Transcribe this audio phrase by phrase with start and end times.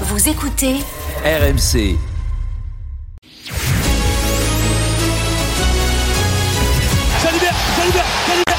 [0.00, 0.74] Vous écoutez
[1.24, 1.96] RMC.
[7.22, 8.54] Jalibert, Jalibert, Jalibert,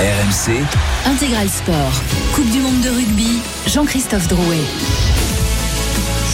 [0.00, 0.64] et RMC,
[1.04, 1.74] Intégral Sport.
[2.34, 3.42] Coupe du monde de rugby.
[3.66, 4.64] Jean-Christophe Drouet.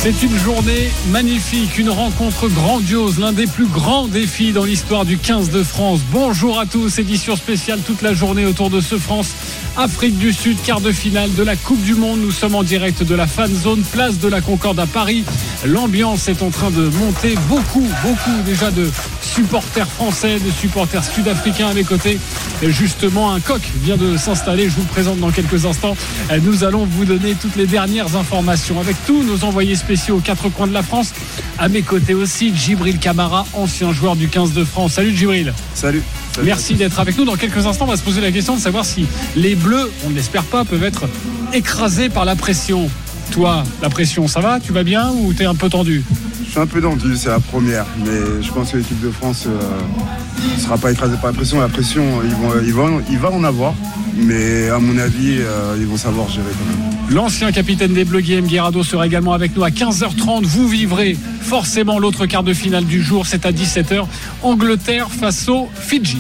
[0.05, 5.17] C'est une journée magnifique, une rencontre grandiose, l'un des plus grands défis dans l'histoire du
[5.17, 6.01] 15 de France.
[6.13, 9.31] Bonjour à tous, édition spéciale toute la journée autour de ce France.
[9.79, 12.21] Afrique du Sud, quart de finale de la Coupe du Monde.
[12.21, 15.25] Nous sommes en direct de la fan zone, place de la Concorde à Paris.
[15.65, 17.37] L'ambiance est en train de monter.
[17.49, 18.91] Beaucoup, beaucoup déjà de
[19.35, 22.21] supporters français, de supporters sud-africains à mes côtés.
[22.63, 24.69] Et justement, un coq vient de s'installer.
[24.69, 25.97] Je vous le présente dans quelques instants.
[26.43, 30.49] Nous allons vous donner toutes les dernières informations avec tous nos envoyés spéciaux aux quatre
[30.51, 31.13] coins de la France.
[31.59, 34.93] À mes côtés aussi, Djibril Camara, ancien joueur du 15 de France.
[34.93, 35.53] Salut Djibril.
[35.75, 36.03] Salut.
[36.33, 37.25] Salut Merci d'être avec nous.
[37.25, 40.11] Dans quelques instants, on va se poser la question de savoir si les Bleus, on
[40.11, 41.09] ne l'espère pas, peuvent être
[41.53, 42.89] écrasés par la pression.
[43.31, 46.05] Toi, la pression, ça va Tu vas bien ou t'es un peu tendu
[46.45, 49.47] Je suis un peu tendu, c'est la première, mais je pense que l'équipe de France
[49.47, 51.61] ne sera pas écrasée par la pression.
[51.61, 53.75] La pression, ils vont, ils vont, il va en avoir,
[54.17, 56.95] mais à mon avis, euh, ils vont savoir gérer quand même.
[57.11, 60.45] L'ancien capitaine des Bleus, Guillaume Guerrado, sera également avec nous à 15h30.
[60.45, 63.27] Vous vivrez forcément l'autre quart de finale du jour.
[63.27, 64.07] C'est à 17h.
[64.43, 66.19] Angleterre face au Fidji.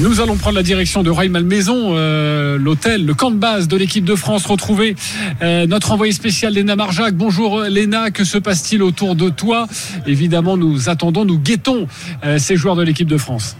[0.00, 3.76] Nous allons prendre la direction de Roy Malmaison, euh, l'hôtel, le camp de base de
[3.76, 4.46] l'équipe de France.
[4.46, 4.96] Retrouver
[5.42, 7.14] euh, notre envoyé spécial Léna Marjac.
[7.14, 9.66] Bonjour Léna, que se passe-t-il autour de toi?
[10.06, 11.86] Évidemment, nous attendons, nous guettons
[12.24, 13.56] euh, ces joueurs de l'équipe de France.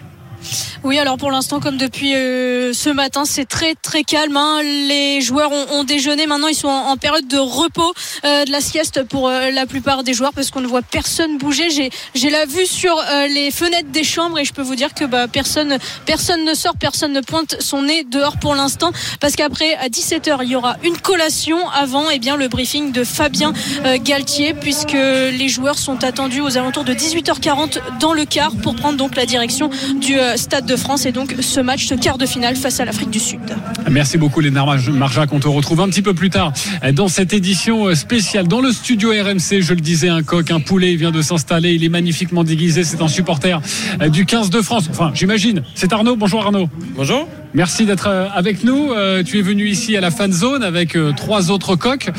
[0.83, 4.37] Oui, alors pour l'instant, comme depuis euh, ce matin, c'est très très calme.
[4.37, 4.63] Hein.
[4.63, 6.27] Les joueurs ont, déjeuné.
[6.27, 7.93] Maintenant, ils sont en, période de repos,
[8.25, 11.37] euh, de la sieste pour euh, la plupart des joueurs, parce qu'on ne voit personne
[11.37, 11.69] bouger.
[12.15, 12.95] J'ai la vue sur
[13.29, 16.75] les fenêtres des chambres et je peux vous dire que bah, personne personne ne sort,
[16.79, 20.77] personne ne pointe son nez dehors pour l'instant, parce qu'après à 17h, il y aura
[20.83, 23.53] une collation avant et eh bien le briefing de Fabien
[24.03, 28.97] Galtier, puisque les joueurs sont attendus aux alentours de 18h40 dans le quart pour prendre
[28.97, 32.57] donc la direction du Stade de France et donc ce match, ce quart de finale
[32.57, 33.41] face à l'Afrique du Sud.
[33.91, 35.33] Merci beaucoup Léna Marjac.
[35.33, 36.53] On te retrouve un petit peu plus tard
[36.93, 39.61] dans cette édition spéciale dans le studio RMC.
[39.61, 41.73] Je le disais, un coq, un poulet vient de s'installer.
[41.73, 42.85] Il est magnifiquement déguisé.
[42.85, 43.61] C'est un supporter
[44.09, 44.89] du 15 de France.
[44.91, 45.63] Enfin, j'imagine.
[45.75, 46.17] C'est Arnaud.
[46.17, 46.69] Bonjour Arnaud.
[46.97, 47.29] Bonjour.
[47.53, 48.93] Merci d'être avec nous.
[49.25, 52.11] Tu es venu ici à la fan zone avec trois autres coqs.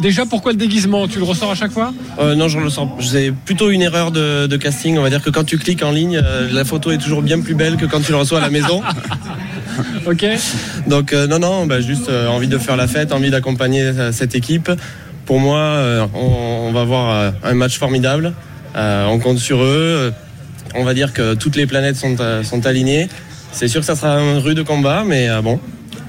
[0.00, 1.08] Déjà, pourquoi le déguisement?
[1.08, 1.92] Tu le ressors à chaque fois?
[2.18, 2.88] Euh, Non, je le sens.
[3.00, 4.96] C'est plutôt une erreur de, de, casting.
[4.98, 7.54] On va dire que quand tu cliques en ligne, la photo est toujours bien plus
[7.54, 8.82] belle que quand tu le reçois à la maison.
[10.06, 10.24] ok.
[10.86, 14.34] Donc euh, non, non, bah, juste euh, envie de faire la fête, envie d'accompagner cette
[14.34, 14.70] équipe.
[15.24, 18.32] Pour moi, euh, on, on, va avoir un match formidable.
[18.74, 20.12] on compte sur eux.
[20.74, 23.08] On va dire que toutes les planètes sont, sont alignées.
[23.56, 25.58] C'est sûr que ça sera un rude combat, mais bon,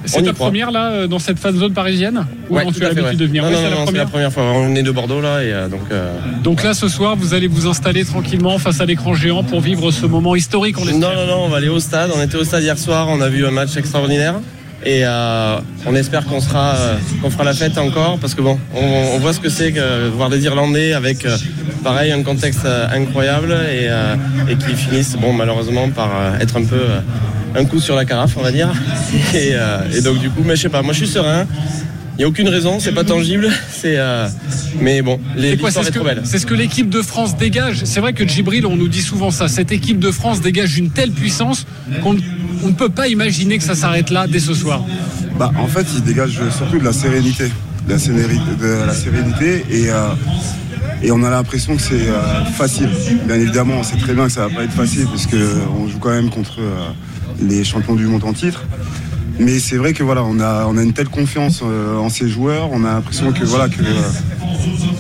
[0.08, 3.16] c'est ta première là dans cette phase zone parisienne Ou ouais, tu as l'habitude ouais.
[3.16, 4.44] de venir Non, c'est non, la, la, première fois.
[4.44, 5.82] On est de Bordeaux là et euh, donc.
[5.92, 6.18] Euh...
[6.44, 9.92] Donc là ce soir vous allez vous installer tranquillement face à l'écran géant pour vivre
[9.92, 10.78] ce moment historique.
[10.80, 12.12] On non, non, non, on va aller au stade.
[12.16, 13.08] On était au stade hier soir.
[13.10, 14.36] On a vu un match extraordinaire.
[14.88, 16.74] Et euh, on espère qu'on sera,
[17.22, 20.30] qu'on fera la fête encore parce que bon, on, voit ce que c'est que voir
[20.30, 21.36] des Irlandais avec euh,
[21.84, 26.80] pareil un contexte euh, incroyable et, qui finissent bon malheureusement par euh, être un peu
[27.58, 28.72] un coup sur la carafe, on va dire.
[29.34, 31.46] Et, euh, et donc du coup, mais je sais pas, moi je suis serein.
[32.18, 34.28] Il n'y a aucune raison, c'est pas tangible, c'est euh,
[34.82, 36.22] mais bon, l'histoire est, est, trop belle.
[36.24, 37.84] C'est ce que l'équipe de France dégage.
[37.84, 39.48] C'est vrai que Djibril, on nous dit souvent ça.
[39.48, 41.68] Cette équipe de France dégage une telle puissance
[42.02, 44.84] qu'on ne peut pas imaginer que ça s'arrête là dès ce soir.
[45.38, 47.52] Bah, en fait, il dégage surtout de la sérénité,
[47.88, 50.08] de la, sérénité, de la sérénité et euh,
[51.04, 52.90] et on a l'impression que c'est euh, facile.
[53.26, 55.36] Bien évidemment, on sait très bien que ça va pas être facile puisque
[55.80, 56.90] on joue quand même contre euh,
[57.40, 58.64] les champions du monde en titre.
[59.40, 62.28] Mais c'est vrai que voilà, on a, on a une telle confiance euh, en ces
[62.28, 63.84] joueurs, on a l'impression que voilà que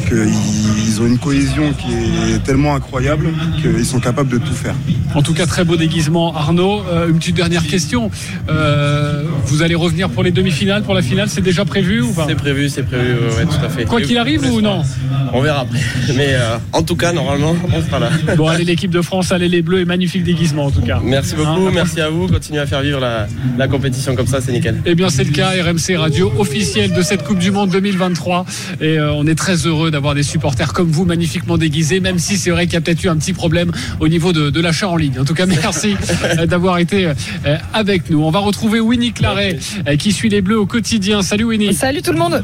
[0.07, 1.93] qu'ils ont une cohésion qui
[2.33, 3.29] est tellement incroyable
[3.61, 4.75] qu'ils sont capables de tout faire.
[5.15, 6.81] En tout cas, très beau déguisement, Arnaud.
[6.89, 8.09] Euh, une petite dernière question.
[8.49, 12.25] Euh, vous allez revenir pour les demi-finales, pour la finale, c'est déjà prévu ou pas?
[12.27, 13.85] C'est prévu, c'est prévu, ouais, tout à fait.
[13.85, 14.81] Quoi qu'il arrive ou non?
[15.33, 15.79] On verra après.
[16.15, 18.09] Mais euh, en tout cas, normalement, on sera là.
[18.37, 20.99] Bon, allez, l'équipe de France, allez les Bleus et magnifique déguisement en tout cas.
[21.03, 21.71] Merci beaucoup, hein?
[21.73, 22.27] merci à vous.
[22.27, 23.27] Continuez à faire vivre la,
[23.57, 24.81] la compétition comme ça, c'est nickel.
[24.85, 28.45] Eh bien, c'est le cas, RMC Radio officiel de cette Coupe du Monde 2023.
[28.81, 32.37] Et euh, on est très heureux d'avoir des supporters comme vous, magnifiquement déguisés, même si
[32.37, 34.89] c'est vrai qu'il y a peut-être eu un petit problème au niveau de, de l'achat
[34.89, 35.19] en ligne.
[35.19, 35.95] En tout cas, merci
[36.47, 38.21] d'avoir été euh, avec nous.
[38.23, 39.57] On va retrouver Winnie Claret
[39.97, 41.21] qui suit les Bleus au quotidien.
[41.21, 41.73] Salut Winnie.
[41.73, 42.43] Salut tout le monde.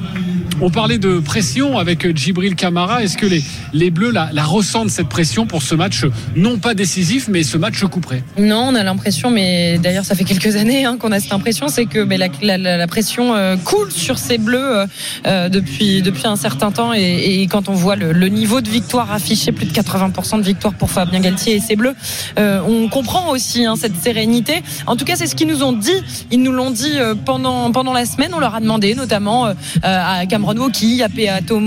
[0.66, 3.04] On parlait de pression avec Djibril Camara.
[3.04, 6.06] Est-ce que les, Bleus la, ressentent cette pression pour ce match
[6.38, 10.24] non pas décisif, mais ce match couperé Non, on a l'impression, mais d'ailleurs ça fait
[10.24, 14.38] quelques années hein, qu'on a cette impression, c'est que la, pression euh, coule sur ces
[14.38, 14.88] Bleus euh,
[15.28, 16.94] euh, depuis un certain temps.
[16.94, 20.90] Et, quand on voit le, niveau de victoire affiché, plus de 80% de victoire pour
[20.90, 21.96] Fabien Galtier et ses Bleus,
[22.38, 24.64] on comprend aussi hein, cette sérénité.
[24.88, 25.92] En tout cas, c'est ce qu'ils nous ont dit.
[26.32, 26.94] Ils nous l'ont dit
[27.26, 28.32] pendant pendant la semaine.
[28.34, 31.62] On leur a demandé, notamment à Cameron Woki, à Peato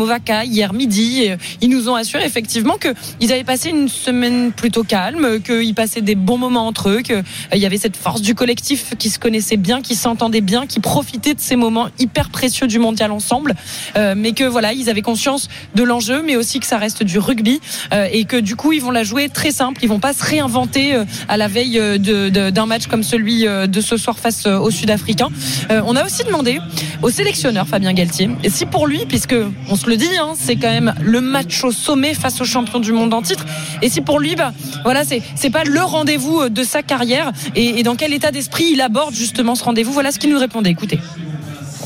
[0.44, 1.23] hier midi.
[1.23, 6.00] Et ils nous ont assuré effectivement qu'ils avaient passé une semaine plutôt calme, qu'ils passaient
[6.00, 7.25] des bons moments entre eux, qu'il
[7.55, 11.35] y avait cette force du collectif qui se connaissait bien, qui s'entendait bien, qui profitait
[11.35, 13.55] de ces moments hyper précieux du mondial ensemble,
[13.97, 17.19] euh, mais que voilà, ils avaient conscience de l'enjeu, mais aussi que ça reste du
[17.19, 17.61] rugby
[17.93, 20.25] euh, et que du coup ils vont la jouer très simple, ils vont pas se
[20.25, 25.29] réinventer euh, à la veille d'un match comme celui de ce soir face aux Sud-Africains.
[25.71, 26.61] on a aussi demandé
[27.03, 28.31] au sélectionneur Fabien Galtier,
[28.67, 29.35] pour lui, puisque
[29.69, 32.81] on se le dit, hein, c'est quand même le match au sommet face aux champions
[32.81, 33.45] du monde en titre,
[33.83, 34.53] et si pour lui, bah,
[34.83, 38.67] voilà, c'est c'est pas le rendez-vous de sa carrière, et, et dans quel état d'esprit
[38.73, 40.71] il aborde justement ce rendez-vous, voilà ce qu'il nous répondait.
[40.71, 40.99] Écoutez.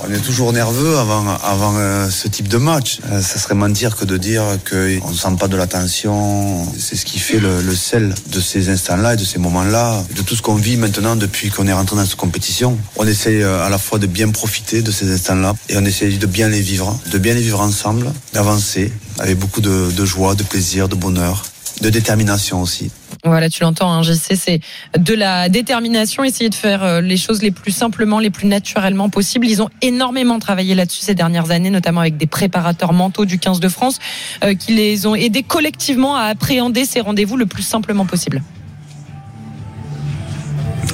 [0.03, 3.01] On est toujours nerveux avant, avant euh, ce type de match.
[3.11, 6.67] Euh, ça serait mentir que de dire qu'on ne sent pas de la tension.
[6.79, 10.23] C'est ce qui fait le, le sel de ces instants-là et de ces moments-là, de
[10.23, 12.79] tout ce qu'on vit maintenant depuis qu'on est rentré dans cette compétition.
[12.97, 16.09] On essaie euh, à la fois de bien profiter de ces instants-là et on essaie
[16.09, 20.35] de bien les vivre, de bien les vivre ensemble, d'avancer avec beaucoup de, de joie,
[20.35, 21.43] de plaisir, de bonheur,
[21.83, 22.91] de détermination aussi.
[23.25, 24.61] Voilà, tu l'entends, hein, JC, c'est
[24.99, 29.11] de la détermination, essayer de faire euh, les choses les plus simplement, les plus naturellement
[29.11, 29.47] possibles.
[29.47, 33.61] Ils ont énormément travaillé là-dessus ces dernières années, notamment avec des préparateurs mentaux du 15
[33.61, 33.99] de France,
[34.43, 38.43] euh, qui les ont aidés collectivement à appréhender ces rendez-vous le plus simplement possible.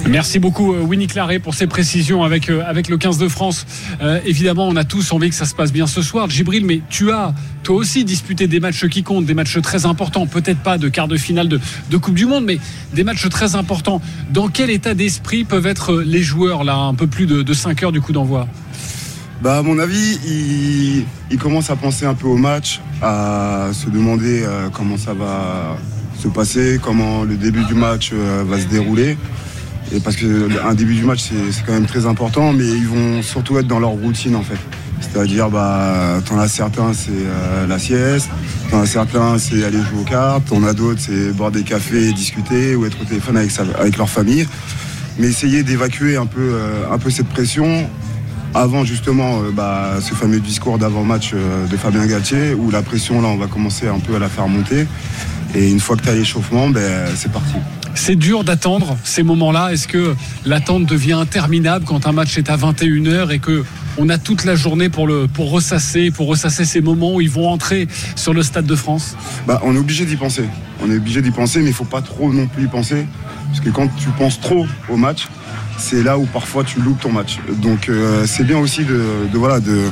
[0.08, 3.66] Merci beaucoup euh, Winnie Claret pour ces précisions avec, avec le 15 de France.
[4.00, 6.30] Euh, évidemment, on a tous envie que ça se passe bien ce soir.
[6.30, 10.26] Gibril, mais tu as toi aussi disputé des matchs qui comptent, des matchs très importants,
[10.26, 12.58] peut-être pas de quart de finale de, Coupe du Monde, mais
[12.94, 14.00] des matchs très importants.
[14.30, 17.82] Dans quel état d'esprit peuvent être les joueurs là, un peu plus de, de 5
[17.82, 18.46] heures du coup d'envoi?
[19.42, 20.18] Bah, à mon avis,
[21.30, 25.76] ils, commencent à penser un peu au match, à se demander euh, comment ça va
[26.18, 29.18] se passer, comment le début du match euh, va se dérouler.
[29.92, 33.58] Et parce qu'un début du match, c'est quand même très important, mais ils vont surtout
[33.58, 34.58] être dans leur routine en fait.
[35.00, 38.28] C'est-à-dire, bah, t'en as certains, c'est euh, la sieste,
[38.70, 42.12] t'en as certains, c'est aller jouer aux cartes, t'en as d'autres, c'est boire des cafés,
[42.12, 44.46] discuter ou être au téléphone avec, avec leur famille.
[45.18, 47.88] Mais essayer d'évacuer un peu, euh, un peu cette pression
[48.54, 53.28] avant justement euh, bah, ce fameux discours d'avant-match de Fabien Galtier, où la pression, là,
[53.28, 54.86] on va commencer un peu à la faire monter.
[55.54, 57.54] Et une fois que tu as l'échauffement, ben, c'est parti.
[57.96, 59.72] C'est dur d'attendre ces moments-là.
[59.72, 60.14] Est-ce que
[60.44, 63.64] l'attente devient interminable quand un match est à 21h et que
[63.98, 67.30] on a toute la journée pour le pour ressasser, pour ressasser ces moments où ils
[67.30, 69.16] vont entrer sur le stade de France?
[69.46, 70.44] Bah, on est obligé d'y penser.
[70.84, 73.06] On est obligé d'y penser, mais il faut pas trop non plus y penser,
[73.48, 75.26] parce que quand tu penses trop au match,
[75.78, 77.38] c'est là où parfois tu loupes ton match.
[77.62, 79.02] Donc euh, c'est bien aussi de,
[79.32, 79.90] de voilà de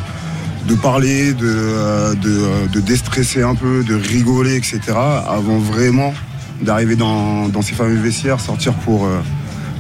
[0.68, 4.80] de parler, de, euh, de, de, déstresser un peu, de rigoler, etc.
[4.94, 6.14] avant vraiment
[6.62, 9.20] d'arriver dans, dans, ces fameux vestiaires, sortir pour, euh,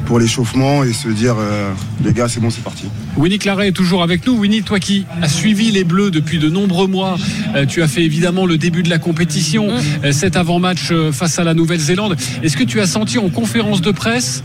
[0.06, 1.70] pour l'échauffement et se dire euh,
[2.04, 2.86] les gars c'est bon c'est parti.
[3.16, 4.34] Winnie Claret est toujours avec nous.
[4.34, 7.16] Winnie, toi qui as suivi les Bleus depuis de nombreux mois,
[7.54, 10.12] euh, tu as fait évidemment le début de la compétition, mmh.
[10.12, 12.16] cet avant-match face à la Nouvelle-Zélande.
[12.42, 14.42] Est-ce que tu as senti en conférence de presse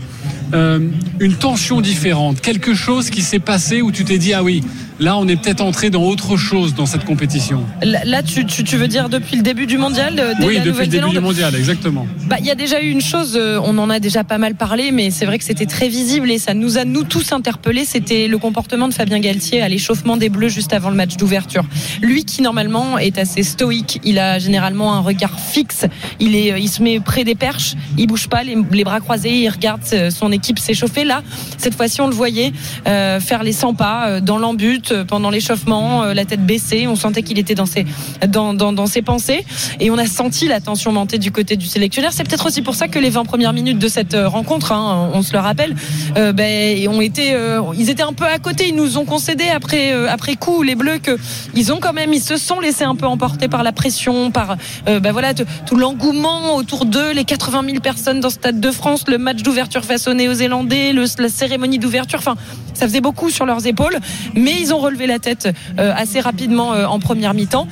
[0.52, 0.80] euh,
[1.20, 4.64] une tension différente, quelque chose qui s'est passé où tu t'es dit ah oui,
[5.00, 7.64] là on est peut-être entré dans autre chose dans cette compétition.
[7.82, 10.82] Là, tu, tu, tu, veux dire depuis le début du mondial dès Oui, la depuis
[10.82, 12.06] le début du mondial, exactement.
[12.26, 14.54] Bah il y a déjà eu une chose, euh, on en a déjà pas mal
[14.54, 17.84] parlé, mais c'est vrai que c'était très visible et ça nous a nous tous interpellés.
[17.84, 21.64] C'était le comportement de Fabien Galtier à l'échauffement des Bleus juste avant le match d'ouverture.
[22.02, 25.86] Lui qui normalement est assez stoïque, il a généralement un regard fixe,
[26.20, 29.32] il est, il se met près des perches, il bouge pas, les, les bras croisés,
[29.32, 29.80] il regarde
[30.10, 31.04] son équipe s'échauffer.
[31.04, 31.22] Là,
[31.58, 32.52] cette fois-ci, on le voyait
[32.86, 36.86] euh, faire les 100 pas euh, dans l'embut euh, pendant l'échauffement, euh, la tête baissée.
[36.86, 37.86] On sentait qu'il était dans ses,
[38.28, 39.44] dans, dans, ses pensées.
[39.80, 42.12] Et on a senti la tension monter du côté du sélectionneur.
[42.12, 45.22] C'est peut-être aussi pour ça que les 20 premières minutes de cette rencontre, hein, on
[45.22, 45.74] se le rappelle,
[46.16, 47.36] euh, ben, ont été,
[47.76, 48.68] ils étaient un peu à côté.
[48.68, 51.16] Ils nous ont concédé après, après coup, les Bleus, que
[51.54, 54.56] ils ont quand même, ils se sont laissés un peu emporter par la pression, par
[54.86, 59.04] ben voilà, tout l'engouement autour d'eux, les 80 000 personnes dans le Stade de France,
[59.08, 62.18] le match d'ouverture façonné aux Zélandais, le, la cérémonie d'ouverture.
[62.18, 62.36] Enfin,
[62.74, 63.98] ça faisait beaucoup sur leurs épaules,
[64.34, 67.66] mais ils ont relevé la tête assez rapidement en première mi-temps.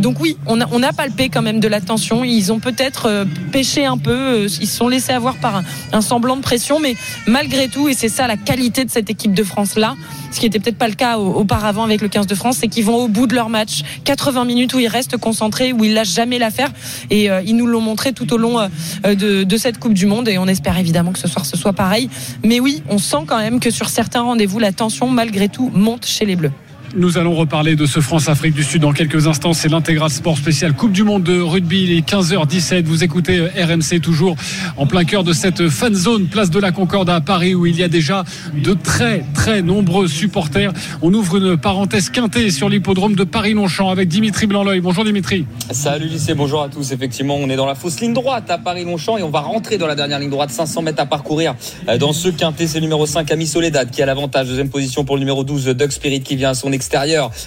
[0.00, 2.24] donc oui, on a, palpé quand même de la tension.
[2.24, 6.42] Ils ont peut-être pêché un peu, ils se sont laissés avoir par un, semblant de
[6.42, 6.96] pression, mais
[7.26, 9.96] malgré tout, et c'est ça la qualité de cette équipe de France là,
[10.32, 12.84] ce qui n'était peut-être pas le cas auparavant avec le 15 de France, c'est qu'ils
[12.84, 13.82] vont au bout de leur match.
[14.04, 16.70] 80 minutes où ils restent concentrés, où ils lâchent jamais l'affaire.
[17.10, 18.68] Et euh, ils nous l'ont montré tout au long euh,
[19.14, 20.28] de, de, cette Coupe du Monde.
[20.28, 22.08] Et on espère évidemment que ce soir ce soit pareil.
[22.44, 26.06] Mais oui, on sent quand même que sur certains rendez-vous, la tension, malgré tout, monte
[26.06, 26.71] chez les Bleus.
[26.94, 29.54] Nous allons reparler de ce France-Afrique du Sud dans quelques instants.
[29.54, 31.84] C'est l'intégral sport spécial Coupe du Monde de rugby.
[31.84, 32.84] Il est 15h17.
[32.84, 34.36] Vous écoutez euh, RMC toujours
[34.76, 37.76] en plein cœur de cette fan zone, place de la Concorde à Paris, où il
[37.76, 40.72] y a déjà de très, très nombreux supporters.
[41.00, 45.46] On ouvre une parenthèse quintée sur l'hippodrome de Paris-Longchamp avec Dimitri blanc Bonjour Dimitri.
[45.70, 46.92] Salut lycée, bonjour à tous.
[46.92, 49.86] Effectivement, on est dans la fausse ligne droite à Paris-Longchamp et on va rentrer dans
[49.86, 50.50] la dernière ligne droite.
[50.50, 51.54] 500 mètres à parcourir
[51.88, 52.66] euh, dans ce quintet.
[52.66, 54.48] C'est le numéro 5, Ami Soledad, qui a l'avantage.
[54.48, 56.70] Deuxième position pour le numéro 12, Doug Spirit, qui vient à son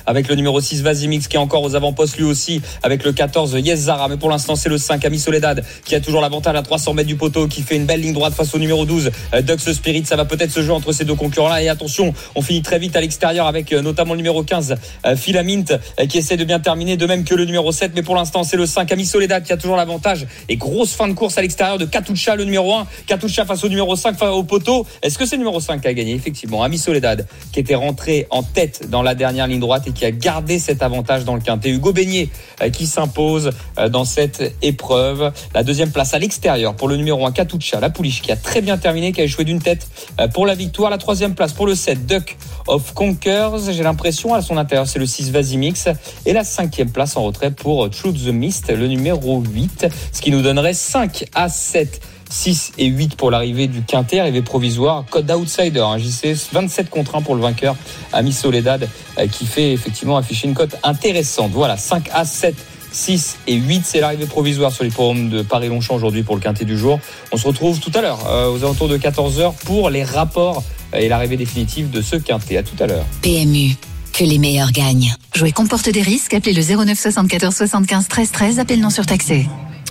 [0.05, 3.57] avec le numéro 6 Vasimix qui est encore aux avant-postes lui aussi avec le 14
[3.63, 6.93] Yes Mais pour l'instant, c'est le 5 Ami Soledad qui a toujours l'avantage à 300
[6.93, 9.73] mètres du poteau qui fait une belle ligne droite face au numéro 12 euh, Dux
[9.73, 10.05] Spirit.
[10.05, 11.61] Ça va peut-être se jouer entre ces deux concurrents-là.
[11.61, 14.75] Et attention, on finit très vite à l'extérieur avec euh, notamment le numéro 15
[15.15, 17.91] Philamint euh, qui essaie de bien terminer, de même que le numéro 7.
[17.95, 20.27] Mais pour l'instant, c'est le 5 Ami Soledad qui a toujours l'avantage.
[20.49, 22.87] Et grosse fin de course à l'extérieur de Katucha, le numéro 1.
[23.07, 24.85] Katucha face au numéro 5 au poteau.
[25.01, 26.13] Est-ce que c'est le numéro 5 qui a gagné?
[26.13, 30.05] Effectivement, Ami Soledad qui était rentré en tête dans la dernière ligne droite et qui
[30.05, 31.69] a gardé cet avantage dans le quintet.
[31.69, 32.29] Hugo Beignet
[32.61, 35.31] euh, qui s'impose euh, dans cette épreuve.
[35.53, 38.61] La deuxième place à l'extérieur pour le numéro 1 Katucha, la pouliche qui a très
[38.61, 39.87] bien terminé, qui a échoué d'une tête
[40.19, 40.89] euh, pour la victoire.
[40.89, 43.71] La troisième place pour le 7 Duck of Conkers.
[43.71, 45.87] J'ai l'impression à son intérieur c'est le 6 Vasimix.
[46.25, 49.87] Et la cinquième place en retrait pour Truth the Mist, le numéro 8.
[50.11, 54.41] Ce qui nous donnerait 5 à 7 6 et 8 pour l'arrivée du Quintet, arrivée
[54.41, 57.75] provisoire, code d'outsider, hein, JC 27 contre 1 pour le vainqueur,
[58.13, 61.51] Ami Soledad, euh, qui fait effectivement afficher une cote intéressante.
[61.53, 62.55] Voilà, 5 à 7.
[62.95, 66.63] 6 et 8, c'est l'arrivée provisoire sur les forums de Paris-Longchamp aujourd'hui pour le quintet
[66.63, 66.99] du jour.
[67.33, 70.63] On se retrouve tout à l'heure, euh, aux alentours de 14h, pour les rapports
[70.93, 72.57] euh, et l'arrivée définitive de ce quintet.
[72.57, 73.05] À tout à l'heure.
[73.21, 73.75] PMU,
[74.13, 75.13] que les meilleurs gagnent.
[75.35, 76.33] Jouer comporte des risques.
[76.33, 78.59] Appelez le 09 74 75 13 13.
[78.59, 79.45] Appel non surtaxé.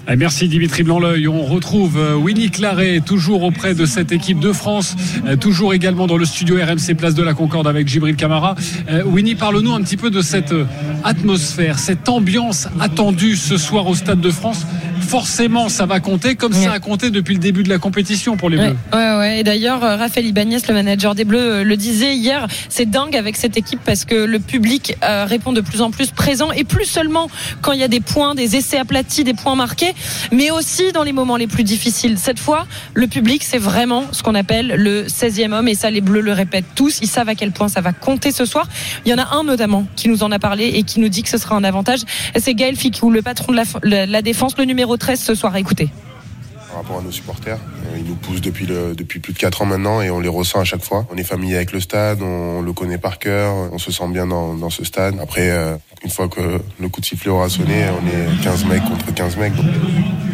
[0.07, 4.53] Eh, merci Dimitri blanc On retrouve euh, Winnie Claret, toujours auprès de cette équipe de
[4.53, 4.97] France,
[5.27, 8.55] euh, toujours également dans le studio RMC Place de la Concorde avec Gibril Camara.
[8.91, 10.55] Euh, Winnie, parle-nous un petit peu de cette
[11.05, 14.67] atmosphère, cette ambiance attendue ce soir au Stade de France.
[15.01, 18.49] Forcément, ça va compter, comme ça a compté depuis le début de la compétition pour
[18.49, 18.77] les Bleus.
[18.93, 23.15] Ouais, ouais, Et d'ailleurs, Raphaël Ibanez, le manager des Bleus, le disait hier, c'est dingue
[23.15, 26.87] avec cette équipe parce que le public répond de plus en plus présent et plus
[26.87, 27.29] seulement
[27.61, 29.94] quand il y a des points, des essais aplatis, des points marqués
[30.33, 32.19] mais aussi dans les moments les plus difficiles.
[32.19, 36.01] Cette fois, le public, c'est vraiment ce qu'on appelle le 16e homme, et ça, les
[36.01, 36.99] Bleus le répètent tous.
[37.03, 38.69] Ils savent à quel point ça va compter ce soir.
[39.05, 41.23] Il y en a un notamment qui nous en a parlé et qui nous dit
[41.23, 42.01] que ce sera un avantage.
[42.37, 45.57] C'est Gaël Ficou, le patron de la, la défense, le numéro 13 ce soir.
[45.57, 45.89] Écoutez
[46.75, 47.57] par rapport à nos supporters.
[47.57, 50.59] Euh, ils nous poussent depuis, depuis plus de 4 ans maintenant et on les ressent
[50.61, 51.07] à chaque fois.
[51.13, 54.27] On est familier avec le stade, on, le connaît par cœur, on se sent bien
[54.27, 55.15] dans, ce stade.
[55.23, 56.41] Après, euh, une fois que
[56.81, 59.53] le coup de sifflet aura sonné, on est 15 mecs contre 15 mecs.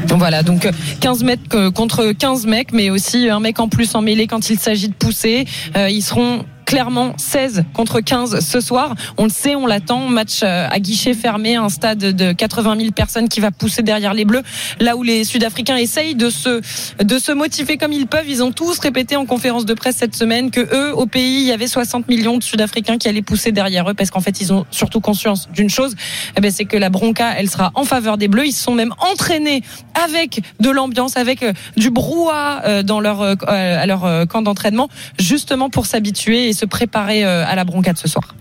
[0.07, 0.67] Donc voilà, donc
[1.01, 4.59] 15 mètres contre 15 mecs, mais aussi un mec en plus en mêlée quand il
[4.59, 5.45] s'agit de pousser.
[5.77, 8.95] Euh, ils seront clairement 16 contre 15 ce soir.
[9.19, 10.07] On le sait, on l'attend.
[10.07, 14.15] Match euh, à guichet fermé, un stade de 80 000 personnes qui va pousser derrière
[14.15, 14.45] les Bleus.
[14.79, 16.61] Là où les Sud-Africains essayent de se
[17.03, 18.29] de se motiver comme ils peuvent.
[18.29, 21.47] Ils ont tous répété en conférence de presse cette semaine que eux, au pays, il
[21.49, 24.53] y avait 60 millions de Sud-Africains qui allaient pousser derrière eux parce qu'en fait, ils
[24.53, 25.97] ont surtout conscience d'une chose,
[26.37, 28.47] eh ben, c'est que la bronca, elle sera en faveur des Bleus.
[28.47, 29.65] Ils se sont même entraînés
[30.01, 35.69] avec de l'ambiance, avec euh, du brouhaha euh, dans leur à leur camp d'entraînement, justement
[35.69, 38.35] pour s'habituer se préparer euh, à la broncade ce soir.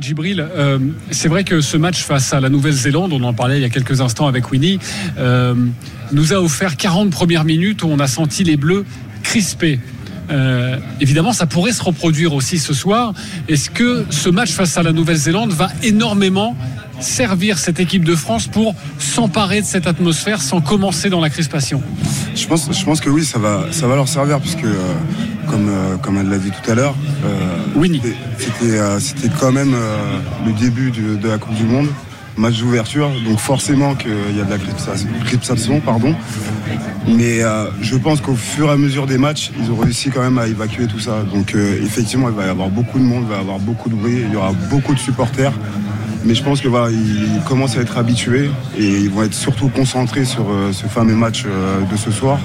[0.00, 0.78] Djibril, euh,
[1.10, 3.68] c'est vrai que ce match face à la Nouvelle-Zélande, on en parlait il y a
[3.68, 4.78] quelques instants avec Winnie,
[5.18, 5.54] euh,
[6.12, 8.86] nous a offert 40 premières minutes où on a senti les Bleus
[9.22, 9.80] crispés.
[11.00, 13.12] évidemment, ça pourrait se reproduire aussi ce soir.
[13.48, 16.56] Est-ce que ce match face à la Nouvelle-Zélande va énormément
[17.00, 21.82] servir cette équipe de France pour s'emparer de cette atmosphère sans commencer dans la crispation
[22.36, 24.94] je pense, je pense que oui, ça va, ça va leur servir puisque, euh,
[25.50, 29.74] comme, euh, comme elle l'a dit tout à l'heure, euh, c'était quand même
[30.44, 31.88] le début de la Coupe du Monde
[32.38, 34.58] match d'ouverture, donc forcément qu'il y a de la
[35.24, 36.14] crispation, pardon.
[37.08, 37.40] Mais
[37.80, 40.46] je pense qu'au fur et à mesure des matchs, ils ont réussi quand même à
[40.46, 41.22] évacuer tout ça.
[41.32, 43.94] Donc effectivement, il va y avoir beaucoup de monde, il va y avoir beaucoup de
[43.94, 45.52] bruit, il y aura beaucoup de supporters.
[46.26, 49.68] Mais je pense que voilà, ils commencent à être habitués et ils vont être surtout
[49.68, 52.40] concentrés sur euh, ce fameux match euh, de ce soir.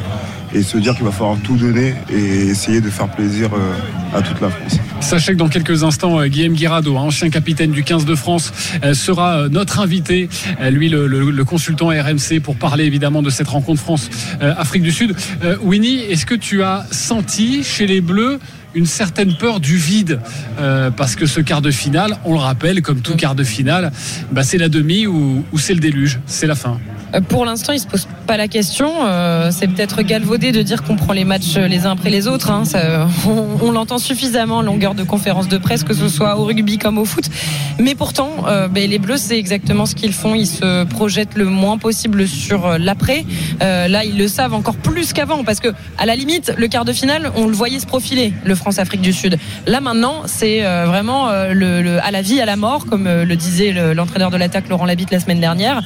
[0.54, 4.22] et se dire qu'il va falloir tout donner et essayer de faire plaisir euh, à
[4.22, 4.78] toute la France.
[5.00, 8.54] Sachez que dans quelques instants, Guillaume Guirado, ancien capitaine du 15 de France,
[8.94, 10.30] sera notre invité,
[10.70, 15.16] lui le, le, consultant RMC, pour parler évidemment de cette rencontre France-Afrique du Sud.
[15.64, 18.40] Winnie, est-ce que tu as senti chez les Bleus
[18.74, 20.20] une certaine peur du vide
[20.96, 23.92] parce que ce quart de finale, on le rappelle, comme tout quart de finale,
[24.32, 26.80] bah, c'est la demi ou, ou c'est le déluge, c'est la fin.
[27.14, 28.90] Euh, pour l'instant, il se pose pas la question.
[29.06, 32.52] Euh, c'est peut-être galvaudé de dire qu'on prend les matchs les uns après les autres.
[32.52, 32.64] Hein.
[33.62, 36.98] on, l'entend suffisamment en longueur de conférence de presse, que ce soit au rugby comme
[36.98, 37.26] au foot.
[37.80, 40.36] Mais pourtant, euh, ben, les Bleus, c'est exactement ce qu'ils font.
[40.36, 43.26] Ils se projettent le moins possible sur l'après.
[43.60, 46.94] là, ils le savent encore plus qu'avant, parce que à la limite, le quart de
[46.94, 49.38] finale, on le voyait se profiler, le France-Afrique du Sud.
[49.68, 54.32] Là, maintenant, c'est vraiment le, à la vie, à la mort, comme le disait l'entraîneur
[54.32, 55.82] de l'attaque Laurent Labitte la semaine dernière.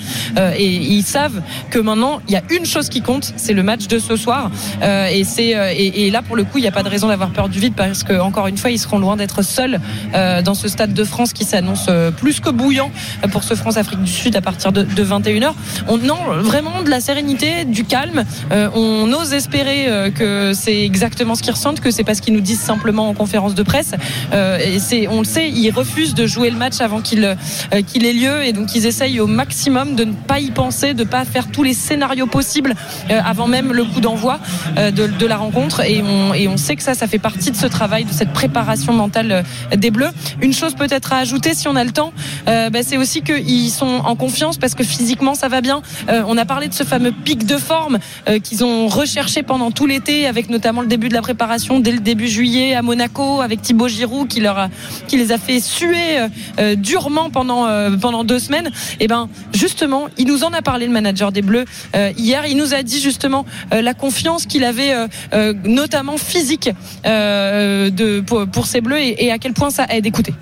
[0.57, 3.87] et ils savent que maintenant il y a une chose qui compte, c'est le match
[3.87, 4.51] de ce soir.
[4.81, 7.07] Euh, et c'est euh, et, là pour le coup il n'y a pas de raison
[7.07, 9.79] d'avoir peur du vide parce que encore une fois ils seront loin d'être seuls
[10.13, 12.91] euh, dans ce stade de France qui s'annonce plus que bouillant
[13.31, 15.53] pour ce France Afrique du Sud à partir de, 21h.
[15.87, 18.23] On non vraiment de la sérénité, du calme.
[18.51, 22.41] on ose espérer que c'est exactement ce qu'ils ressentent, que c'est pas ce qu'ils nous
[22.41, 23.93] disent simplement en conférence de presse.
[24.33, 27.37] et c'est on le sait, ils refusent de jouer le match avant qu'il
[27.87, 31.25] qu'il ait lieu et donc ils essayent au maximum de ne pas y penser, pas
[31.25, 32.75] faire tous les scénarios possibles
[33.09, 34.39] euh, avant même le coup d'envoi
[34.77, 35.81] euh, de, la rencontre.
[35.81, 38.33] Et on, et on sait que ça, ça fait partie de ce travail, de cette
[38.33, 40.09] préparation mentale euh, des Bleus.
[40.41, 42.11] Une chose peut-être à ajouter, si on a le temps,
[42.45, 45.81] bah, c'est aussi qu'ils sont en confiance parce que physiquement, ça va bien.
[46.09, 47.99] on a parlé de ce fameux pic de forme
[48.43, 51.99] qu'ils ont recherché pendant tout l'été, avec notamment le début de la préparation dès le
[51.99, 54.69] début juillet à Monaco, avec Thibaut Giroud qui leur
[55.07, 56.17] qui les a fait suer
[56.77, 58.69] durement pendant pendant deux semaines.
[58.99, 62.45] Et ben justement, il nous en a parlé le manager des Bleus euh, hier.
[62.47, 64.93] Il nous a dit justement euh, la confiance qu'il avait,
[65.33, 66.69] euh, notamment physique,
[68.53, 70.05] pour, ces Bleus et, et à quel point ça aide.
[70.05, 70.33] Écoutez.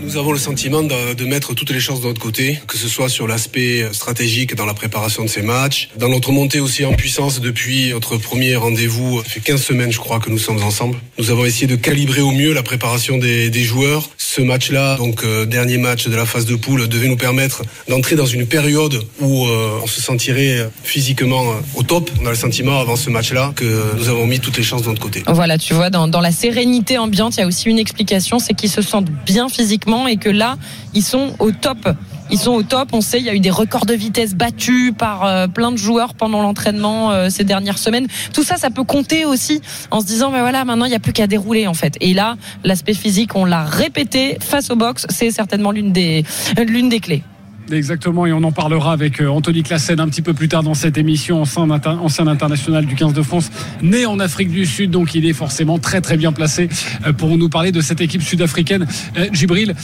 [0.00, 3.08] Nous avons le sentiment de, mettre toutes les chances de notre côté, que ce soit
[3.08, 7.40] sur l'aspect stratégique dans la préparation de ces matchs, dans notre montée aussi en puissance
[7.40, 9.22] depuis notre premier rendez-vous.
[9.24, 10.98] Ça fait 15 semaines, je crois, que nous sommes ensemble.
[11.18, 14.08] Nous avons essayé de calibrer au mieux la préparation des, joueurs.
[14.16, 18.14] Ce match-là, donc euh, dernier match de la phase de poule, devait nous permettre d'entrer
[18.14, 22.10] dans une période où euh, on se sentirait physiquement euh, au top.
[22.22, 24.88] On a le sentiment avant ce match-là que nous avons mis toutes les chances de
[24.88, 25.24] notre côté.
[25.26, 28.70] Voilà, tu vois, dans la sérénité ambiante, il y a aussi une explication, c'est qu'ils
[28.70, 30.56] se sentent bien physiquement et que là,
[30.94, 31.88] ils sont au top.
[32.30, 32.90] Ils sont au top.
[32.92, 35.78] On sait, il y a eu des records de vitesse battus par euh, plein de
[35.78, 38.06] joueurs pendant l'entraînement euh, ces dernières semaines.
[38.34, 41.00] Tout ça, ça peut compter aussi en se disant, ben voilà, maintenant il n'y a
[41.00, 41.96] plus qu'à dérouler en fait.
[42.00, 46.24] Et là, l'aspect physique, on l'a répété face au box, c'est certainement l'une des
[46.58, 47.22] l'une des clés.
[47.70, 50.72] Exactement, et on en parlera avec euh, Anthony Classen un petit peu plus tard dans
[50.72, 53.50] cette émission, ancien, ancien international du 15 de France,
[53.82, 56.70] né en Afrique du Sud, donc il est forcément très très bien placé
[57.06, 58.86] euh, pour nous parler de cette équipe sud-africaine.
[59.18, 59.74] Euh, Gibril,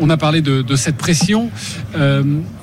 [0.00, 1.50] on a parlé de, de cette pression.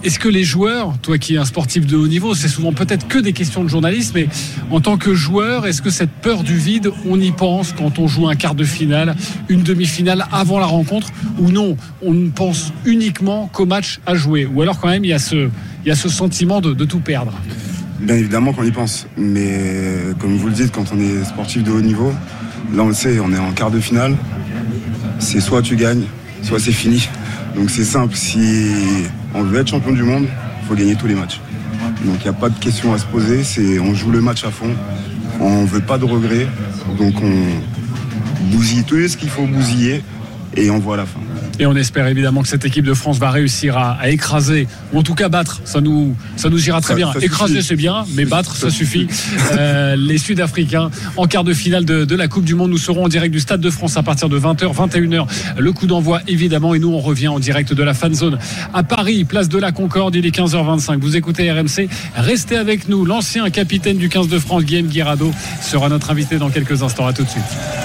[0.04, 3.08] Est-ce que les joueurs, toi qui es un sportif de haut niveau, c'est souvent peut-être
[3.08, 4.28] que des questions de journalisme, mais
[4.72, 8.08] en tant que joueur, est-ce que cette peur du vide, on y pense quand on
[8.08, 9.16] joue un quart de finale,
[9.50, 14.23] une demi-finale avant la rencontre, ou non, on ne pense uniquement qu'au match à jouer?
[14.28, 15.50] Ou alors quand même il y a ce,
[15.86, 17.34] il y a ce sentiment de, tout perdre
[18.00, 19.08] Bien évidemment qu'on y pense.
[19.18, 19.60] Mais
[20.20, 22.12] comme vous le dites, quand on est sportif de haut niveau,
[22.74, 24.16] là on le sait, on est en quart de finale.
[25.20, 26.04] C'est soit tu gagnes,
[26.42, 27.08] soit c'est fini.
[27.56, 28.68] Donc c'est simple, si
[29.34, 30.26] on veut être champion du monde,
[30.62, 31.40] il faut gagner tous les matchs.
[32.06, 34.44] Donc il n'y a pas de question à se poser, c'est on joue le match
[34.44, 34.74] à fond,
[35.40, 36.48] on ne veut pas de regrets,
[36.98, 40.04] donc on bousille tout ce qu'il faut bousiller
[40.56, 41.20] et on voit la fin.
[41.60, 45.04] Et on espère évidemment que cette équipe de France va réussir à, écraser, ou en
[45.04, 45.62] tout cas battre.
[45.66, 47.12] Ça nous, ça nous ira très bien.
[47.22, 49.08] écraser, c'est bien, mais battre, ça, suffit.
[49.52, 52.72] Euh, les Sud-Africains en quart de finale de, la Coupe du Monde.
[52.72, 55.28] Nous serons en direct du Stade de France à partir de 20h, 21h.
[55.58, 56.74] Le coup d'envoi, évidemment.
[56.74, 58.40] Et nous, on revient en direct de la fan zone
[58.74, 60.16] à Paris, place de la Concorde.
[60.16, 61.00] Il est 15h25.
[61.00, 61.88] Vous écoutez RMC.
[62.16, 63.06] Restez avec nous.
[63.06, 67.06] L'ancien capitaine du 15 de France, Guillaume Guirado, sera notre invité dans quelques instants.
[67.06, 67.83] À tout de suite.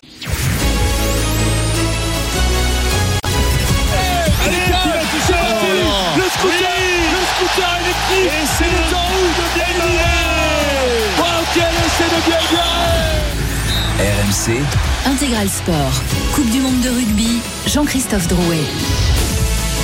[14.48, 14.62] RMC.
[15.06, 16.02] Intégral Sport.
[16.34, 17.40] Coupe du monde de rugby.
[17.66, 18.64] Jean-Christophe Drouet.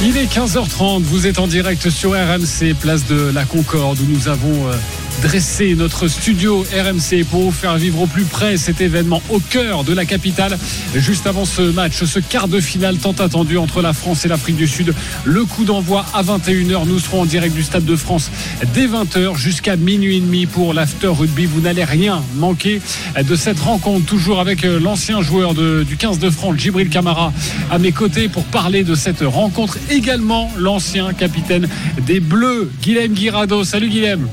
[0.02, 4.28] Il est 15h30, vous êtes en direct sur RMC, place de la Concorde, où nous
[4.28, 4.74] avons euh,
[5.22, 9.84] dressé notre studio RMC pour vous faire vivre au plus près cet événement au cœur
[9.84, 10.58] de la capitale.
[10.94, 14.56] Juste avant ce match, ce quart de finale tant attendu entre la France et l'Afrique
[14.56, 14.94] du Sud.
[15.24, 16.86] Le coup d'envoi à 21h.
[16.86, 18.30] Nous serons en direct du Stade de France
[18.74, 21.46] dès 20h jusqu'à minuit et demi pour l'after rugby.
[21.46, 22.80] Vous n'allez rien manquer
[23.22, 24.06] de cette rencontre.
[24.06, 27.32] Toujours avec l'ancien joueur du 15 de France, Gibril Camara,
[27.70, 29.78] à mes côtés pour parler de cette rencontre.
[29.90, 31.68] Également l'ancien capitaine
[32.02, 33.64] des Bleus, Guilhem Guirado.
[33.64, 34.28] Salut Guilhem.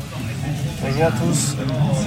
[0.81, 1.55] Bonjour à tous.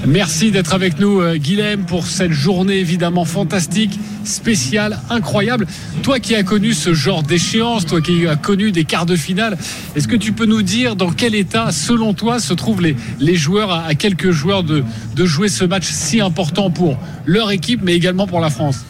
[0.07, 5.67] Merci d'être avec nous, euh, Guilhem, pour cette journée évidemment fantastique, spéciale, incroyable.
[6.03, 9.57] Toi qui as connu ce genre d'échéance, toi qui as connu des quarts de finale,
[9.95, 13.37] est-ce que tu peux nous dire dans quel état, selon toi, se trouvent les, les
[13.37, 14.83] joueurs, à, quelques joueurs de,
[15.15, 18.85] de jouer ce match si important pour leur équipe, mais également pour la France?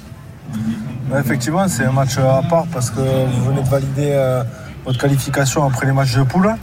[1.15, 4.43] Effectivement, c'est un match à part parce que vous venez de valider euh,
[4.85, 6.55] votre qualification après les matchs de poule.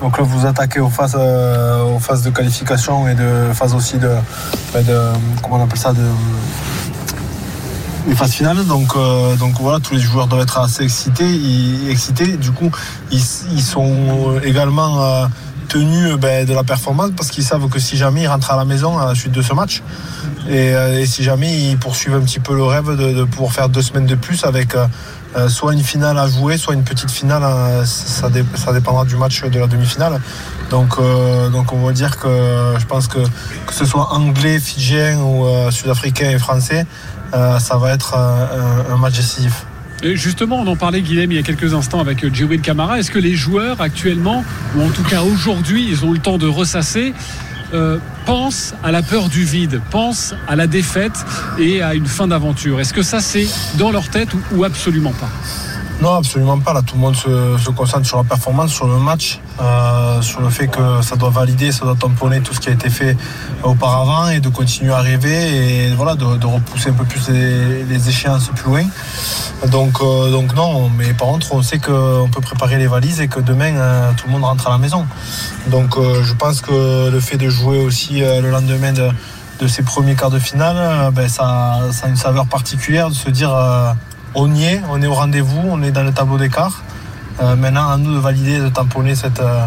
[0.00, 3.98] Donc là, vous attaquez aux phases, euh, aux phases de qualification et de phases aussi
[3.98, 4.08] de,
[4.74, 6.02] de comment on appelle ça, de
[8.08, 8.64] les phases finales.
[8.66, 11.28] Donc, euh, donc voilà, tous les joueurs doivent être assez excités.
[11.90, 12.36] Excités.
[12.36, 12.70] Du coup,
[13.10, 15.26] ils, sont également euh,
[15.68, 18.64] tenus ben, de la performance parce qu'ils savent que si jamais ils rentrent à la
[18.64, 19.82] maison à la suite de ce match,
[20.48, 23.82] et, euh, si jamais ils poursuivent un petit peu le rêve de pouvoir faire deux
[23.82, 24.74] semaines de plus avec
[25.36, 29.04] euh, soit une finale à jouer, soit une petite finale, euh, ça, dé- ça dépendra
[29.04, 30.20] du match de la demi-finale.
[30.70, 33.18] Donc, euh, donc on va dire que je pense que
[33.66, 36.86] que ce soit anglais, fidjien ou euh, sud-africain et français,
[37.32, 39.64] ça va être un, match décisif.
[40.02, 42.98] Et justement, on en parlait, Guilhem, il y a quelques instants avec Djibril Camara.
[42.98, 44.42] Est-ce que les joueurs actuellement,
[44.74, 47.12] ou en tout cas aujourd'hui, ils ont le temps de ressasser,
[47.72, 51.24] euh, pensent à la peur du vide, pensent à la défaite
[51.58, 52.80] et à une fin d'aventure.
[52.80, 53.46] Est-ce que ça, c'est
[53.78, 55.30] dans leur tête ou absolument pas?
[56.02, 56.72] Non, absolument pas.
[56.72, 60.48] Là, tout le monde se, concentre sur la performance, sur le match, euh, sur le
[60.48, 63.18] fait que ça doit valider, ça doit tamponner tout ce qui a été fait
[63.62, 68.48] auparavant et de continuer à rêver et voilà, de, repousser un peu plus les, échéances
[68.48, 68.84] plus loin.
[69.70, 73.28] Donc, euh, donc non, mais par contre, on sait qu'on peut préparer les valises et
[73.28, 75.06] que demain, euh, tout le monde rentre à la maison.
[75.66, 80.30] Donc, je pense que le fait de jouer aussi le lendemain de, ces premiers quarts
[80.30, 83.50] de finale, ben, ça, a une saveur particulière de se dire
[84.34, 86.82] on y est, on est au rendez-vous, on est dans le tableau d'écart.
[87.42, 89.64] Euh, maintenant, à nous de valider, de tamponner cette, euh,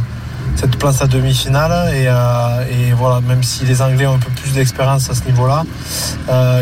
[0.56, 1.94] cette place à demi-finale.
[1.96, 5.24] Et, euh, et voilà, même si les Anglais ont un peu plus d'expérience à ce
[5.26, 5.64] niveau-là,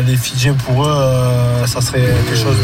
[0.06, 2.56] les Fidjiens, pour eux, ça serait quelque chose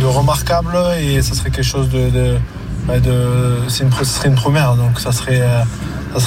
[0.00, 2.38] de, remarquable et ça serait quelque chose de.
[3.68, 3.82] c'est
[4.28, 5.42] une, première, donc ça serait,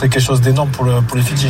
[0.02, 1.48] quelque chose d'énorme pour, le, pour les Fidji.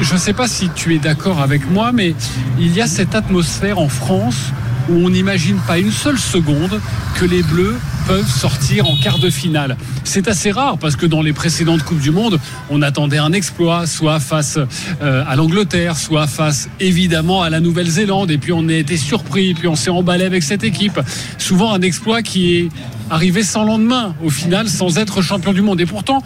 [0.00, 2.16] Je ne sais pas si tu es d'accord avec moi, mais
[2.58, 4.52] il y a cette atmosphère en France
[4.88, 6.80] où on n'imagine pas une seule seconde
[7.16, 9.76] que les Bleus peuvent sortir en quart de finale.
[10.04, 12.38] C'est assez rare parce que dans les précédentes Coupes du Monde,
[12.70, 14.58] on attendait un exploit, soit face
[15.02, 19.54] euh, à l'Angleterre, soit face évidemment à la Nouvelle-Zélande, et puis on a été surpris,
[19.54, 21.00] puis on s'est emballé avec cette équipe.
[21.38, 22.68] Souvent un exploit qui est
[23.10, 25.80] arrivé sans lendemain, au final, sans être champion du monde.
[25.80, 26.22] Et pourtant,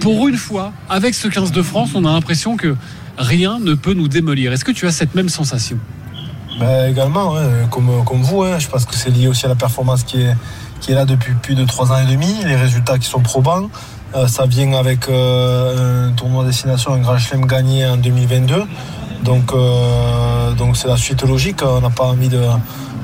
[0.00, 2.76] pour une fois, avec ce 15 de France, on a l'impression que
[3.18, 4.52] rien ne peut nous démolir.
[4.52, 5.78] Est-ce que tu as cette même sensation?
[6.58, 9.54] Ben, également, ouais, comme, comme vous, hein, je pense que c'est lié aussi à la
[9.54, 10.34] performance qui est,
[10.80, 13.68] qui est là depuis plus de trois ans et demi, les résultats qui sont probants.
[14.14, 18.64] Euh, ça vient avec euh, un tournoi destination, un grand chelem gagné en 2022.
[19.22, 21.62] Donc, euh, donc c'est la suite logique.
[21.62, 22.42] On n'a pas envie de,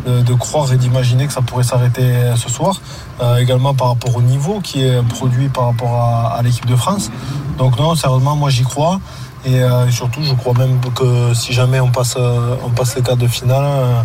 [0.06, 2.04] de, de croire et d'imaginer que ça pourrait s'arrêter
[2.36, 2.80] ce soir.
[3.20, 6.76] Euh, également par rapport au niveau qui est produit par rapport à, à l'équipe de
[6.76, 7.10] France.
[7.58, 9.00] Donc non, sérieusement, moi j'y crois.
[9.44, 13.02] Et euh, surtout, je crois même que si jamais on passe, euh, on passe les
[13.02, 14.02] quarts de finale, euh,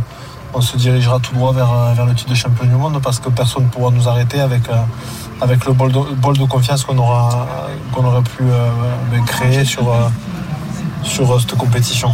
[0.53, 3.29] on se dirigera tout droit vers, vers le titre de champion du monde parce que
[3.29, 4.63] personne ne pourra nous arrêter avec,
[5.41, 7.47] avec le bol de, bol de confiance qu'on aura,
[7.93, 8.43] qu'on aurait pu
[9.27, 9.93] créer sur,
[11.03, 12.11] sur cette compétition.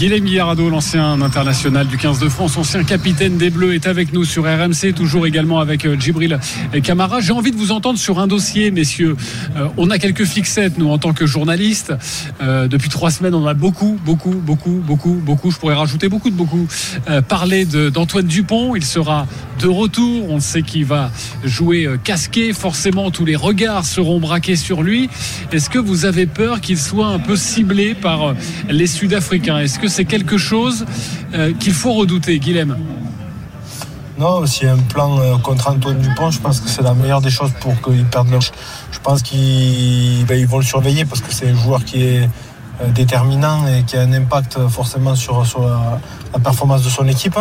[0.00, 4.24] Guilhem Guillarado, l'ancien international du 15 de France, ancien capitaine des Bleus, est avec nous
[4.24, 6.40] sur RMC, toujours également avec euh, Djibril
[6.82, 7.20] Camara.
[7.20, 9.14] J'ai envie de vous entendre sur un dossier, messieurs.
[9.56, 11.92] Euh, on a quelques fixettes, nous, en tant que journalistes.
[12.40, 16.30] Euh, depuis trois semaines, on a beaucoup, beaucoup, beaucoup, beaucoup, beaucoup, je pourrais rajouter beaucoup
[16.30, 16.66] de beaucoup,
[17.10, 18.74] euh, parlé d'Antoine Dupont.
[18.74, 19.26] Il sera
[19.60, 20.30] de retour.
[20.30, 21.10] On sait qu'il va
[21.44, 22.54] jouer casqué.
[22.54, 25.10] Forcément, tous les regards seront braqués sur lui.
[25.52, 28.34] Est-ce que vous avez peur qu'il soit un peu ciblé par
[28.70, 29.58] les Sud-Africains?
[29.90, 30.86] C'est quelque chose
[31.34, 32.76] euh, qu'il faut redouter, Guilhem
[34.18, 36.94] Non, s'il y a un plan euh, contre Antoine Dupont, je pense que c'est la
[36.94, 38.40] meilleure des choses pour qu'il perde leur.
[38.40, 42.30] Je pense qu'ils ben, vont le surveiller parce que c'est un joueur qui est
[42.80, 47.38] euh, déterminant et qui a un impact forcément sur, la, performance de son équipe.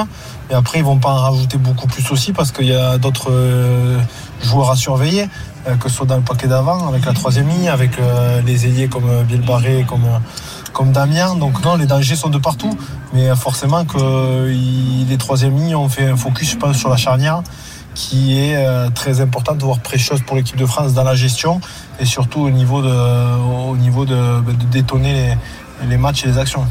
[0.49, 3.31] Et après, ils vont pas en rajouter beaucoup plus aussi parce qu'il y a d'autres
[4.41, 5.27] joueurs à surveiller.
[5.79, 7.91] que ce soit dans le paquet d'avant, avec la troisième ligne, avec
[8.45, 10.07] les ailiers comme Bill Barré, comme,
[10.73, 11.35] comme Damien.
[11.35, 12.77] Donc non, les dangers sont de partout.
[13.13, 17.41] Mais forcément que les troisième lignes ont fait un focus, sur la charnière
[17.95, 18.57] qui est
[18.93, 21.59] très importante, voire précieuse pour l'équipe de France dans la gestion
[21.99, 23.75] et surtout au niveau de, au
[24.71, 25.35] détonner
[25.87, 26.65] les matchs et les actions.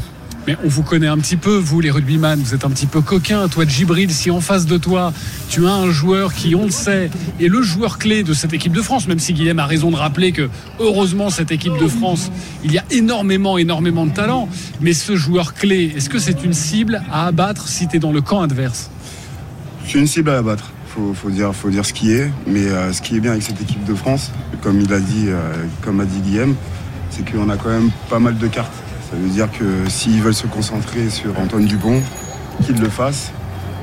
[0.47, 3.01] Mais on vous connaît un petit peu, vous les rugbyman, vous êtes un petit peu
[3.01, 3.47] coquin.
[3.47, 5.13] Toi, Djibril, si en face de toi,
[5.49, 8.73] tu as un joueur qui, on le sait, est le joueur clé de cette équipe
[8.73, 10.49] de France, même si Guillaume a raison de rappeler que,
[10.79, 12.31] heureusement, cette équipe de France,
[12.63, 14.49] il y a énormément, énormément de talent.
[14.81, 18.11] Mais ce joueur clé, est-ce que c'est une cible à abattre si tu es dans
[18.11, 18.89] le camp adverse?
[19.85, 20.71] C'est une cible à abattre.
[20.87, 21.53] Faut, faut, dire,
[21.85, 22.31] ce qui est.
[22.47, 25.25] Mais euh, ce qui est bien avec cette équipe de France, comme il a dit,
[25.27, 25.39] euh,
[25.81, 26.55] comme a dit Guillaume,
[27.09, 28.73] c'est qu'on a quand même pas mal de cartes.
[29.09, 31.99] Ça veut dire que s'ils veulent se concentrer sur Antoine Dupont,
[32.63, 33.31] qu'ils le fassent.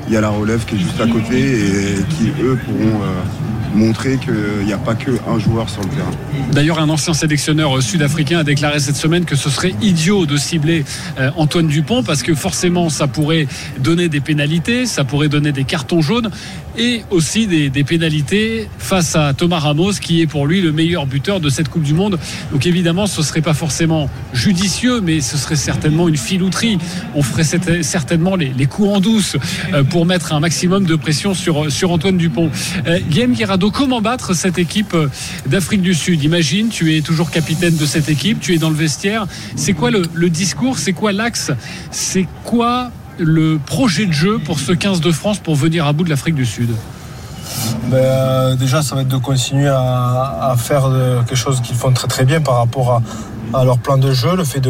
[0.07, 3.21] Il y a la relève qui est juste à côté et qui, eux, pourront euh,
[3.73, 6.11] montrer qu'il n'y a pas qu'un joueur sur le terrain.
[6.51, 10.85] D'ailleurs, un ancien sélectionneur sud-africain a déclaré cette semaine que ce serait idiot de cibler
[11.19, 13.47] euh, Antoine Dupont parce que forcément, ça pourrait
[13.79, 16.29] donner des pénalités, ça pourrait donner des cartons jaunes
[16.77, 21.39] et aussi des, pénalités face à Thomas Ramos qui est pour lui le meilleur buteur
[21.39, 22.19] de cette Coupe du Monde.
[22.51, 26.77] Donc évidemment, ce serait pas forcément judicieux, mais ce serait certainement une filouterie.
[27.15, 27.43] On ferait
[27.81, 29.37] certainement les, coups en douce
[29.73, 32.51] euh, pour mettre un maximum de pression sur, sur Antoine Dupont.
[32.85, 35.09] Euh, Guillaume Guirado, comment battre cette équipe euh,
[35.47, 36.23] d'Afrique du Sud?
[36.23, 39.25] Imagine, tu es toujours capitaine de cette équipe, tu es dans le vestiaire.
[39.55, 40.77] C'est quoi le, discours?
[40.77, 41.51] C'est quoi l'axe?
[41.89, 46.03] C'est quoi le projet de jeu pour ce 15 de France pour venir à bout
[46.03, 46.69] de l'Afrique du Sud?
[47.85, 50.83] Ben, euh, Déjà, ça va être de continuer à, faire
[51.27, 53.01] quelque chose qu'ils font très très bien par rapport
[53.53, 54.61] à, leur plan de jeu, le fait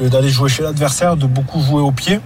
[0.00, 2.20] d'aller jouer chez l'adversaire, de beaucoup jouer au pied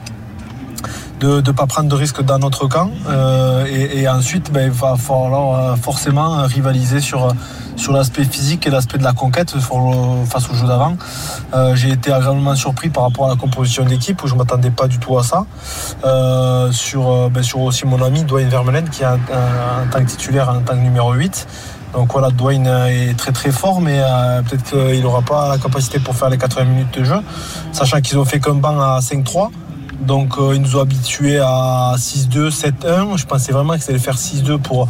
[1.20, 2.90] de ne pas prendre de risques dans notre camp.
[3.08, 7.34] Euh, et, ensuite, ben, il va falloir euh, forcément rivaliser sur,
[7.76, 10.96] sur l'aspect physique et l'aspect de la conquête face au jeu d'avant.
[11.54, 14.70] Euh, j'ai été agréablement surpris par rapport à la composition d'équipe où je ne m'attendais
[14.70, 15.44] pas du tout à ça.
[16.72, 19.18] sur, ben, sur aussi mon ami Dwayne Vermeulen qui est en,
[19.92, 21.46] tant que titulaire, en tant que numéro 8.
[21.92, 24.00] Donc voilà, Dwayne est très très fort, mais
[24.48, 27.20] peut-être qu'il n'aura pas la capacité pour faire les 80 minutes de jeu,
[27.72, 29.50] sachant qu'ils ont fait qu'un banc à 5-3.
[30.00, 33.16] Donc euh, ils nous ont habitués à 6-2, 7-1.
[33.16, 34.88] Je pensais vraiment que c'était faire 6-2 pour,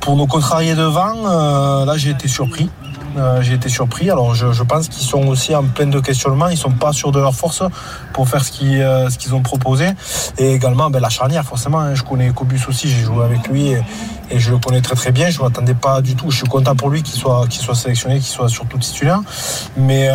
[0.00, 1.14] pour nos contrariés devant.
[1.26, 2.68] Euh, là j'ai été surpris.
[3.16, 4.10] Euh, j'ai été surpris.
[4.10, 6.48] Alors je, pense qu'ils sont aussi en plein de questionnements.
[6.48, 7.62] Ils sont pas sûrs de leur force
[8.12, 9.88] pour faire ce qu'ils ont proposé.
[10.38, 11.80] Et également ben, la charnière, forcément.
[11.80, 11.94] Hein.
[11.94, 13.74] je connais Cobus aussi, j'ai joué avec lui
[14.34, 15.30] je le connais très très bien.
[15.30, 16.30] Je ne m'attendais pas du tout.
[16.30, 19.20] Je suis content pour lui qu'il soit, soit sélectionné, qu'il soit surtout titulaire.
[19.76, 20.08] Mais,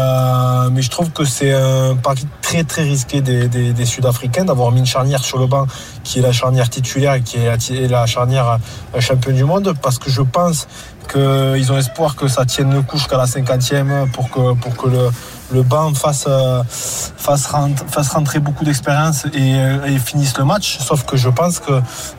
[0.72, 4.86] mais je trouve que c'est un pari très très risqué des, Sud-Africains d'avoir mis une
[4.86, 5.66] charnière sur le banc
[6.04, 8.60] qui est la charnière titulaire et qui est la charnière
[9.00, 10.68] champion du monde parce que je pense
[11.12, 14.88] qu'ils ont espoir que ça tienne le coup jusqu'à la 50e pour que, pour que
[14.88, 15.10] le,
[15.54, 20.78] le banc fasse, euh, fasse, rentrer beaucoup d'expérience euh, et, finisse le match.
[20.80, 21.62] Sauf que je pense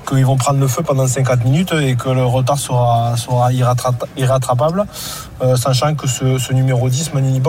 [0.09, 4.85] qu'ils vont prendre le feu pendant 50 minutes et que le retard sera, sera irrattrapable,
[5.42, 7.40] euh, sachant que ce, numéro 10, Manini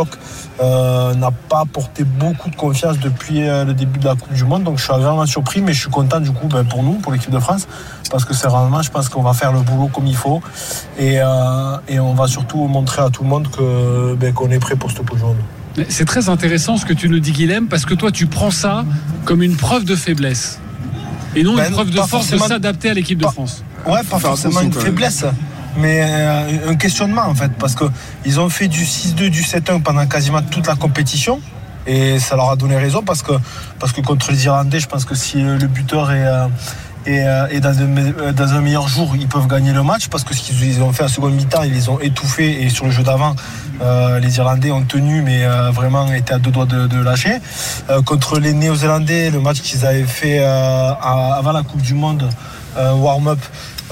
[0.58, 4.64] Bock, n'a pas porté beaucoup de confiance depuis le début de la Coupe du Monde.
[4.64, 7.12] Donc je suis vraiment surpris, mais je suis content du coup ben, pour nous, pour
[7.12, 7.68] l'équipe de France,
[8.12, 10.42] parce que c'est vraiment, je pense qu'on va faire le boulot comme il faut
[11.00, 13.48] et, on va surtout montrer à tout le monde
[14.20, 15.38] ben, qu'on est prêt pour ce Coupe du Monde.
[15.90, 18.86] C'est très intéressant ce que tu nous dis, Guilhem, parce que toi, tu prends ça
[19.26, 20.60] comme une preuve de faiblesse.
[21.36, 23.64] Et non une ben, preuve de force de s'adapter à l'équipe de France.
[23.88, 25.26] Ouais, pas forcément une faiblesse,
[25.78, 30.06] mais euh, un questionnement en fait, parce qu'ils ont fait du 6-2, du 7-1 pendant
[30.06, 31.40] quasiment toute la compétition.
[31.86, 33.34] Et ça leur a donné raison parce que,
[33.78, 36.48] parce que contre les Irlandais, je pense que si le buteur est, euh,
[37.06, 40.42] et, euh, euh, dans, un meilleur jour, ils peuvent gagner le match parce que ce
[40.42, 43.36] qu'ils ont fait à seconde mi-temps, ils les ont étouffés et sur le jeu d'avant,
[43.82, 47.40] euh, les Irlandais ont tenu mais vraiment étaient à deux doigts de, lâcher.
[48.06, 52.30] contre les Néo-Zélandais, le match qu'ils avaient fait avant la Coupe du Monde,
[52.78, 53.40] warm-up,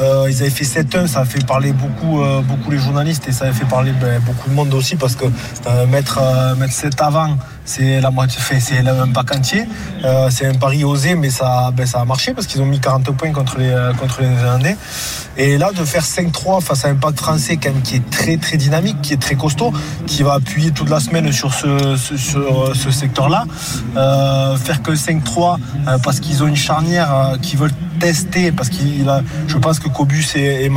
[0.01, 3.51] ils avaient fait 7-1, ça a fait parler beaucoup, beaucoup les journalistes et ça a
[3.51, 5.25] fait parler ben, beaucoup de monde aussi parce que
[5.87, 6.19] mettre,
[6.57, 9.65] mettre 7 avant c'est la moitié, c'est même pack entier.
[10.03, 12.79] Euh, c'est un pari osé, mais ça, ben, ça a marché parce qu'ils ont mis
[12.79, 14.77] 40 points contre les, euh, contre les Néerlandais.
[15.37, 19.01] Et là, de faire 5-3 face à un pack français qui est très très dynamique,
[19.01, 19.71] qui est très costaud,
[20.07, 23.45] qui va appuyer toute la semaine sur ce, sur ce secteur-là,
[23.95, 25.57] euh, faire que 5-3
[26.03, 29.09] parce qu'ils ont une charnière qui veulent tester, parce qu'il
[29.47, 30.71] je pense que Cobus et, et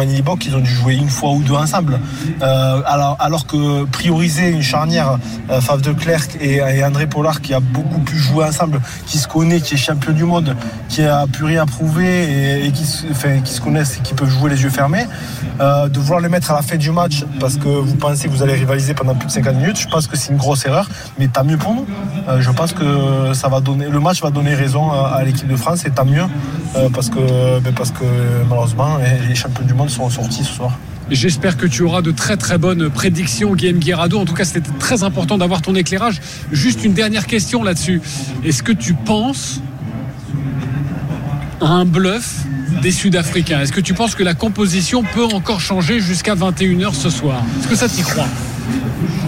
[0.46, 1.98] ils ont dû jouer une fois ou deux ensemble.
[2.40, 5.18] alors, alors que prioriser une charnière
[5.60, 9.28] Fave de Clerc et et André Pollard qui a beaucoup pu jouer ensemble, qui se
[9.28, 10.56] connaît, qui est champion du monde,
[10.88, 14.70] qui a plus rien prouver et, qui, se connaissent et qui peuvent jouer les yeux
[14.70, 15.06] fermés,
[15.60, 18.32] euh, de vouloir les mettre à la fin du match parce que vous pensez que
[18.32, 20.88] vous allez rivaliser pendant plus de 50 minutes, je pense que c'est une grosse erreur,
[21.18, 21.86] mais tant mieux pour nous.
[22.28, 25.56] Euh, je pense que ça va donner, le match va donner raison à, l'équipe de
[25.56, 26.24] France et tant mieux
[26.92, 28.04] parce, que, ben, parce que
[28.48, 30.72] malheureusement les champions du monde sont sortis ce soir.
[31.10, 34.18] J'espère que tu auras de très très bonnes prédictions, Guillaume Guirado.
[34.18, 36.20] En tout cas, c'était très important d'avoir ton éclairage.
[36.50, 38.00] Juste une dernière question là-dessus.
[38.42, 39.60] Est-ce que tu penses
[41.60, 42.44] à un bluff
[42.82, 43.60] des Sud-Africains?
[43.60, 47.42] Est-ce que tu penses que la composition peut encore changer jusqu'à 21h ce soir?
[47.60, 48.28] Est-ce que ça t'y croit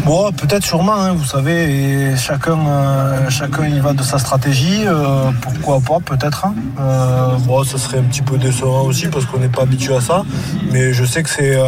[0.07, 4.87] Bon, peut-être sûrement, hein, vous savez, et chacun, euh, chacun y va de sa stratégie.
[4.87, 6.45] Euh, pourquoi pas, peut-être.
[6.47, 6.55] Hein.
[6.79, 10.01] Euh, bon, ce serait un petit peu décevant aussi parce qu'on n'est pas habitué à
[10.01, 10.23] ça.
[10.71, 11.59] Mais je sais que c'est,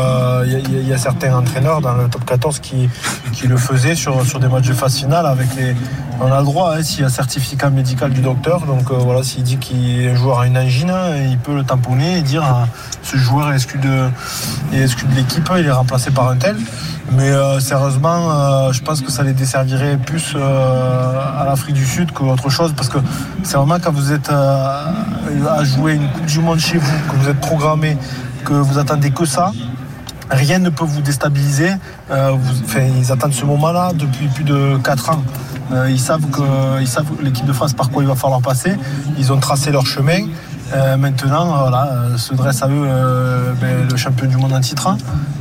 [0.47, 2.89] il y, a certains entraîneurs dans le top 14 qui,
[3.33, 5.75] qui le faisaient sur, sur des matchs de phase finale avec les.
[6.21, 8.67] On a le droit, hein, s'il y a certificat médical du docteur.
[8.67, 10.95] Donc voilà, s'il dit qu'un joueur a une angine,
[11.29, 12.45] il peut le tamponner et dire
[13.03, 14.09] ce joueur est exclu de,
[14.73, 16.57] est de l'équipe, il est remplacé par un tel.
[17.13, 22.13] Mais sérieusement, euh, je pense que ça les desservirait plus euh, à l'Afrique du Sud
[22.13, 22.99] qu'autre chose parce que
[23.43, 24.85] c'est vraiment quand vous êtes euh,
[25.49, 27.97] à jouer une Coupe du Monde chez vous, que vous êtes programmé,
[28.45, 29.53] que vous attendez que ça.
[30.31, 31.71] Rien ne peut vous déstabiliser.
[32.11, 35.23] ils attendent ce moment-là depuis plus de 4 ans.
[35.89, 38.77] ils savent que, savent l'équipe de France par quoi il va falloir passer.
[39.19, 40.27] Ils ont tracé leur chemin.
[40.75, 42.87] Euh, maintenant, euh, voilà, euh, se dresse à eux
[43.61, 44.97] ben, le champion du monde en titre.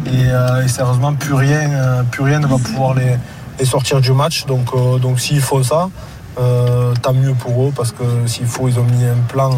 [0.06, 4.46] Et, sérieusement, plus rien, plus rien ne va pouvoir les, sortir du match.
[4.46, 5.90] Donc, donc s'ils font ça,
[7.02, 9.52] tant mieux pour eux, parce que s'il faut, ils ont mis un plan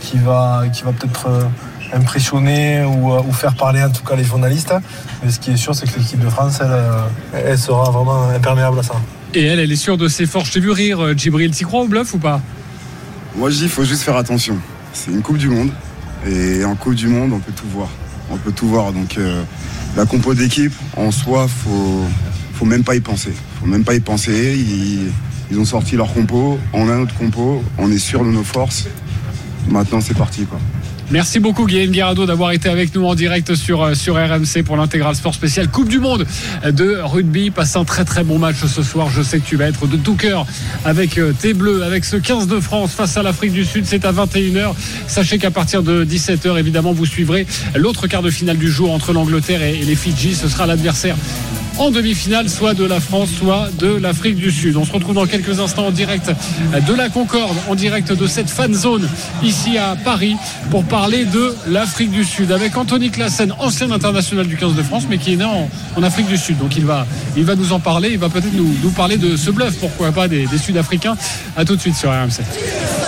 [0.00, 1.26] qui va, qui va peut-être
[1.92, 4.74] impressionner ou, faire parler en tout cas les journalistes.
[5.24, 8.78] Mais ce qui est sûr, c'est que l'équipe de France, elle, elle, sera vraiment imperméable
[8.78, 8.94] à ça.
[9.34, 10.48] Et elle, elle est sûre de ses forces.
[10.48, 11.50] Je t'ai vu rire, Djibril.
[11.50, 12.40] T'y crois au bluff ou pas?
[13.34, 14.56] Moi, je dis, il faut juste faire attention
[14.96, 15.70] c'est une Coupe du Monde.
[16.26, 17.88] Et en Coupe du Monde, on peut tout voir.
[18.30, 18.92] On peut tout voir.
[18.92, 19.42] Donc euh,
[19.96, 22.04] la compo d'équipe, en soi, faut,
[22.54, 23.32] faut même pas y penser.
[23.60, 24.56] Faut même pas y penser.
[24.56, 25.10] Ils,
[25.50, 28.88] ils ont sorti leur compo, on a notre compo, on est sûr de nos forces.
[29.68, 30.44] Maintenant, c'est parti.
[30.44, 30.58] Quoi.
[31.10, 34.76] Merci beaucoup Guillaume Guirado d'avoir été avec nous en direct sur, euh, sur RMC pour
[34.76, 36.26] l'intégral sport spécial Coupe du Monde
[36.68, 37.50] de rugby.
[37.50, 39.08] Passe un très très bon match ce soir.
[39.08, 40.46] Je sais que tu vas être de tout cœur
[40.84, 43.84] avec euh, tes bleus, avec ce 15 de France face à l'Afrique du Sud.
[43.86, 44.74] C'est à 21h.
[45.06, 49.12] Sachez qu'à partir de 17h, évidemment, vous suivrez l'autre quart de finale du jour entre
[49.12, 50.34] l'Angleterre et les Fidji.
[50.34, 51.16] Ce sera l'adversaire
[51.78, 54.76] en demi-finale, soit de la France, soit de l'Afrique du Sud.
[54.76, 56.30] On se retrouve dans quelques instants en direct
[56.86, 59.08] de la Concorde, en direct de cette fan zone
[59.42, 60.36] ici à Paris
[60.70, 65.04] pour parler de l'Afrique du Sud avec Anthony Classen, ancien international du 15 de France,
[65.08, 66.58] mais qui est né en, Afrique du Sud.
[66.58, 69.50] Donc il va, il va nous en parler, il va peut-être nous, parler de ce
[69.50, 71.16] bluff, pourquoi pas, des, des Sud-Africains.
[71.56, 73.05] À tout de suite sur RMC.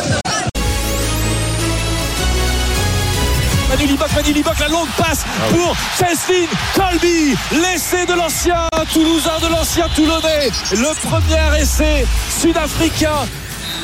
[4.59, 11.09] La longue passe ah pour Cheslin Colby, l'essai de l'ancien Toulousain, de l'ancien Toulonnais, le
[11.09, 12.05] premier essai
[12.41, 13.27] sud-africain.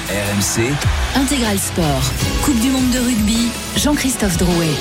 [0.08, 0.72] RMC.
[1.14, 2.10] Intégral Sport.
[2.42, 4.74] Coupe du monde de rugby, Jean-Christophe Drouet.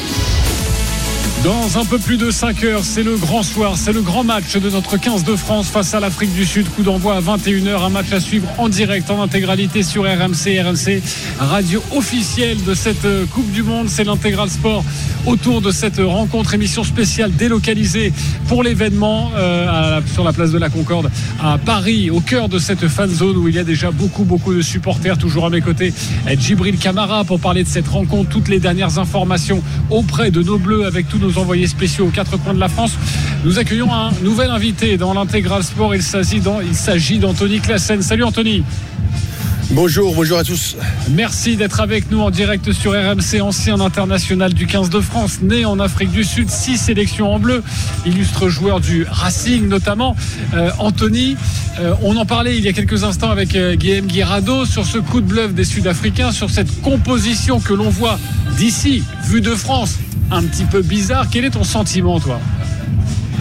[1.43, 4.55] Dans un peu plus de 5 heures, c'est le grand soir, c'est le grand match
[4.55, 6.69] de notre 15 de France face à l'Afrique du Sud.
[6.69, 10.61] Coup d'envoi à 21h, un match à suivre en direct, en intégralité sur RMC.
[10.61, 11.01] RMC,
[11.39, 13.89] radio officielle de cette euh, Coupe du Monde.
[13.89, 14.85] C'est l'intégral sport
[15.25, 18.13] autour de cette rencontre, émission spéciale délocalisée
[18.47, 22.87] pour l'événement euh, sur la place de la Concorde à Paris, au cœur de cette
[22.87, 25.17] fan zone où il y a déjà beaucoup, beaucoup de supporters.
[25.17, 25.93] Toujours à mes côtés,
[26.37, 28.29] Djibril Camara pour parler de cette rencontre.
[28.29, 32.37] Toutes les dernières informations auprès de nos bleus avec tous nos envoyés spéciaux aux quatre
[32.37, 32.97] coins de la France.
[33.43, 35.93] Nous accueillons un nouvel invité dans l'intégral sport.
[35.95, 38.01] Il s'agit d'Anthony Classen.
[38.01, 38.63] Salut Anthony.
[39.75, 40.77] Bonjour, bonjour à tous.
[41.09, 45.65] Merci d'être avec nous en direct sur RMC, ancien international du 15 de France, né
[45.65, 47.63] en Afrique du Sud, six sélections en bleu,
[48.05, 50.15] illustre joueur du Racing notamment.
[50.53, 51.37] Euh, Anthony,
[51.79, 54.99] euh, on en parlait il y a quelques instants avec euh, Guillaume Guirado sur ce
[54.99, 58.19] coup de bluff des Sud-Africains, sur cette composition que l'on voit
[58.57, 59.97] d'ici, vue de France,
[60.29, 61.25] un petit peu bizarre.
[61.31, 62.39] Quel est ton sentiment, toi?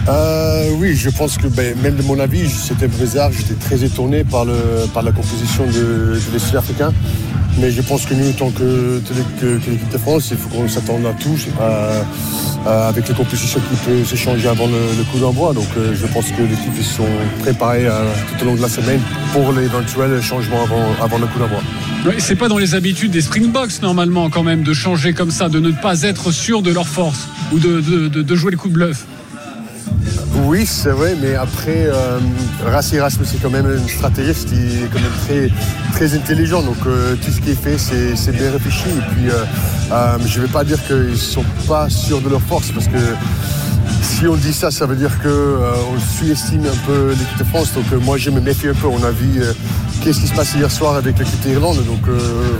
[0.09, 3.31] Euh, oui, je pense que ben, même de mon avis, c'était bizarre.
[3.31, 6.93] J'étais très étonné par, la composition de, des Sud-Africains.
[7.59, 8.99] Mais je pense que nous, tant que,
[9.69, 11.37] l'équipe de France, il faut qu'on s'attende à tout.
[11.61, 12.03] Euh,
[12.65, 15.53] avec les compositions qui peuvent s'échanger avant le, coup d'envoi.
[15.53, 17.05] Donc euh, je pense que l'équipe sont
[17.39, 17.87] préparés
[18.37, 19.01] tout au long de la semaine
[19.33, 20.63] pour l'éventuel changement
[21.01, 21.59] avant, le coup d'envoi.
[22.05, 25.49] Oui, c'est pas dans les habitudes des Springboks normalement quand même de changer comme ça,
[25.49, 28.69] de ne pas être sûr de leur force ou de, de, de jouer le coup
[28.69, 29.05] de bluff.
[30.53, 32.19] Oui, c'est vrai, mais après, euh,
[32.63, 35.49] Rassi Erasmus, c'est quand même un stratégiste qui est quand même très,
[35.93, 36.61] très intelligent.
[36.61, 38.87] Donc, euh, tout ce qu'il fait, c'est, bien réfléchi.
[38.87, 39.45] Et puis, euh,
[39.91, 42.85] euh, je ne vais pas dire qu'ils ne sont pas sûrs de leur force, parce
[42.85, 42.99] que
[44.03, 47.73] si on dit ça, ça veut dire qu'on sous-estime un peu l'équipe de France.
[47.73, 48.85] Donc, moi, je me méfie un peu.
[48.85, 49.41] On a vu
[50.03, 51.83] qu'est-ce qui se passe hier soir avec l'équipe d'Irlande.
[51.87, 52.07] Donc,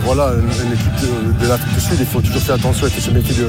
[0.04, 3.10] voilà, une, une équipe de, l'Afrique du Sud, il faut toujours faire attention et se
[3.12, 3.48] méfier de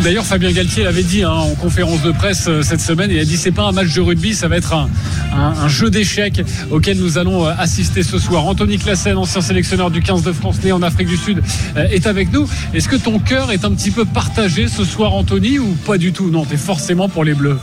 [0.00, 3.10] D'ailleurs, Fabien Galtier l'avait dit hein, en conférence de presse euh, cette semaine.
[3.10, 6.42] Il a dit c'est pas un match de rugby, ça va être un, jeu d'échecs
[6.70, 8.46] auquel nous allons euh, assister ce soir.
[8.46, 11.42] Anthony Classen, ancien sélectionneur du 15 de France, né en Afrique du Sud,
[11.76, 12.48] euh, est avec nous.
[12.74, 16.12] Est-ce que ton cœur est un petit peu partagé ce soir, Anthony, ou pas du
[16.12, 16.30] tout?
[16.30, 17.58] Non, t'es forcément pour les Bleus.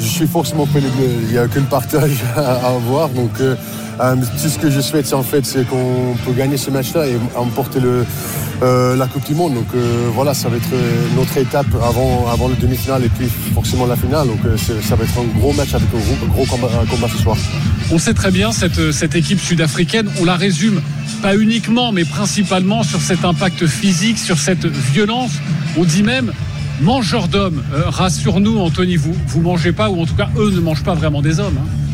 [0.00, 1.10] Je suis forcément pour les Bleus.
[1.22, 3.10] Il n'y a aucun partage à avoir.
[3.10, 3.32] Donc,
[3.98, 7.80] tout ce que je souhaite, c'est en fait, qu'on peut gagner ce match-là et emporter
[8.62, 9.54] euh, la Coupe du Monde.
[9.54, 13.86] Donc, euh, voilà, ça va être euh, notre étape avant, le demi-finale et puis forcément
[13.86, 14.28] la finale.
[14.28, 17.36] Donc, ça va être un gros match avec un gros, combat, ce soir.
[17.90, 20.82] On sait très bien cette, équipe sud-africaine, on la résume
[21.22, 25.32] pas uniquement, mais principalement sur cet impact physique, sur cette violence.
[25.78, 26.32] On dit même
[26.82, 27.62] mangeur d'hommes.
[27.72, 31.22] Rassure-nous, Anthony, vous vous mangez pas, ou en tout cas eux ne mangent pas vraiment
[31.22, 31.58] des hommes.
[31.58, 31.85] hein.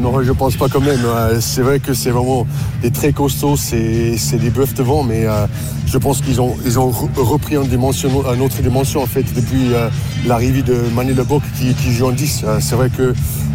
[0.00, 1.00] Non, je pense pas quand même.
[1.04, 2.46] Euh, C'est vrai que c'est vraiment
[2.82, 5.46] des très costauds, c'est des bœufs devant, mais euh,
[5.86, 9.74] je pense qu'ils ont, ils ont re- repris une, dimension, autre dimension en fait depuis
[9.74, 9.88] euh,
[10.26, 12.42] l'arrivée de Manu Lebock qui, qui joue en 10.
[12.44, 13.12] Euh, c'est vrai que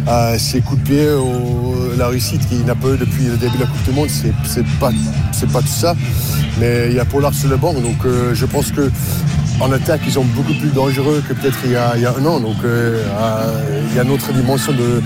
[0.08, 1.06] euh, ses coups de pied,
[1.98, 4.64] la réussite qu'il n'a pas eu depuis le début de la Coupe du Monde, c'est
[4.78, 4.90] pas,
[5.52, 5.94] pas tout ça.
[6.60, 8.90] Mais il y a Pollard sur le banc, donc je pense que
[9.60, 12.14] en attaque, ils sont beaucoup plus dangereux que peut-être il, y a- il y a
[12.16, 12.38] un an.
[12.40, 15.02] Donc il y a une autre dimension de,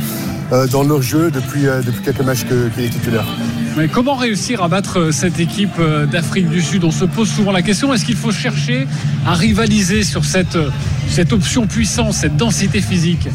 [0.51, 3.25] dans leur jeu depuis, euh, depuis quelques matchs qu'il est titulaire.
[3.77, 6.83] Mais comment réussir à battre euh, cette équipe euh, d'Afrique du Sud?
[6.85, 8.87] On se pose souvent la question est-ce qu'il faut chercher
[9.27, 10.71] à rivaliser sur cette, euh,
[11.09, 13.29] cette option puissance, cette densité physique?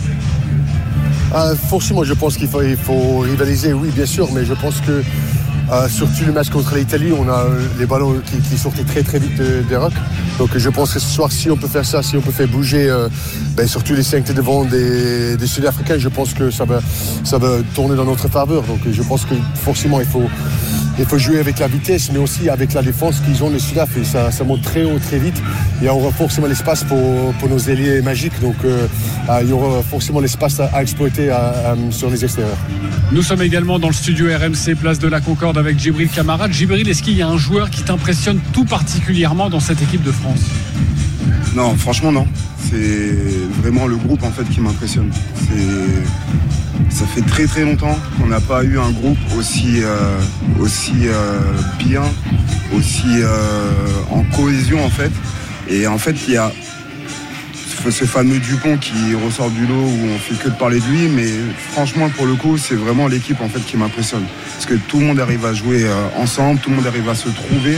[1.33, 4.81] Ah, forcément, je pense qu'il faut, il faut rivaliser, oui, bien sûr, mais je pense
[4.81, 5.01] que
[5.71, 9.03] euh, surtout le match contre l'Italie, on a euh, les ballons qui, qui sortaient très
[9.03, 9.93] très vite de- des rocks.
[10.37, 12.47] Donc je pense que ce soir, si on peut faire ça, si on peut faire
[12.47, 13.07] bouger euh,
[13.55, 16.79] ben, surtout les cinq devant des, des Sud-Africains, je pense que ça va,
[17.23, 18.63] ça va tourner dans notre faveur.
[18.63, 20.29] Donc je pense que forcément, il faut,
[20.97, 23.89] il faut jouer avec la vitesse, mais aussi avec la défense qu'ils ont les Sudaf.
[23.97, 25.41] Et ça, ça monte très haut, très vite.
[25.81, 28.39] Il y aura forcément l'espace pour, pour nos ailiers magiques.
[28.41, 28.87] Donc euh,
[29.27, 31.37] ah, il y aura forcément l'espace à, à exploiter à-
[31.71, 32.57] à- sur les extérieurs.
[33.11, 36.51] Nous sommes également dans le studio RMC, place de la Concorde avec Djibril Camarade.
[36.53, 40.11] Djibril, est-ce qu'il y a un joueur qui t'impressionne tout particulièrement dans cette équipe de
[40.11, 40.39] France?
[41.55, 42.27] Non, franchement, non.
[42.69, 43.15] C'est
[43.61, 45.11] vraiment le groupe en fait qui m'impressionne.
[45.39, 46.44] C'est-
[46.89, 50.17] Ça fait très très longtemps qu'on n'a pas eu un groupe aussi, euh,
[50.59, 51.39] aussi euh,
[51.79, 52.03] bien,
[52.75, 53.71] aussi euh,
[54.11, 55.11] en cohésion en fait.
[55.67, 56.51] Et en fait, il y a
[57.89, 61.07] ce fameux Dupont qui ressort du lot où on fait que de parler de lui,
[61.07, 61.29] mais
[61.71, 64.23] franchement pour le coup c'est vraiment l'équipe en fait qui m'impressionne.
[64.53, 65.85] Parce que tout le monde arrive à jouer
[66.17, 67.77] ensemble, tout le monde arrive à se trouver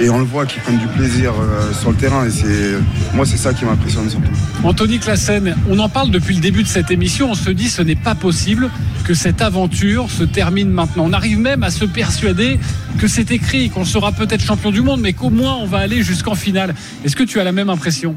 [0.00, 2.74] et on le voit qu'ils prennent du plaisir euh, sur le terrain et c'est
[3.14, 4.30] moi c'est ça qui m'impressionne surtout.
[4.62, 7.30] Anthony Classen, on en parle depuis le début de cette émission.
[7.30, 8.70] On se dit ce n'est pas possible
[9.04, 11.04] que cette aventure se termine maintenant.
[11.06, 12.58] On arrive même à se persuader
[12.98, 16.02] que c'est écrit, qu'on sera peut-être champion du monde, mais qu'au moins on va aller
[16.02, 16.74] jusqu'en finale.
[17.04, 18.16] Est-ce que tu as la même impression?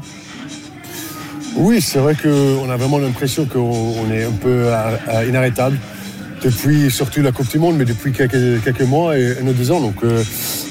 [1.56, 4.66] Oui, c'est vrai qu'on a vraiment l'impression qu'on on est un peu
[5.26, 5.78] inarrêtable
[6.42, 9.80] depuis surtout la Coupe du Monde, mais depuis quelques, mois et un ou deux ans.
[9.80, 10.22] Donc, euh,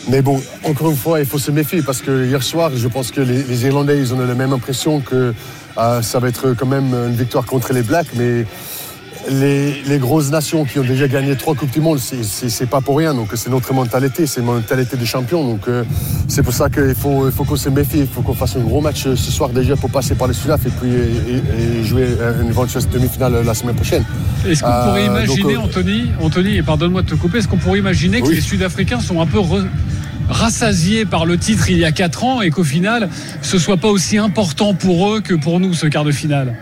[0.10, 3.12] mais bon, encore une fois, il faut se méfier parce que hier soir, je pense
[3.12, 5.34] que les, Irlandais, ils ont la même impression que
[5.78, 8.46] euh, ça va être quand même une victoire contre les Blacks, mais
[9.30, 12.98] les, les grosses nations qui ont déjà gagné trois Coupes du Monde, c'est- pas pour
[12.98, 13.14] rien.
[13.14, 15.44] Donc c'est notre mentalité, c'est une mentalité de champion.
[15.44, 15.84] Donc euh,
[16.28, 18.62] c'est pour ça qu'il faut, il faut qu'on se méfie, il faut qu'on fasse un
[18.62, 22.08] gros match euh, ce soir déjà pour passer par les Sudaf et puis et, jouer
[22.20, 24.04] euh, une éventuelle demi-finale la semaine prochaine.
[24.48, 27.58] Est-ce qu'on pourrait Euh, imaginer, donc, Anthony, Anthony, et pardonne-moi de te couper, est-ce qu'on
[27.58, 29.66] pourrait imaginer que les Sud-Africains sont un peu re-
[30.30, 33.10] rassasiés par le titre il y a 4 ans et qu'au final,
[33.42, 36.56] ce soit pas aussi important pour eux que pour nous, ce quart de finale?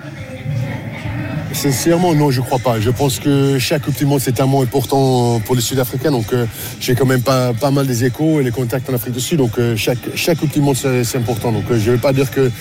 [1.56, 2.80] Sincèrement, non, je crois pas.
[2.82, 6.12] Je pense que chaque Coupe du Monde, c'est mot important pour les Sud-Africains.
[6.12, 6.46] Donc, euh,
[6.82, 9.38] j'ai quand même pas, pas mal des échos et les contacts en Afrique du Sud.
[9.38, 11.52] Donc, euh, chaque, chaque Coupe du Monde, c'est important.
[11.54, 12.52] Donc, euh, je ne vais pas dire que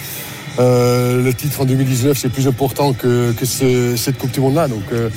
[0.61, 4.69] euh, le titre en 2019, c'est plus important que, que ce- cette Coupe du Monde-là.
[4.69, 5.11] Donc, euh,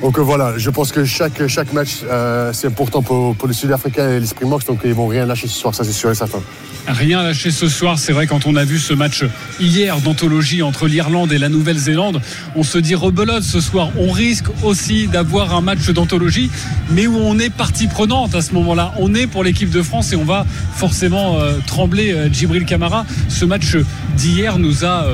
[0.00, 1.38] donc euh, voilà, je pense que chaque,
[1.72, 4.64] match, euh, c'est important pour, les Sud-Africains et l'esprit Mox.
[4.64, 6.40] Donc, ils vont rien lâcher ce soir, ça c'est sûr et certain.
[6.86, 9.24] Rien lâché ce soir, c'est vrai quand on a vu ce match
[9.60, 12.22] hier d'anthologie entre l'Irlande et la Nouvelle-Zélande,
[12.56, 16.50] on se dit rebelote ce soir, on risque aussi d'avoir un match d'anthologie,
[16.90, 20.12] mais où on est partie prenante à ce moment-là, on est pour l'équipe de France
[20.12, 20.46] et on va
[20.76, 23.04] forcément euh, trembler Djibril Camara.
[23.28, 23.76] Ce match
[24.16, 25.08] d'hier nous a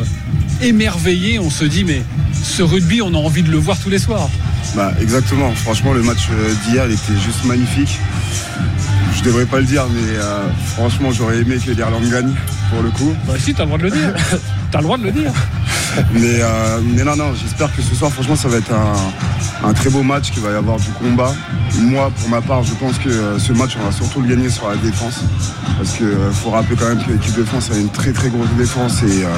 [0.62, 1.38] émerveillé.
[1.38, 2.02] On se dit, mais
[2.42, 4.28] ce rugby, on a envie de le voir tous les soirs.
[4.74, 5.52] Bah, exactement.
[5.52, 7.98] Franchement, le match euh, d'hier, était juste magnifique.
[9.16, 10.40] Je devrais pas le dire, mais euh,
[10.74, 12.34] franchement, j'aurais aimé que l'Irlande gagne,
[12.74, 13.14] pour le coup.
[13.26, 14.12] Bah si, t'as le droit de le dire.
[14.70, 15.32] t'as le droit de le dire.
[16.12, 19.72] Mais, euh, mais non, non, j'espère que ce soir, franchement, ça va être un, un
[19.72, 21.32] très beau match, qu'il va y avoir du combat.
[21.78, 24.48] Moi, pour ma part, je pense que euh, ce match, on va surtout le gagner
[24.50, 25.20] sur la défense.
[25.78, 28.50] Parce qu'il faut rappeler quand même que l'équipe de France a une très très grosse
[28.58, 29.28] défense et euh,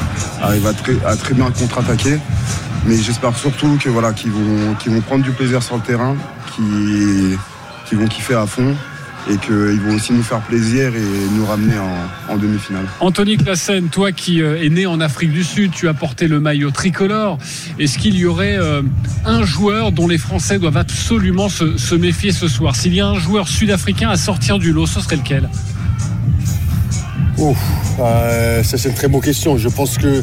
[0.43, 2.18] arrive à très, à très bien contre-attaquer.
[2.87, 6.16] Mais j'espère surtout que voilà, qu'ils vont, qu'ils vont prendre du plaisir sur le terrain,
[6.55, 7.37] qu'ils
[7.87, 8.74] qu'ils vont kiffer à fond
[9.29, 12.87] et qu'ils vont aussi nous faire plaisir et nous ramener en, en demi-finale.
[13.01, 16.41] Anthony Classen, toi qui euh, es né en Afrique du Sud, tu as porté le
[16.41, 17.39] maillot tricolore.
[17.79, 18.83] Est-ce qu'il y aurait euh,
[19.24, 22.77] un joueur dont les Français doivent absolument se, se méfier ce soir?
[22.77, 25.49] S'il y a un joueur sud-africain à sortir du lot, ce serait lequel?
[27.99, 29.59] Euh, ça c'est une très bonne question.
[29.59, 30.22] Je pense que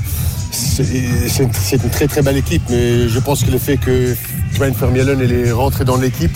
[0.52, 0.84] c'est
[1.28, 4.16] c'est une, c'est une très très belle équipe, mais je pense que le fait que
[4.56, 6.36] Dwayne Vermeulen est rentré dans l'équipe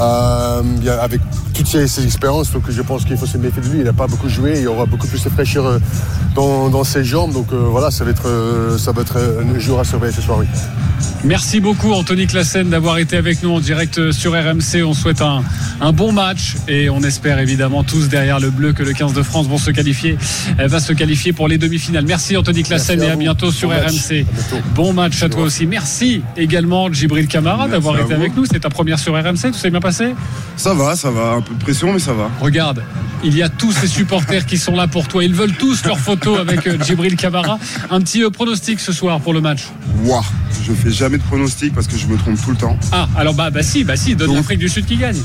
[0.00, 0.62] euh,
[1.00, 1.20] avec
[1.54, 3.78] toutes ses, ses expériences, donc je pense qu'il faut se méfier de lui.
[3.78, 5.78] Il n'a pas beaucoup joué, il y aura beaucoup plus de fraîcheur euh,
[6.34, 9.58] dans, dans ses jambes, donc euh, voilà, ça va être euh, ça va être un
[9.58, 10.38] jour à surveiller ce soir.
[10.40, 10.46] Oui.
[11.24, 14.84] Merci beaucoup Anthony Classen d'avoir été avec nous en direct sur RMC.
[14.84, 15.42] On souhaite un,
[15.80, 19.22] un bon match et on espère évidemment tous derrière le bleu que le 15 de
[19.22, 20.16] France vont se qualifier,
[20.58, 22.04] va se qualifier pour les demi-finales.
[22.06, 23.20] Merci Anthony Classen Merci à et à vous.
[23.20, 23.74] bientôt sur Bon.
[23.76, 24.08] RMC.
[24.24, 24.66] Bientôt.
[24.74, 25.66] Bon match à toi aussi.
[25.66, 28.20] Merci également Djibril Camara d'avoir été vous.
[28.20, 28.44] avec nous.
[28.46, 30.14] C'est ta première sur RMC, tout s'est bien passé?
[30.56, 32.30] Ça va, ça va, peu de pression, mais ça va.
[32.40, 32.82] Regarde,
[33.22, 35.24] il y a tous ces supporters qui sont là pour toi.
[35.24, 37.58] Ils veulent tous leur photo avec euh, Djibril Camara.
[37.90, 39.68] Un petit euh, pronostic ce soir pour le match.
[40.04, 40.22] Ouah,
[40.66, 42.76] je fais jamais de pronostic parce que je me trompe tout le temps.
[42.92, 45.20] Ah, alors bah, bah si, bah si, donne l'Afrique du Sud qui gagne.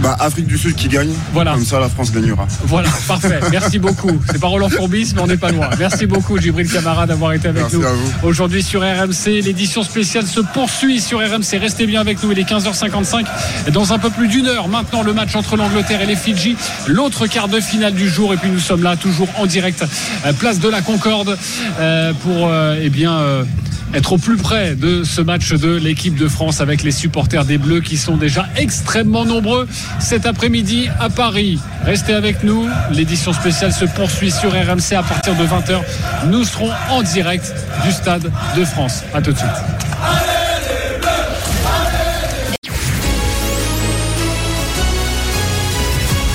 [0.00, 1.12] Bah, Afrique du Sud qui gagne.
[1.32, 1.52] Voilà.
[1.52, 2.46] Comme ça, la France gagnera.
[2.64, 3.40] Voilà, parfait.
[3.50, 4.20] Merci beaucoup.
[4.30, 5.70] C'est pas Roland Courbis, mais on n'est pas loin.
[5.78, 9.42] Merci beaucoup, Djibril Camara, d'avoir été avec Merci nous aujourd'hui sur RMC.
[9.42, 11.58] L'édition spéciale se poursuit sur RMC.
[11.60, 12.32] Restez bien avec nous.
[12.32, 13.24] Il est 15h55.
[13.66, 16.56] Et Dans un peu plus d'une heure, maintenant, le match entre l'Angleterre et les Fidji.
[16.86, 18.32] L'autre quart de finale du jour.
[18.34, 19.84] Et puis nous sommes là, toujours en direct,
[20.26, 21.36] euh, place de la Concorde,
[21.80, 23.18] euh, pour euh, eh bien.
[23.94, 27.56] être au plus près de ce match de l'équipe de France avec les supporters des
[27.56, 29.66] Bleus qui sont déjà extrêmement nombreux
[29.98, 31.58] cet après-midi à Paris.
[31.84, 35.80] Restez avec nous, l'édition spéciale se poursuit sur RMC à partir de 20h.
[36.26, 39.04] Nous serons en direct du Stade de France.
[39.14, 40.37] A tout de suite.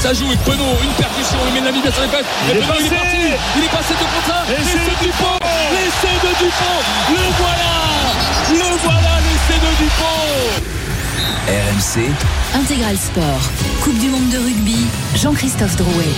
[0.04, 2.26] Ça joue, Penaud, une percussion, il met la vie à son épingle.
[2.52, 3.18] Et Penaud, il est parti,
[3.56, 4.52] il est passé de contre un.
[4.52, 5.40] L'essai de Dupont,
[5.72, 6.80] l'essai de Dupont,
[7.10, 7.74] le voilà,
[8.50, 10.74] le voilà, l'essai de Dupont.
[11.48, 12.12] RMC,
[12.54, 13.50] Intégral Sport.
[13.82, 14.88] Coupe du monde de rugby.
[15.16, 16.14] Jean-Christophe Drouet.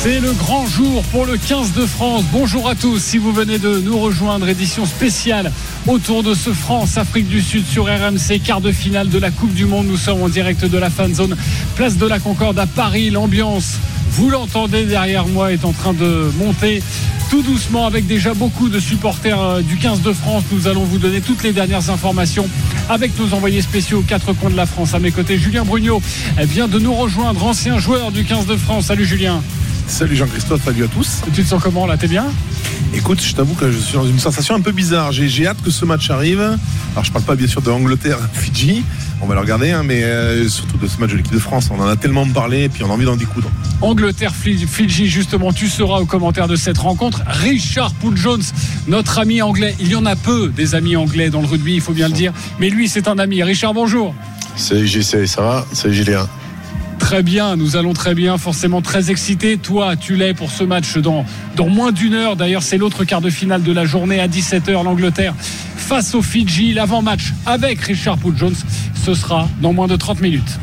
[0.00, 2.22] C'est le grand jour pour le 15 de France.
[2.32, 3.02] Bonjour à tous.
[3.02, 5.50] Si vous venez de nous rejoindre, édition spéciale
[5.88, 9.66] autour de ce France-Afrique du Sud sur RMC, quart de finale de la Coupe du
[9.66, 9.88] Monde.
[9.88, 11.36] Nous sommes en direct de la fan zone,
[11.74, 13.10] place de la Concorde à Paris.
[13.10, 13.80] L'ambiance,
[14.12, 16.80] vous l'entendez derrière moi, est en train de monter
[17.28, 20.44] tout doucement avec déjà beaucoup de supporters euh, du 15 de France.
[20.52, 22.48] Nous allons vous donner toutes les dernières informations
[22.88, 24.94] avec nos envoyés spéciaux aux quatre coins de la France.
[24.94, 26.00] À mes côtés, Julien Brugnot
[26.40, 28.86] eh, vient de nous rejoindre, ancien joueur du 15 de France.
[28.86, 29.42] Salut Julien.
[29.88, 31.22] Salut Jean-Christophe, salut à tous.
[31.34, 32.26] Tu te sens comment là T'es bien?
[32.94, 35.12] Écoute, je t'avoue que je suis dans une sensation un peu bizarre.
[35.12, 36.40] J'ai j'ai hâte que ce match arrive.
[36.92, 38.84] Alors, je parle pas bien sûr de Angleterre-Fidji.
[39.22, 41.70] On va le regarder, hein, mais euh, surtout de ce match de l'équipe de France.
[41.72, 43.50] On en a tellement parlé et puis on a envie d'en découdre.
[43.80, 47.22] Angleterre, Fidji, justement, tu seras au commentaire de cette rencontre.
[47.26, 48.44] Richard Poole Jones,
[48.86, 49.74] notre ami anglais.
[49.80, 52.14] Il y en a peu des amis anglais dans le rugby, il faut bien le
[52.14, 52.32] dire.
[52.60, 53.42] Mais lui, c'est un ami.
[53.42, 54.14] Richard, bonjour.
[54.54, 55.66] Salut JC, ça va?
[55.72, 56.28] Salut Julien.
[57.08, 59.56] Très bien, nous allons très bien, forcément très excités.
[59.56, 61.24] Toi, tu l'es pour ce match dans,
[61.66, 62.36] moins d'une heure.
[62.36, 66.74] D'ailleurs, c'est l'autre quart de finale de la journée à 17h, l'Angleterre face aux Fidji.
[66.74, 68.54] L'avant-match avec Richard Poole Jones,
[69.06, 70.58] ce sera dans moins de 30 minutes.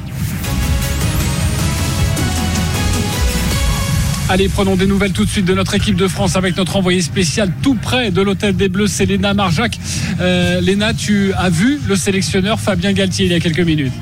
[4.29, 7.01] Allez, prenons des nouvelles tout de suite de notre équipe de France avec notre envoyé
[7.01, 9.79] spécial tout près de l'hôtel des Bleus, c'est Léna Marjac.
[10.21, 10.61] Euh,
[10.95, 13.93] tu as vu le sélectionneur Fabien Galtier il y a quelques minutes?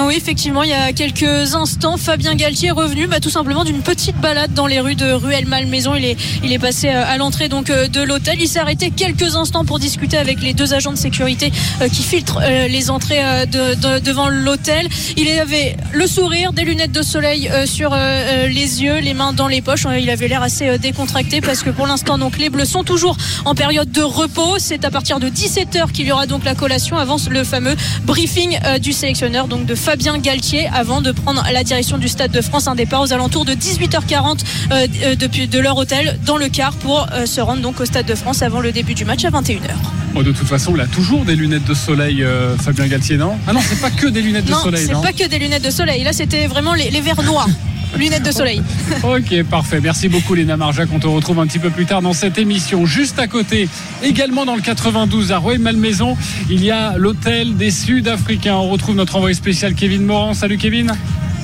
[0.00, 3.82] Oui, effectivement, il y a quelques instants, Fabien Galtier est revenu bah, tout simplement d'une
[3.82, 5.94] petite balade dans les rues de Ruelle-Malmaison.
[5.96, 8.38] Il est, il est passé euh, à l'entrée donc euh, de l'hôtel.
[8.40, 12.02] Il s'est arrêté quelques instants pour discuter avec les deux agents de sécurité euh, qui
[12.04, 14.88] filtrent les entrées de- de- devant l'hôtel.
[15.16, 19.60] Il avait le sourire, des lunettes de soleil sur les yeux, les mains dans les
[19.62, 19.86] poches.
[19.98, 23.54] Il avait l'air assez décontracté parce que pour l'instant, donc les Bleus sont toujours en
[23.54, 24.56] période de repos.
[24.58, 27.74] C'est à partir de 17h qu'il y aura donc la collation avant le fameux
[28.04, 32.42] briefing du sélectionneur donc de Fabien Galtier avant de prendre la direction du Stade de
[32.42, 32.68] France.
[32.68, 36.74] Un départ aux alentours de 18h40 euh, euh, depuis de leur hôtel dans le car
[36.74, 39.30] pour euh, se rendre donc au Stade de France avant le début du match à
[39.30, 39.70] 21h.
[40.14, 43.38] Oh, de toute façon, il a toujours des lunettes de soleil, euh, Fabien Galtier, non?
[43.46, 45.64] Ah non, c'est pas que des lunettes de non, soleil, c'est pas que des lunettes
[45.64, 46.04] de soleil.
[46.04, 47.48] Là, c'était vraiment les, les verres noirs.
[47.96, 48.62] Lunettes de soleil.
[49.02, 49.80] Ok, parfait.
[49.82, 50.88] Merci beaucoup, Léna Marjac.
[50.92, 52.86] On te retrouve un petit peu plus tard dans cette émission.
[52.86, 53.68] Juste à côté,
[54.02, 56.16] également dans le 92, à Rueil-Malmaison,
[56.48, 58.54] il y a l'hôtel des Sud-Africains.
[58.54, 60.34] On retrouve notre envoyé spécial Kevin Moran.
[60.34, 60.92] Salut, Kevin.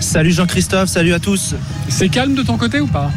[0.01, 1.55] Salut Jean-Christophe, salut à tous.
[1.89, 3.11] C'est calme de ton côté ou pas?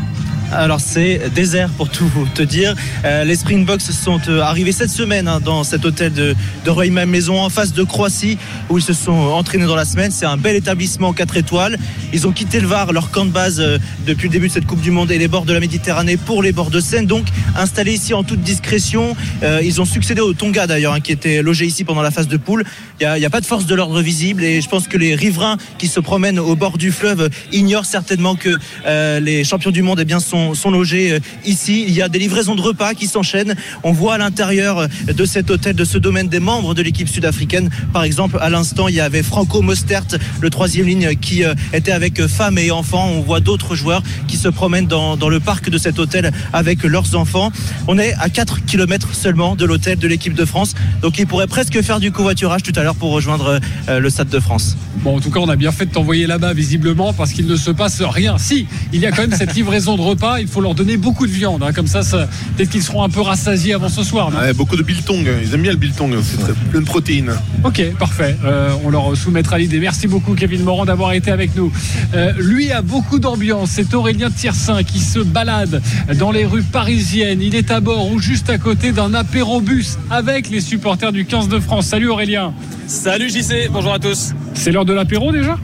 [0.52, 2.76] Alors c'est désert pour tout te dire.
[3.06, 6.36] Euh, les Springboks sont euh, arrivés cette semaine hein, dans cet hôtel de,
[6.66, 8.38] de Rueil-Malmaison en face de Croatie
[8.70, 10.12] où ils se sont entraînés dans la semaine.
[10.12, 11.78] C'est un bel établissement 4 étoiles.
[12.14, 14.66] Ils ont quitté le Var, leur camp de base euh, depuis le début de cette
[14.66, 17.06] Coupe du Monde et les bords de la Méditerranée pour les bords de Seine.
[17.06, 17.26] Donc
[17.56, 19.16] installés ici en toute discrétion.
[19.64, 22.38] Ils ont succédé au Tonga d'ailleurs hein, qui était logé ici pendant la phase de
[22.38, 22.64] poule.
[23.02, 25.58] Il n'y a, pas de force de l'ordre visible et je pense que les riverains
[25.80, 30.00] qui se promènent au bord du fleuve ignorent certainement que euh, les champions du monde
[30.00, 31.84] eh bien, sont logés euh, ici.
[31.88, 33.56] Il y a des livraisons de repas qui s'enchaînent.
[33.82, 37.72] On voit à l'intérieur de cet hôtel, de ce domaine, des membres de l'équipe sud-africaine.
[37.92, 40.06] Par exemple, à l'instant, il y avait Franco Mostert,
[40.40, 43.10] le troisième ligne, qui euh, était avec femmes et enfants.
[43.10, 46.84] On voit d'autres joueurs qui se promènent dans, dans, le parc de cet hôtel avec
[46.84, 47.52] leurs enfants.
[47.88, 50.76] On est à 4 km seulement de l'hôtel de l'équipe de France.
[51.02, 54.40] Donc il pourrait presque faire du covoiturage tout à l'heure pour rejoindre le Stade de
[54.40, 54.78] France.
[55.04, 57.56] Bon, en tout cas, on a bien fait de t'envoyer là-bas, visiblement, parce qu'il ne
[57.56, 58.38] se passe rien.
[58.38, 61.28] Si, il y a quand même cette livraison de repas il faut leur donner beaucoup
[61.28, 61.64] de viande.
[61.64, 64.32] Hein, comme ça, ça peut-être qu'ils seront un peu rassasiés avant ce soir.
[64.36, 65.26] Ouais, beaucoup de biltong.
[65.44, 66.16] Ils aiment bien le biltong.
[66.24, 67.32] C'est très plein de protéines.
[67.64, 68.38] Ok, parfait.
[68.44, 69.80] Euh, on leur soumettra l'idée.
[69.80, 71.72] Merci beaucoup, Kevin Morand, d'avoir été avec nous.
[72.14, 73.72] Euh, lui a beaucoup d'ambiance.
[73.72, 75.82] C'est Aurélien Tiersin qui se balade
[76.18, 77.42] dans les rues parisiennes.
[77.42, 81.48] Il est à bord ou juste à côté d'un apérobus avec les supporters du 15
[81.50, 81.88] de France.
[81.88, 82.54] Salut Aurélien.
[82.88, 83.70] Salut JC.
[83.72, 84.34] Bonjour à tous.
[84.54, 85.58] C'est l'heure de l'apéro déjà?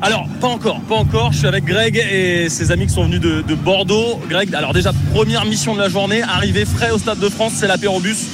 [0.00, 1.32] Alors, pas encore, pas encore.
[1.32, 4.20] Je suis avec Greg et ses amis qui sont venus de, de, Bordeaux.
[4.28, 7.66] Greg, alors déjà, première mission de la journée, arriver frais au Stade de France, c'est
[7.66, 8.26] l'apérobus.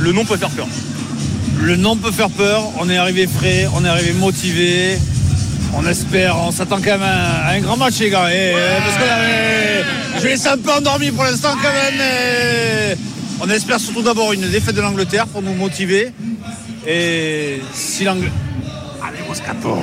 [0.00, 0.66] Le nom peut faire peur.
[1.60, 2.64] Le nom peut faire peur.
[2.80, 4.98] On est arrivé frais, on est arrivé motivé.
[5.76, 8.28] On espère, on s'attend quand même à un, grand match, les gars.
[8.30, 12.00] Et, ouais parce que je laisse un peu endormi pour l'instant, quand même.
[12.00, 12.96] Et
[13.40, 16.12] on espère surtout d'abord une défaite de l'Angleterre pour nous motiver.
[16.86, 18.32] Et si l'Angleterre.
[19.06, 19.78] Allez, Moscato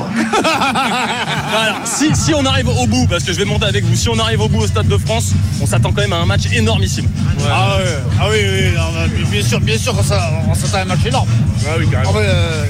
[1.53, 4.09] Alors, si, si, on arrive au bout, parce que je vais monter avec vous, si
[4.09, 6.43] on arrive au bout au Stade de France, on s'attend quand même à un match
[6.51, 7.05] énormissime.
[7.05, 7.45] Ouais.
[7.47, 7.83] Ah, ouais.
[8.19, 11.29] ah, oui, oui, non, bien sûr, bien sûr, on s'attend à un match énorme.
[11.67, 12.13] Ah oui, carrément.
[12.15, 12.65] euh,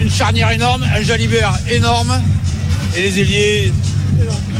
[0.00, 2.20] une charnière énorme, un jalibert énorme,
[2.96, 3.72] et les ailiers.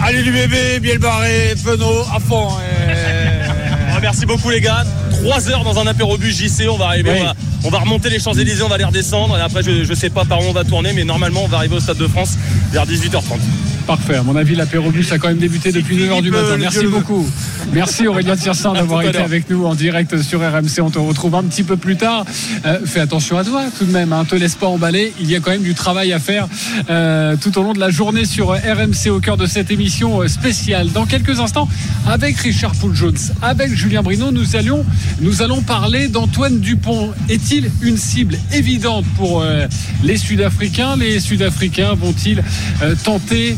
[0.02, 2.48] Allez, du bébé, bien barré, Penaud, à fond.
[2.88, 4.00] Et...
[4.02, 4.84] merci beaucoup, les gars.
[5.22, 7.22] 3 heures dans un apérobus JC, on va arriver.
[7.22, 7.28] Oui.
[7.64, 9.94] On va on va remonter les Champs-Élysées, on va les redescendre et après je, je
[9.94, 12.06] sais pas par où on va tourner mais normalement on va arriver au Stade de
[12.06, 12.36] France
[12.70, 13.38] vers 18h30.
[13.86, 16.56] Parfait, à mon avis l'apérobus a quand même débuté depuis 9h du matin.
[16.58, 17.28] Merci beaucoup.
[17.72, 20.80] Merci Aurélien Tiersin d'avoir été avec nous en direct sur RMC.
[20.80, 22.24] On te retrouve un petit peu plus tard.
[22.66, 24.24] Euh, fais attention à toi tout de même, hein.
[24.24, 25.12] te laisse pas emballer.
[25.20, 26.48] Il y a quand même du travail à faire
[26.90, 30.90] euh, tout au long de la journée sur RMC au cœur de cette émission spéciale.
[30.92, 31.68] Dans quelques instants,
[32.06, 34.84] avec Richard Poul-Jones, avec Julien Brino, nous allions,
[35.20, 37.12] nous allons parler d'Antoine Dupont.
[37.28, 39.66] Est-il une cible évidente pour euh,
[40.02, 40.96] les Sud-Africains?
[40.96, 42.42] Les Sud-Africains vont-ils
[42.82, 43.56] euh, tenter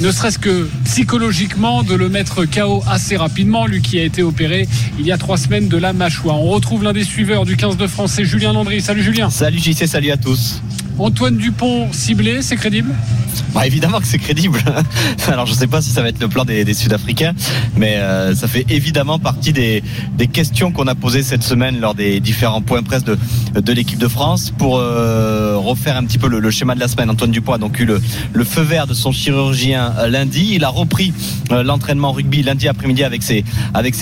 [0.00, 4.68] ne serait-ce que psychologiquement de le mettre KO assez rapidement, lui qui a été opéré
[4.98, 6.40] il y a trois semaines de la mâchoire.
[6.40, 8.80] On retrouve l'un des suiveurs du 15 de France, c'est Julien Landry.
[8.80, 9.30] Salut Julien.
[9.30, 10.62] Salut JC, salut à tous.
[10.98, 12.94] Antoine Dupont ciblé, c'est crédible?
[13.52, 14.62] Bah, Évidemment que c'est crédible.
[15.28, 17.32] Alors je ne sais pas si ça va être le plan des, Sud-Africains,
[17.76, 19.82] mais euh, ça fait évidemment partie des,
[20.32, 23.16] questions qu'on a posées cette semaine lors des différents points presse de,
[23.72, 24.52] l'équipe de France.
[24.56, 27.78] Pour euh, refaire un petit peu le, schéma de la semaine, Antoine Dupont a donc
[27.80, 30.52] eu le, feu vert de son chirurgien lundi.
[30.54, 31.12] Il a repris
[31.52, 33.44] euh, l'entraînement rugby lundi après-midi avec ses,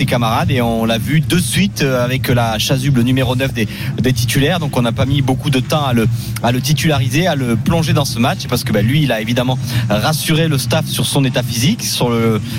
[0.06, 4.60] camarades et on l'a vu de suite euh, avec la chasuble numéro 9 des, titulaires.
[4.60, 8.04] Donc on n'a pas mis beaucoup de temps à le, titulaire à le plonger dans
[8.04, 9.58] ce match parce que bah, lui il a évidemment
[9.88, 12.12] rassuré le staff sur son état physique sur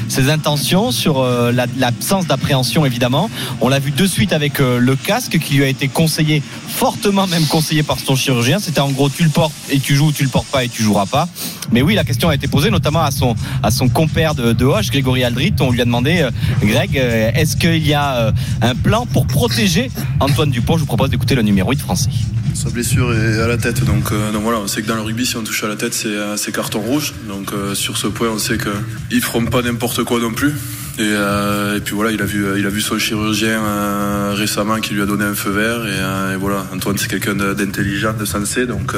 [0.09, 3.29] ses intentions sur euh, l'absence la, d'appréhension évidemment.
[3.61, 7.27] On l'a vu de suite avec euh, le casque qui lui a été conseillé fortement
[7.27, 8.59] même conseillé par son chirurgien.
[8.59, 10.83] C'était en gros tu le portes et tu joues tu le portes pas et tu
[10.83, 11.27] joueras pas.
[11.71, 15.23] Mais oui la question a été posée notamment à son, à compère de, Hoche Grégory
[15.23, 15.53] Aldrit.
[15.59, 16.31] On lui a demandé euh,
[16.63, 20.75] Greg est-ce qu'il y a un plan pour protéger Antoine Dupont?
[20.75, 22.09] Je vous propose d'écouter le numéro 8 français
[22.55, 23.83] sa blessure est à la tête.
[23.83, 25.75] Donc, euh, donc voilà, on sait que dans le rugby, si on touche à la
[25.75, 27.13] tête, c'est carton rouge.
[27.27, 30.53] Donc euh, sur ce point, on sait qu'ils ne feront pas n'importe quoi non plus.
[30.97, 34.93] Et, euh, puis voilà, il a vu, il a vu son chirurgien euh, récemment qui
[34.93, 35.85] lui a donné un feu vert.
[35.85, 38.65] Et, voilà, Antoine, c'est quelqu'un d'intelligent, de sensé.
[38.65, 38.93] Donc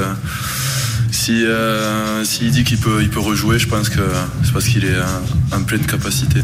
[1.12, 4.00] Si euh, s'il dit qu'il peut, il peut rejouer, je pense que
[4.44, 5.04] c'est parce qu'il est euh,
[5.52, 6.40] en pleine capacité.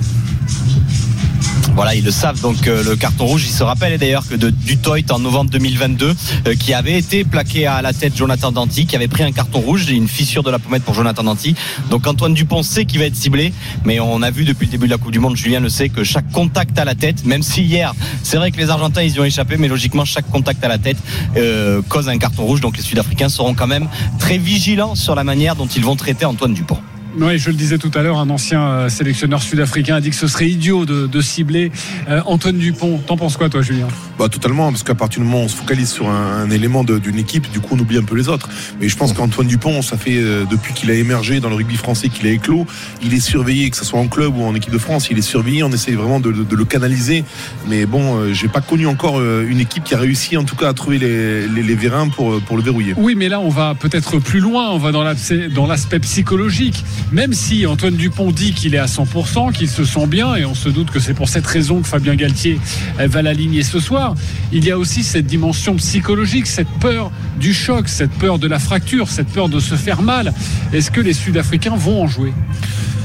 [1.75, 2.39] Voilà, ils le savent.
[2.41, 6.13] Donc euh, le carton rouge, il se rappelle d'ailleurs que de Dutoit en novembre 2022,
[6.47, 9.59] euh, qui avait été plaqué à la tête Jonathan Danty, qui avait pris un carton
[9.59, 11.55] rouge et une fissure de la pommette pour Jonathan Danty.
[11.89, 13.53] Donc Antoine Dupont sait qu'il va être ciblé,
[13.85, 15.89] mais on a vu depuis le début de la Coupe du Monde, Julien le sait,
[15.89, 19.15] que chaque contact à la tête, même si hier, c'est vrai que les Argentins ils
[19.15, 20.97] y ont échappé, mais logiquement chaque contact à la tête
[21.37, 22.61] euh, cause un carton rouge.
[22.61, 23.87] Donc les Sud-Africains seront quand même
[24.19, 26.77] très vigilants sur la manière dont ils vont traiter Antoine Dupont.
[27.15, 30.15] Oui, je le disais tout à l'heure, un ancien euh, sélectionneur sud-africain a dit que
[30.15, 31.71] ce serait idiot de, de cibler
[32.09, 32.97] euh, Antoine Dupont.
[33.05, 33.87] T'en penses quoi, toi, Julien?
[34.17, 36.83] Bah totalement, parce qu'à partir du moment où on se focalise sur un, un élément
[36.83, 38.49] d'une équipe, du coup on oublie un peu les autres.
[38.81, 41.75] Mais je pense qu'Antoine Dupont, ça fait euh, depuis qu'il a émergé dans le rugby
[41.75, 42.65] français, qu'il a éclos,
[43.03, 45.21] il est surveillé, que ce soit en club ou en équipe de France, il est
[45.21, 45.63] surveillé.
[45.63, 47.23] On essaye vraiment de, de- de le canaliser.
[47.67, 50.69] Mais bon, euh, j'ai pas connu encore une équipe qui a réussi en tout cas
[50.69, 52.93] à trouver les, les, les vérins pour, pour le verrouiller.
[52.97, 54.71] Oui, mais là, on va peut-être plus loin.
[54.71, 56.83] On va dans l'aspect psychologique.
[57.11, 60.55] Même si Antoine Dupont dit qu'il est à 100%, qu'il se sent bien, et on
[60.55, 62.59] se doute que c'est pour cette raison que Fabien Galtier
[62.99, 64.15] euh, va l'aligner ce soir,
[64.51, 68.59] il y a aussi cette dimension psychologique, cette peur du choc, cette peur de la
[68.59, 70.33] fracture, cette peur de se faire mal.
[70.71, 72.33] Est-ce que les Sud-Africains vont en jouer?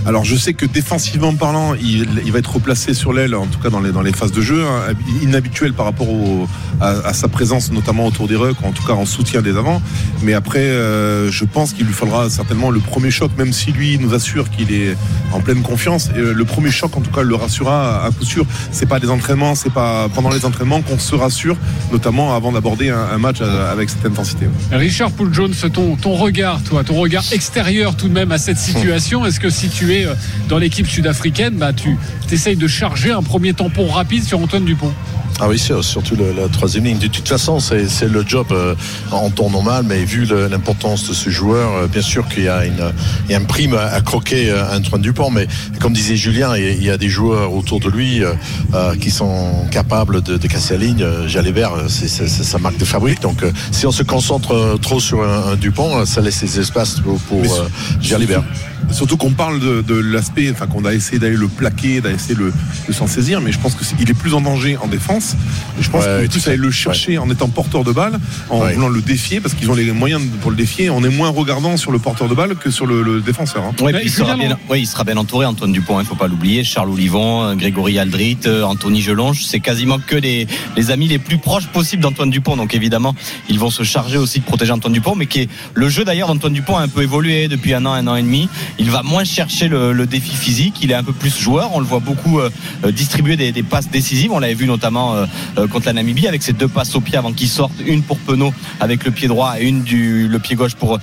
[0.08, 3.68] Alors je sais que défensivement parlant, il, va être replacé sur l'aile, en tout cas
[3.68, 6.08] dans les, dans les phases de jeu, hein, inhabituel par rapport
[6.80, 9.82] à, sa présence notamment autour des rucks, en tout cas en soutien des avants.
[10.22, 13.98] Mais après, euh, je pense qu'il lui faudra certainement le premier choc, même si lui
[13.98, 14.96] nous assure qu'il est
[15.34, 16.08] en pleine confiance.
[16.16, 18.46] Euh, le premier choc, en tout cas, le rassurera à coup sûr.
[18.72, 21.58] C'est pas des entraînements, c'est pas pendant les entraînements qu'on se rassure,
[21.92, 24.46] notamment avant d'aborder un, match à- avec cette intensité.
[24.72, 28.56] Richard Poul Jones, ton, ton regard, toi, ton regard extérieur tout de même à cette
[28.56, 30.14] situation, est-ce que si tu es euh,
[30.48, 31.96] dans l'équipe sud-africaine, bah, tu
[32.30, 34.92] essayes de charger un premier tampon rapide sur Antoine Dupont
[35.40, 36.98] Ah oui, surtout le- la troisième ligne.
[36.98, 38.74] De toute façon, c'est c'est le job euh,
[39.12, 42.64] en temps normal, mais vu l'importance de ce joueur, euh, bien sûr qu'il y a
[42.66, 42.82] une,
[43.26, 45.46] il y a un prime à, à croquer Antoine Dupont, mais
[45.80, 48.34] comme disait Julien, il y a- il y a des joueurs autour de lui euh,
[49.00, 51.06] qui sont capables de, de casser la ligne.
[51.28, 53.20] Jalibert, euh, c'est sa marque de fabrique.
[53.22, 57.18] Donc, si on se concentre trop sur un, un Dupont, ça laisse des espaces pour,
[57.20, 57.42] pour
[58.00, 58.42] Jalibert.
[58.90, 62.52] Surtout qu'on parle de, de l'aspect, enfin qu'on a essayé d'aller le plaquer, d'essayer de,
[62.88, 65.36] de s'en saisir, mais je pense qu'il est, plus en danger en défense.
[65.78, 68.18] Et je pense Ouais, qu'on peut plus aller le chercher en étant porteur de balle,
[68.50, 68.74] en Ouais.
[68.74, 70.90] voulant le défier, parce qu'ils ont les moyens pour le défier.
[70.90, 73.62] On est moins regardant sur le porteur de balle que sur le, le défenseur.
[73.64, 73.72] hein.
[73.82, 76.14] Ouais, puis il, sera bien, ouais, il sera bien entouré, Antoine Dupont, il ne faut
[76.16, 76.64] pas l'oublier.
[76.64, 81.18] Charles Olivon, euh, Grégory Aldrit, euh, Anthony Gelonge, c'est quasiment que les, les amis les
[81.18, 82.56] plus proches possibles d'Antoine Dupont.
[82.56, 83.14] Donc évidemment,
[83.48, 86.28] ils vont se charger aussi de protéger Antoine Dupont, mais qui est le jeu d'ailleurs
[86.28, 88.48] d'Antoine Dupont a un peu évolué depuis un an, un an et demi.
[88.78, 91.70] Il va moins chercher le, défi physique, il est un peu plus joueur.
[91.74, 92.50] On le voit beaucoup euh,
[92.84, 94.32] euh, distribuer des, passes décisives.
[94.32, 97.32] On l'avait vu notamment euh, contre la Namibie avec ses deux passes au pied avant
[97.32, 100.74] qu'il sorte, une pour Penaud avec le pied droit et une du le pied gauche
[100.74, 100.98] pour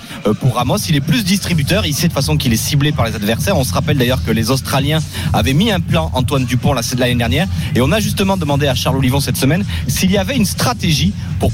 [0.54, 0.78] Ramos.
[0.88, 1.86] Il est plus distributeur.
[1.86, 3.56] Il sait de façon qu'il est ciblé par les adversaires.
[3.56, 4.98] On se rappelle d'ailleurs que les Australiens
[5.32, 8.74] avaient mis un plan Antoine Dupont la- l'année dernière et on a justement demandé à
[8.74, 11.52] Charles Olivon cette semaine s'il y avait une stratégie pour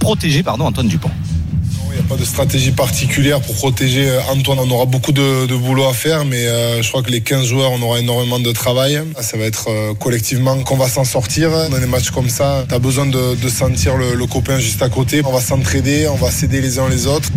[0.00, 1.10] protéger pardon Antoine Dupont.
[1.96, 4.58] Il n'y a pas de stratégie particulière pour protéger euh, Antoine.
[4.58, 7.72] On aura beaucoup de, boulot à faire, mais euh, je crois que les 15 joueurs,
[7.72, 9.00] on aura énormément de travail.
[9.22, 11.50] Ça va être euh, collectivement qu'on va s'en sortir.
[11.70, 14.82] Dans des matchs comme ça, tu as besoin de, de sentir le, le copain juste
[14.82, 15.22] à côté.
[15.24, 17.30] On va s'entraider, on va s'aider les uns les autres.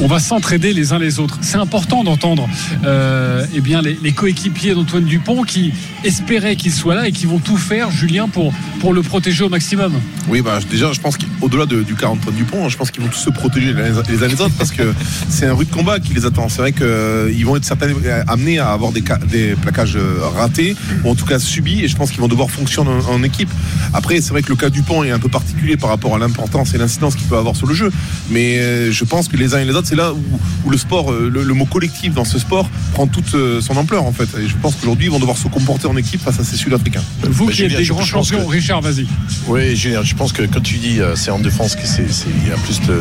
[0.00, 1.38] On va s'entraider les uns les autres.
[1.40, 2.48] C'est important d'entendre
[2.84, 5.72] euh, eh bien, les, les coéquipiers d'Antoine Dupont qui
[6.04, 9.48] espéraient qu'il soit là et qui vont tout faire, Julien, pour, pour le protéger au
[9.48, 9.92] maximum.
[10.28, 13.08] Oui, bah, déjà, je pense qu'au-delà de- du cas Antoine Dupont, je pense qu'ils vont
[13.08, 14.82] tous se protéger les uns les uns les autres parce que
[15.28, 16.48] c'est un rude combat qui les attend.
[16.48, 21.10] C'est vrai qu'ils vont être certainement amenés à avoir des, des plaquages euh, ratés ou
[21.10, 23.50] en tout cas subis et je pense qu'ils vont devoir fonctionner en, en équipe.
[23.92, 26.74] Après, c'est vrai que le cas Dupont est un peu particulier par rapport à l'importance
[26.74, 27.90] et l'incidence qu'il peut avoir sur le jeu,
[28.30, 30.20] mais euh, je pense que les uns et les autres, c'est là où,
[30.64, 33.76] où le sport, euh, le, le mot collectif dans ce sport prend toute euh, son
[33.76, 34.28] ampleur en fait.
[34.40, 37.02] Et je pense qu'aujourd'hui, ils vont devoir se comporter en équipe face à ces Sud-Africains.
[37.22, 39.06] Vous Mais qui êtes des grands champions, que- Richard, vas-y.
[39.46, 42.04] Oui, Julien, je pense que quand tu dis euh, c'est en défense que c'est
[42.42, 43.00] il y a plus de,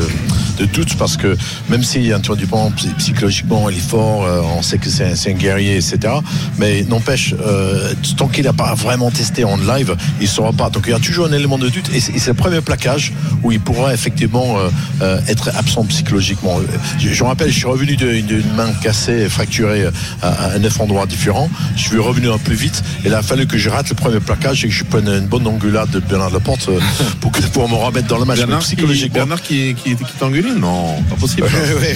[0.59, 1.35] de doutes parce que
[1.69, 5.31] même si Antoine Dupont psy- psychologiquement il est fort, euh, on sait que c'est un,
[5.31, 6.13] un guerrier, etc.
[6.57, 10.69] Mais n'empêche, euh, tant qu'il n'a pas vraiment testé en live, il ne saura pas.
[10.69, 12.61] Donc il y a toujours un élément de doute et c'est et c'est le premier
[12.61, 14.69] plaquage où il pourra effectivement euh,
[15.01, 16.59] euh, être absent psychologiquement.
[16.99, 19.85] Je, je me rappelle, je suis revenu d'une main cassée, fracturée
[20.21, 21.49] à, à neuf endroits différents.
[21.75, 24.19] Je suis revenu un peu vite et il a fallu que je rate le premier
[24.19, 26.79] plaquage et que je prenne une bonne engueulade de Bernard Laporte euh,
[27.19, 28.37] pour, que- pour me remettre dans le match.
[28.39, 29.13] Bernard, qui, psychologiquement.
[29.15, 31.43] Bernard qui, qui, qui t'a engueulé Non, pas possible.
[31.53, 31.95] Ouais, ouais,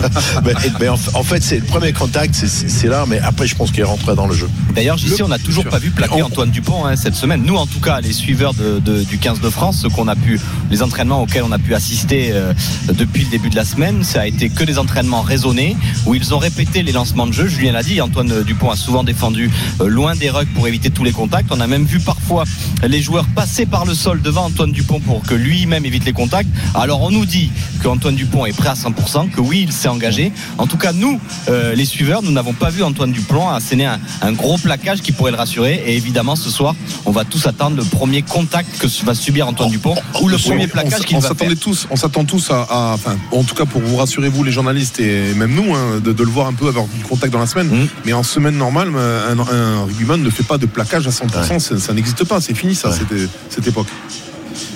[0.44, 3.70] mais, mais en, en fait, c'est le premier contact, c'est- là, mais après, je pense
[3.70, 4.48] qu'il est rentré dans le jeu.
[4.74, 7.42] D'ailleurs, ici, on n'a toujours pas vu plaquer Antoine Dupont hein, cette semaine.
[7.44, 10.38] Nous, en tout cas, les suiveurs de, de- du 15 de France, qu'on a pu,
[10.70, 12.52] les entraînements auxquels on a pu assister euh,
[12.92, 16.12] depuis le début de la semaine, c'est ça a été que des entraînements raisonnés où
[16.12, 17.46] ils ont répété les lancements de jeu.
[17.46, 19.48] Julien l'a dit, Antoine Dupont a souvent défendu
[19.80, 21.46] euh, loin des rucks pour éviter tous les contacts.
[21.52, 22.42] On a même vu parfois
[22.82, 26.48] les joueurs passer par le sol devant Antoine Dupont pour que lui-même évite les contacts.
[26.74, 29.86] Alors on nous dit que Antoine Dupont est prêt à 100%, que oui, il s'est
[29.86, 30.32] engagé.
[30.58, 34.00] En tout cas, nous, euh, les suiveurs, nous n'avons pas vu Antoine Dupont asséner un,
[34.20, 35.80] un gros plaquage qui pourrait le rassurer.
[35.86, 36.74] Et évidemment, ce soir,
[37.06, 40.66] on va tous attendre le premier contact que va subir Antoine Dupont ou le premier
[40.66, 41.28] plaquage qu'il va faire.
[41.28, 44.44] s'attendait tous, on s'attend tous à, à- enfin, en tout cas pour vous rassurer vous
[44.44, 47.32] les journalistes et même nous, hein, de, de le voir un peu avoir du contact
[47.32, 47.68] dans la semaine.
[47.68, 47.88] Mmh.
[48.04, 51.78] Mais en semaine normale, un, un rugbyman ne fait pas de plaquage à 100%, ça,
[51.78, 53.88] ça n'existe pas, c'est fini ça, cette, cette époque.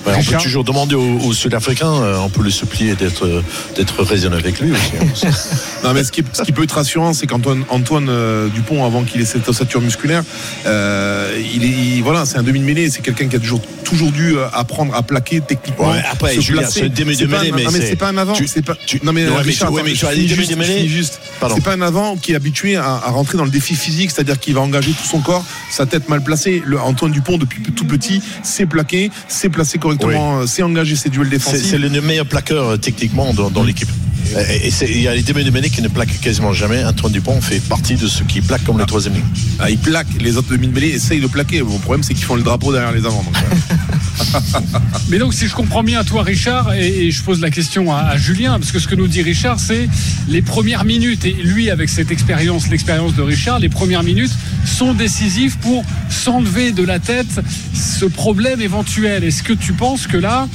[0.05, 3.43] Ouais, on peut toujours demander aux, aux Sud-Africains, euh, on peut le supplier d'être
[3.75, 5.25] d'être raisonnable avec lui aussi.
[5.25, 5.29] hein.
[5.83, 9.03] Non, mais ce qui, ce qui peut être rassurant, c'est qu'Antoine Antoine euh, Dupont, avant
[9.03, 10.23] qu'il ait cette ossature musculaire,
[10.65, 14.35] euh, il est, il- voilà, c'est un demi-mêlée, c'est quelqu'un qui a toujours, toujours dû
[14.53, 15.91] apprendre à plaquer techniquement.
[15.91, 16.79] Ouais, après, se Julien, placer.
[16.81, 18.33] c'est un demi- C'est pas mêlée, un- mais non, mais c'est- pas un avant.
[18.33, 21.19] tu- c'est pas, non, mais, Ouais, mais Richard, tu- ouais, mais as juste, juste.
[21.53, 24.39] C'est pas un avant qui est habitué à, à rentrer dans le défi physique, c'est-à-dire
[24.39, 26.61] qu'il va engager tout son corps, sa tête mal placée.
[26.65, 29.49] Le Antoine Dupont, depuis tout petit, sait plaquer, sait
[29.79, 31.69] correctement, euh, sait engager ses duels C'est défensifs.
[31.71, 33.89] c'est le meilleur plaqueur euh, techniquement dans, dans l'équipe.
[34.35, 36.83] Et, il y a les demi de qui ne plaquent quasiment jamais.
[36.83, 39.23] Antoine Dupont fait partie de ceux qui plaquent comme le troisième ligne.
[39.59, 41.61] Ah, il plaque, les autres demi-mêlées essayent de plaquer.
[41.61, 43.23] Bon, le problème, c'est qu'ils font le drapeau derrière les avants.
[43.23, 43.35] donc.
[45.09, 47.99] Mais donc, si je comprends bien, toi, Richard, et, et je pose la question à,
[47.99, 49.89] à Julien, parce que ce que nous dit Richard, c'est
[50.27, 54.31] les premières minutes, et lui, avec cette expérience, l'expérience de Richard, les premières minutes
[54.65, 57.41] sont décisives pour s'enlever de la tête
[57.73, 59.23] ce problème éventuel.
[59.23, 60.47] Est-ce que tu penses que là,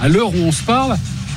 [0.00, 0.96] à l'heure où on se parle,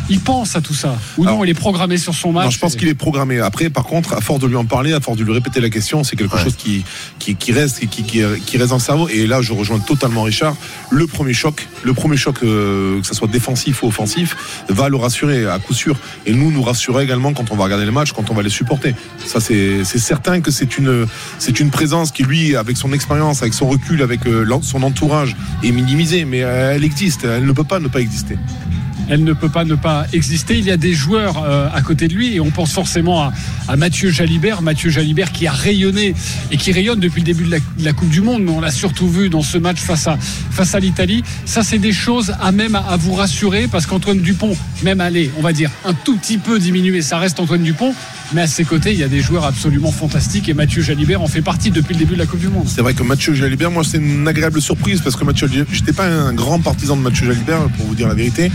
[0.09, 2.59] il pense à tout ça Ou non, il est programmé sur son match Non, je
[2.59, 3.39] pense et- qu'il est programmé.
[3.39, 5.69] Après, par contre, à force de lui en parler, à force de lui répéter la
[5.69, 6.83] question, c'est quelque chose qui,
[7.19, 9.07] qui, qui reste et qui, qui, qui reste dans le cerveau.
[9.09, 10.55] Et là, je rejoins totalement Richard.
[10.91, 14.97] Le premier choc, le premier choc, euh, que ce soit défensif ou offensif, va le
[14.97, 15.97] rassurer à coup sûr.
[16.25, 18.49] Et nous, nous rassurer également quand on va regarder les matchs, quand on va les
[18.49, 18.95] supporter.
[19.25, 21.05] Ça, c'est c'est certain que c'est une,
[21.39, 25.35] c'est une présence qui, lui, avec son expérience, avec son recul, avec euh, son entourage,
[25.63, 26.25] est minimisée.
[26.25, 27.23] Mais elle existe.
[27.23, 28.37] Elle ne peut pas ne pas exister.
[29.09, 30.57] Elle ne peut pas ne pas exister.
[30.57, 33.33] Il y a des joueurs euh, à côté de lui et on pense forcément à,
[33.67, 34.61] à Mathieu Jalibert.
[34.61, 36.15] Mathieu Jalibert qui a rayonné
[36.51, 38.61] et qui rayonne depuis le début de la, de la Coupe du Monde, mais on
[38.61, 41.23] l'a surtout vu dans ce match face à, face à l'Italie.
[41.45, 45.31] Ça, c'est des choses à même à, à vous rassurer parce qu'Antoine Dupont, même allez,
[45.37, 47.93] on va dire un tout petit peu diminué, ça reste Antoine Dupont,
[48.33, 51.27] mais à ses côtés, il y a des joueurs absolument fantastiques et Mathieu Jalibert en
[51.27, 52.67] fait partie depuis le début de la Coupe du Monde.
[52.67, 55.93] C'est vrai que Mathieu Jalibert, moi, c'est une agréable surprise parce que Mathieu Jalibert, j'étais
[55.93, 58.51] pas un grand partisan de Mathieu Jalibert, pour vous dire la vérité,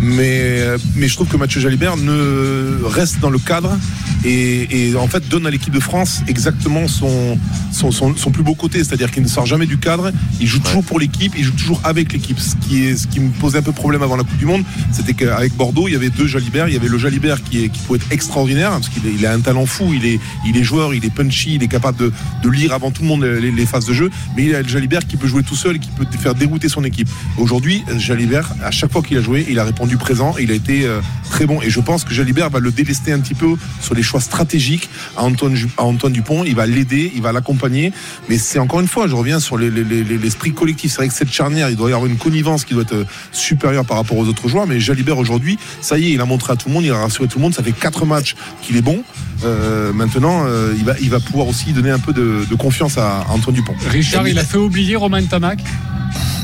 [0.00, 0.62] mais,
[0.96, 3.76] mais je trouve que Mathieu Jalibert ne reste dans le cadre
[4.24, 7.38] et, et en fait donne à l'équipe de France exactement son,
[7.72, 10.58] son, son, son plus beau côté, c'est-à-dire qu'il ne sort jamais du cadre, il joue
[10.60, 12.38] toujours pour l'équipe, il joue toujours avec l'équipe.
[12.38, 14.62] Ce qui, est, ce qui me posait un peu problème avant la Coupe du Monde,
[14.92, 17.68] c'était qu'avec Bordeaux, il y avait deux Jalibert, il y avait le Jalibert qui, est,
[17.68, 20.56] qui pouvait être extraordinaire, parce qu'il est- il a un talent fou, il est, il
[20.56, 22.12] est joueur, il est punchy, il est capable de,
[22.50, 25.26] lire avant tout le monde les, phases de jeu, mais il a Jalibert qui peut
[25.26, 27.08] jouer tout seul qui peut faire dérouter son équipe.
[27.36, 30.86] Aujourd'hui, Jalibert, à chaque fois qu'il a joué, il a répondu présent, il a été
[30.86, 31.00] euh,
[31.30, 31.60] très bon.
[31.60, 34.88] Et je pense que Jalibert va le délester un petit peu sur les choix stratégiques
[35.16, 36.44] à Antoine, Antoine Dupont.
[36.44, 37.92] Il va l'aider, il va l'accompagner.
[38.28, 40.90] Mais c'est encore une fois, je reviens sur les- les- les- l'esprit collectif.
[40.92, 43.04] C'est vrai que cette charnière, il doit y avoir une connivence qui doit être euh,
[43.32, 44.66] supérieure par rapport aux autres joueurs.
[44.66, 46.98] Mais Jalibert aujourd'hui, ça y est, il a montré à tout le monde, il a
[46.98, 47.54] rassuré tout le monde.
[47.54, 48.97] Ça fait quatre matchs qu'il est bon.
[49.44, 52.98] Euh, maintenant, euh, il, va, il va pouvoir aussi donner un peu de, de confiance
[52.98, 53.74] à Antoine Dupont.
[53.88, 55.60] Richard, il a fait oublier Romain Tamac.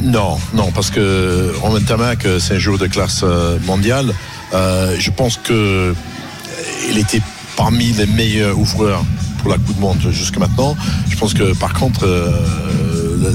[0.03, 3.25] Non, non, parce que Romain Tamac, euh, c'est un joueur de classe
[3.67, 4.13] mondiale.
[4.53, 5.95] Euh, je pense que euh,
[6.89, 7.21] il était
[7.57, 9.05] parmi les meilleurs ouvreurs
[9.39, 10.77] pour la Coupe du Monde jusqu'à maintenant.
[11.09, 12.31] Je pense que par contre, euh,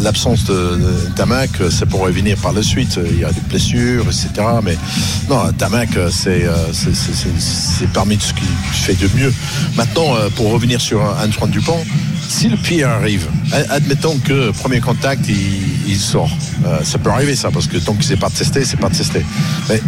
[0.03, 2.99] l'absence de, de Tamac, ça pourrait venir par la suite.
[3.11, 4.29] Il y a des blessures, etc.
[4.63, 4.77] Mais
[5.29, 9.33] non, Tamac, c'est euh, c'est- c'est- c'est- c'est parmi ce qu'il fait de mieux.
[9.75, 11.83] Maintenant, euh, pour revenir sur Antoine Dupont,
[12.27, 13.27] si le pire arrive,
[13.69, 16.29] admettons que premier contact, il, sort.
[16.65, 19.25] Euh, ça peut arriver ça, parce que tant que c'est pas testé, c'est pas testé.
[19.69, 19.81] Mais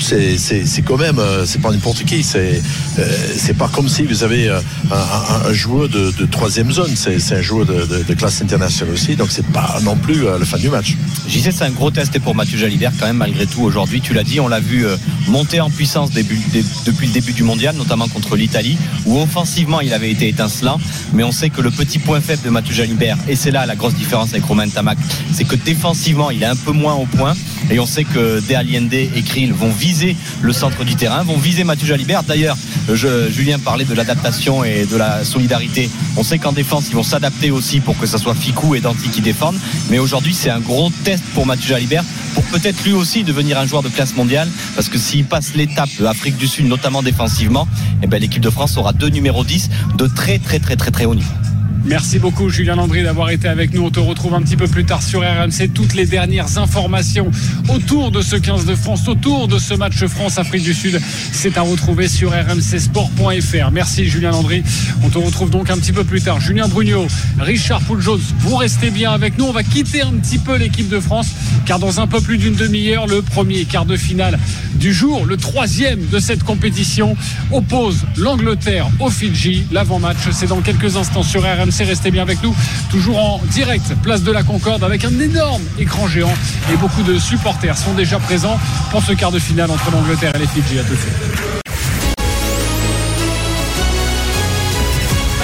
[0.00, 2.22] c'est- quand même, euh, c'est pas n'importe qui.
[2.22, 2.62] C'est
[2.98, 3.04] euh,
[3.36, 6.92] c'est pas comme si vous avez euh, un, joueur de, troisième zone.
[6.94, 9.16] C'est un joueur de, classe internationale aussi.
[9.16, 10.96] Donc c'est pas non plus la fin du match.
[11.28, 14.00] J'y sais, c'est un gros test pour Mathieu Jalibert quand même malgré tout aujourd'hui.
[14.00, 14.86] Tu l'as dit, on l'a vu
[15.28, 16.38] monter en puissance depuis
[17.06, 20.78] le début du mondial, notamment contre l'Italie, où offensivement il avait été étincelant.
[21.12, 23.76] Mais on sait que le petit point faible de Mathieu Jalibert, et c'est là la
[23.76, 24.98] grosse différence avec Romain Tamac,
[25.32, 27.34] c'est que défensivement il est un peu moins au point.
[27.70, 31.36] Et on sait que De Allende et Krill vont viser le centre du terrain, vont
[31.36, 32.22] viser Mathieu Jalibert.
[32.22, 32.56] D'ailleurs,
[32.94, 35.90] Julien parlait de l'adaptation et de la solidarité.
[36.16, 39.08] On sait qu'en défense, ils vont s'adapter aussi pour que ça soit Ficou et Danti
[39.08, 39.58] qui défendent.
[39.90, 42.04] Mais aujourd'hui, c'est un gros test pour Mathieu Jalibert
[42.34, 44.48] pour peut-être lui aussi devenir un joueur de classe mondiale.
[44.74, 47.66] Parce que s'il passe l'étape de l'Afrique du Sud, notamment défensivement,
[48.02, 51.04] eh ben, l'équipe de France aura deux numéros 10 de très, très, très, très, très
[51.04, 51.45] haut niveau.
[51.86, 53.82] Merci beaucoup Julien Landry d'avoir été avec nous.
[53.82, 55.68] On te retrouve un petit peu plus tard sur RMC.
[55.72, 57.30] Toutes les dernières informations
[57.68, 61.62] autour de ce 15 de France, autour de ce match France-Afrique du Sud, c'est à
[61.62, 63.70] retrouver sur rmcsport.fr.
[63.70, 64.64] Merci Julien Landry.
[65.04, 66.40] On te retrouve donc un petit peu plus tard.
[66.40, 67.06] Julien Brugnot,
[67.38, 69.44] Richard Pouljones, vous restez bien avec nous.
[69.44, 71.28] On va quitter un petit peu l'équipe de France
[71.66, 74.40] car dans un peu plus d'une demi-heure, le premier quart de finale
[74.76, 77.16] du jour, le troisième de cette compétition,
[77.52, 79.66] oppose l'Angleterre au Fidji.
[79.72, 81.84] L'avant-match, c'est dans quelques instants sur RMC.
[81.84, 82.54] Restez bien avec nous,
[82.90, 86.32] toujours en direct, place de la Concorde, avec un énorme écran géant
[86.72, 88.58] et beaucoup de supporters sont déjà présents
[88.90, 90.78] pour ce quart de finale entre l'Angleterre et les Fidji.
[90.78, 91.12] À tout de suite.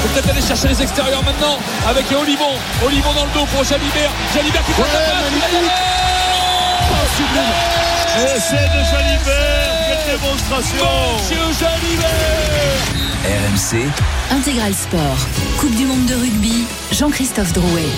[0.02, 1.58] Faut peut-être aller chercher les extérieurs maintenant
[1.88, 2.52] avec Olivon.
[2.84, 4.10] Olivon dans le dos pour Jalibert.
[4.34, 4.90] Jalibert qui prend la
[6.90, 7.91] passe.
[8.14, 10.84] Essai de Jalibert, quelle démonstration
[11.16, 12.92] Monsieur Jalibert
[13.24, 13.90] RMC,
[14.30, 15.26] Intégral Sport.
[15.58, 16.66] Coupe du monde de rugby.
[16.92, 17.88] Jean-Christophe Drouet.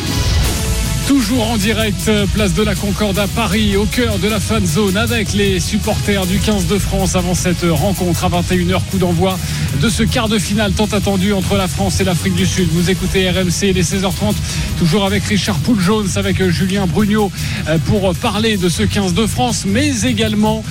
[1.07, 4.67] Toujours en direct, euh, place de la Concorde à Paris, au cœur de la fan
[4.67, 9.39] zone, avec les supporters du 15 de France avant cette rencontre à 21h, coup d'envoi
[9.83, 12.69] de ce quart de finale tant attendu entre la France et l'Afrique du Sud.
[12.73, 14.35] Vous écoutez RMC, il est 16h30,
[14.79, 17.31] toujours avec Richard Poul-Jones, avec euh, Julien Brugnot,
[17.69, 20.65] euh, pour parler de ce 15 de France, mais également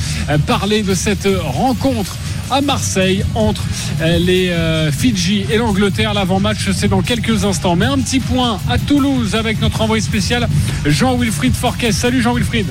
[0.47, 2.17] parler de cette rencontre
[2.49, 3.63] à Marseille entre
[4.01, 6.13] euh, les euh, Fidji et l'Angleterre.
[6.13, 7.75] L'avant-match, c'est dans quelques instants.
[7.75, 10.47] Mais un petit point à Toulouse avec notre envoyé spécial
[10.85, 11.91] Jean-Wilfried Forquet.
[11.91, 12.67] Salut Jean-Wilfried.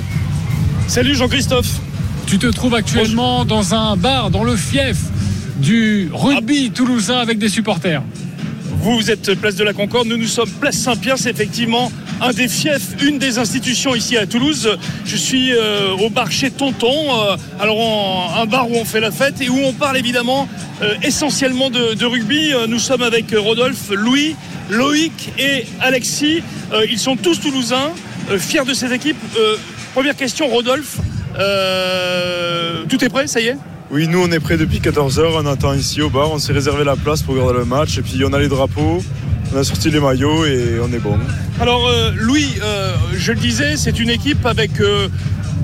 [0.87, 1.79] Salut Jean-Christophe.
[2.25, 4.97] Tu te trouves actuellement dans un bar, dans le fief
[5.57, 8.01] du rugby toulousain avec des supporters?
[8.79, 11.91] Vous, vous êtes place de la Concorde, nous nous sommes place Saint-Pierre, c'est effectivement
[12.21, 14.77] un des fiefs, une des institutions ici à Toulouse.
[15.05, 19.11] Je suis euh, au bar chez Tonton, euh, alors un bar où on fait la
[19.11, 20.47] fête et où on parle évidemment
[20.81, 22.53] euh, essentiellement de, rugby.
[22.67, 24.35] Nous sommes avec Rodolphe, Louis,
[24.69, 26.43] Loïc et Alexis.
[26.89, 27.91] Ils sont tous toulousains,
[28.37, 29.17] fiers de ces équipes.
[29.93, 30.97] Première question, Rodolphe.
[32.89, 33.57] tout est prêt, ça y est?
[33.91, 36.83] Oui, nous on est prêts depuis 14h, on attend ici au bar, on s'est réservé
[36.83, 39.03] la place pour regarder le match et puis on a les drapeaux,
[39.53, 41.17] on a sorti les maillots et on est bon.
[41.59, 45.07] Alors euh, Louis, euh, je le disais, c'est une équipe avec euh,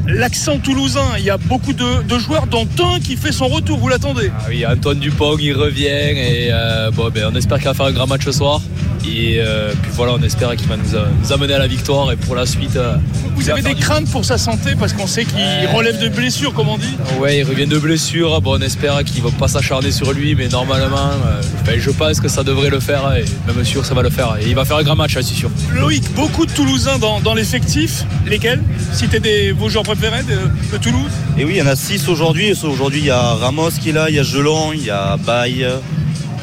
[0.07, 1.05] l'accent toulousain.
[1.17, 3.79] Il y a beaucoup de, de joueurs, dont un qui fait son retour.
[3.79, 7.67] Vous l'attendez Ah oui, Antoine Dupont, il revient et euh, bon, ben, on espère qu'il
[7.67, 8.61] va faire un grand match ce soir.
[9.05, 12.11] Et euh, puis voilà, on espère qu'il va nous, a- nous amener à la victoire
[12.11, 12.75] et pour la suite.
[12.75, 12.95] euh,
[13.35, 15.39] Vous avez des craintes pour sa santé parce qu'on sait qu'il
[15.73, 16.95] relève de blessures, comme on dit.
[17.19, 18.41] Ouais, il revient de blessure.
[18.41, 22.19] Bon, on espère qu'il va pas s'acharner sur lui, mais normalement, euh, ben, je pense
[22.19, 24.35] que ça devrait le faire et même sûr, ça va le faire.
[24.41, 25.49] Et il va faire un grand match, là, c'est sûr.
[25.73, 28.03] Loïc, beaucoup de Toulousains dans, dans l'effectif.
[28.27, 28.61] Lesquels?
[28.93, 30.37] Citez des, vos joueurs préférés de,
[30.77, 31.11] de Toulouse?
[31.37, 32.53] Et oui, il y en a 6 aujourd'hui.
[32.63, 35.15] Aujourd'hui, il y a Ramos qui est là, il y a Gelon, il y a
[35.17, 35.65] Baye.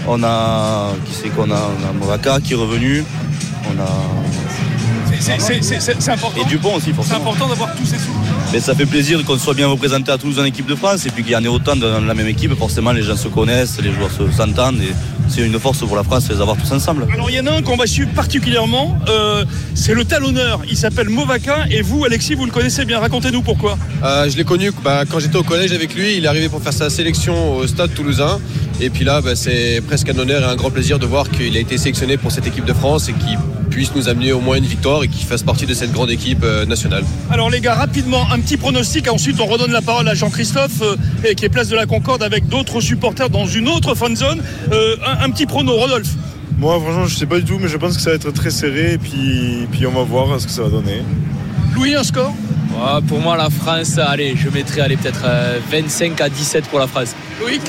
[0.08, 0.92] On a.
[1.04, 1.54] Qui c'est qu'on a?
[1.80, 3.04] On a Moraka qui est revenu.
[3.68, 3.86] On a.
[5.20, 6.40] C'est- c'est- C'est c'est- c'est important.
[6.40, 7.20] Et Dupont aussi, C'est forcément.
[7.20, 8.12] important d'avoir tous ces sous.
[8.52, 11.10] Mais ça fait plaisir qu'on soit bien représenté à Toulouse en équipe de France et
[11.10, 12.54] puis qu'il y en ait autant dans la même équipe.
[12.56, 14.80] Forcément, les gens se connaissent, les joueurs se- s'entendent
[15.28, 17.06] c'est une force pour la France de les avoir tous ensemble.
[17.12, 20.60] Alors il y en a un qu'on va suivre particulièrement, euh, c'est le talonneur.
[20.68, 23.00] Il s'appelle Movaka et vous, Alexis, vous le connaissez bien.
[23.00, 23.78] Racontez-nous pourquoi.
[24.02, 26.16] Euh, je l'ai connu bah, quand j'étais au collège avec lui.
[26.16, 28.40] Il est arrivé pour faire sa sélection au stade toulousain.
[28.80, 31.56] Et puis là, bah, c'est presque un honneur et un grand plaisir de voir qu'il
[31.56, 33.38] a été sélectionné pour cette équipe de France et qu'il
[33.76, 36.42] puisse nous amener au moins une victoire et qu'il fasse partie de cette grande équipe
[36.44, 37.04] euh, nationale.
[37.30, 39.06] Alors les gars, rapidement, un petit pronostic.
[39.06, 40.96] Ensuite, on redonne la parole à Jean-Christophe, euh,
[41.28, 44.40] et qui est place de la Concorde avec d'autres supporters dans une autre fan zone.
[44.72, 46.14] Euh, un, un petit prono, Rodolphe.
[46.58, 48.48] Moi franchement je sais pas du tout mais je pense que ça va être très
[48.48, 51.02] serré et puis, puis on va voir ce que ça va donner.
[51.74, 52.32] Louis, un score
[52.70, 56.78] Ouais, pour moi, la France, allez, je mettrai allez, peut-être euh, 25 à 17 pour
[56.78, 57.14] la France.
[57.40, 57.60] Loïc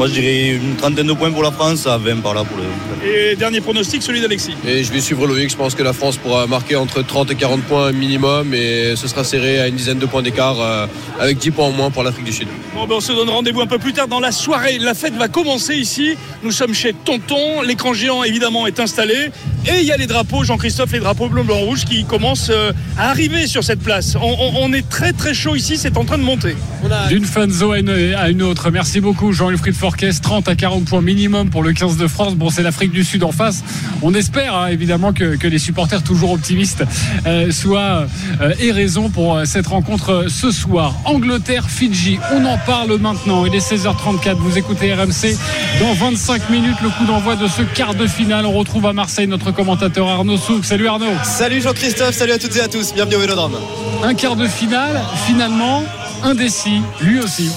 [0.00, 2.56] Moi, je dirais une trentaine de points pour la France, à 20 par là pour
[2.56, 2.64] le.
[3.06, 4.54] Et dernier pronostic, celui d'Alexis.
[4.66, 5.50] Et je vais suivre Loïc.
[5.50, 9.06] Je pense que la France pourra marquer entre 30 et 40 points minimum et ce
[9.08, 10.86] sera serré à une dizaine de points d'écart euh,
[11.18, 12.48] avec 10 points en moins pour l'Afrique du Sud.
[12.74, 14.78] Bon, ben, on se donne rendez-vous un peu plus tard dans la soirée.
[14.78, 16.14] La fête va commencer ici.
[16.42, 17.60] Nous sommes chez Tonton.
[17.60, 19.30] L'écran géant, évidemment, est installé.
[19.66, 22.72] Et il y a les drapeaux, Jean-Christophe, les drapeaux bleu, blanc, rouge qui commencent euh,
[22.96, 24.16] à arriver sur cette place.
[24.16, 26.54] On, on- on est très très chaud ici, c'est en train de monter.
[27.08, 28.70] D'une fan zone à une, à une autre.
[28.70, 29.89] Merci beaucoup Jean-Wilfried Forquet.
[29.90, 32.36] L'orchestre, 30 à 40 points minimum pour le 15 de France.
[32.36, 33.64] Bon, c'est l'Afrique du Sud en face.
[34.02, 36.84] On espère hein, évidemment que, que, les supporters toujours optimistes
[37.26, 38.06] euh, soient
[38.40, 40.94] euh, et raison pour euh, cette rencontre ce soir.
[41.06, 43.44] Angleterre-Fidji, on en parle maintenant.
[43.46, 44.36] Il est 16h34.
[44.36, 45.36] Vous écoutez RMC.
[45.80, 48.46] Dans 25 minutes, le coup d'envoi de ce quart de finale.
[48.46, 50.64] On retrouve à Marseille notre commentateur Arnaud Souk.
[50.64, 51.16] Salut Arnaud.
[51.24, 52.14] Salut Jean-Christophe.
[52.14, 52.94] Salut à toutes et à tous.
[52.94, 53.56] Bienvenue au Vélodrome.
[54.04, 55.82] Un quart de finale, finalement,
[56.22, 57.50] indécis, lui aussi.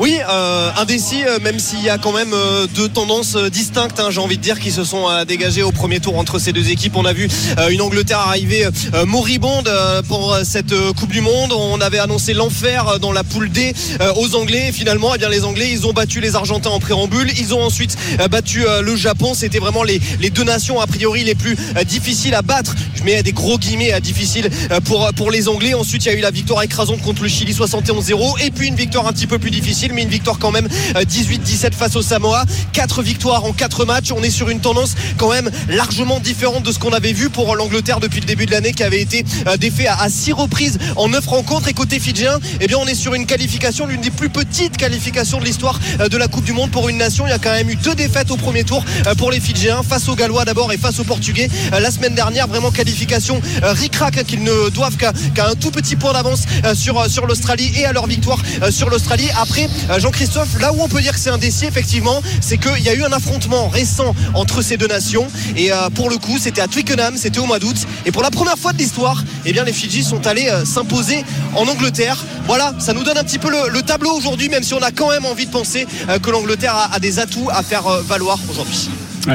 [0.00, 4.08] Oui, euh, indécis, euh, même s'il y a quand même euh, deux tendances distinctes, hein,
[4.08, 6.96] j'ai envie de dire, qui se sont dégagées au premier tour entre ces deux équipes.
[6.96, 7.28] On a vu
[7.70, 8.66] une Angleterre arriver
[9.06, 9.70] moribonde
[10.08, 11.52] pour cette Coupe du Monde.
[11.52, 13.74] On avait annoncé l'enfer dans la poule D
[14.16, 14.72] aux Anglais.
[14.72, 17.30] Finalement, eh bien, les Anglais, ils ont battu les Argentins en préambule.
[17.38, 17.96] Ils ont ensuite
[18.30, 19.34] battu le Japon.
[19.34, 22.74] C'était vraiment les, deux nations, a priori, les plus difficiles à battre.
[22.94, 24.48] Je mets des gros guillemets à difficiles
[24.84, 25.74] pour, pour les Anglais.
[25.74, 28.44] Ensuite, il y a eu la victoire écrasante contre le Chili 71-0.
[28.44, 31.72] Et puis une victoire un petit peu plus difficile mais une victoire quand même 18-17
[31.72, 32.44] face au Samoa.
[32.72, 34.12] Quatre victoires en quatre matchs.
[34.12, 37.54] On est sur une tendance quand même largement différente de ce qu'on avait vu pour
[37.56, 39.24] l'Angleterre depuis le début de l'année qui avait été
[39.58, 41.68] défait à, six reprises en neuf rencontres.
[41.68, 45.38] Et côté fidjien, eh bien on est sur une qualification, l'une des plus petites qualifications
[45.38, 47.26] de l'histoire de la Coupe du Monde pour une nation.
[47.26, 48.84] Il y a quand même eu deux défaites au premier tour
[49.18, 52.46] pour les Fidjiens face aux Gallois d'abord et face aux Portugais la semaine dernière.
[52.46, 55.12] Vraiment qualification ric-rac qu'ils ne doivent qu'à
[55.46, 59.28] un tout petit point d'avance sur, sur l'Australie et à leur victoire sur l'Australie.
[59.40, 59.68] Après,
[59.98, 63.02] Jean-Christophe, là où on peut dire que c'est indécis, effectivement, c'est qu'il y a eu
[63.02, 65.26] un affrontement récent entre ces deux nations.
[65.56, 67.76] Et euh, pour le coup, c'était à Twickenham, c'était au mois d'août.
[68.06, 71.66] Et pour la première fois de l'histoire, eh les Fidji sont allés euh, s'imposer en
[71.66, 72.16] Angleterre.
[72.46, 74.90] Voilà, ça nous donne un petit peu le, le tableau aujourd'hui, même si on a
[74.90, 78.88] quand même envie de penser euh, que l'Angleterre a, des atouts à faire valoir aujourd'hui.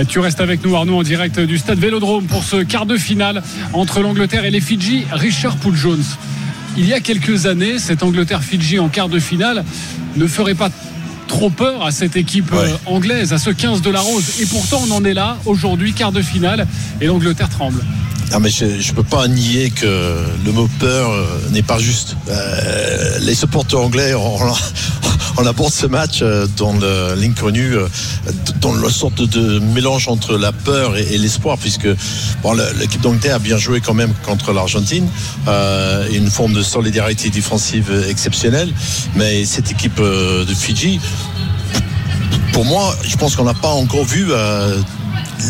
[0.08, 3.44] Tu restes avec nous Arnaud en direct du stade Vélodrome pour ce quart de finale
[3.74, 5.06] entre l'Angleterre et les Fidji.
[5.12, 6.04] Richard Poul Jones
[6.78, 9.64] il y a quelques années, cette Angleterre-Fidji en quart de finale
[10.16, 10.70] ne ferait pas
[11.28, 12.74] trop peur à cette équipe ouais.
[12.86, 14.42] anglaise, à ce 15 de la Rose.
[14.42, 16.68] Et pourtant, on en est là aujourd'hui, quart de finale,
[17.02, 17.84] et l'Angleterre tremble.
[18.32, 22.18] Ah mais je ne peux pas nier que le mot peur euh, n'est pas juste.
[22.28, 24.38] Euh, les supporters anglais, on,
[25.38, 26.74] on aborde ce match euh, dans
[27.16, 27.88] l'inconnu, euh,
[28.62, 31.88] dans le sorte de mélange entre la peur et, et l'espoir, puisque
[32.42, 35.08] bon, l'équipe d'Angleterre a bien joué quand même contre l'Argentine,
[35.48, 38.72] euh, une forme de solidarité défensive exceptionnelle,
[39.16, 41.00] mais cette équipe de Fidji,
[42.54, 44.84] pour moi, je pense qu'on n'a pas encore vu de,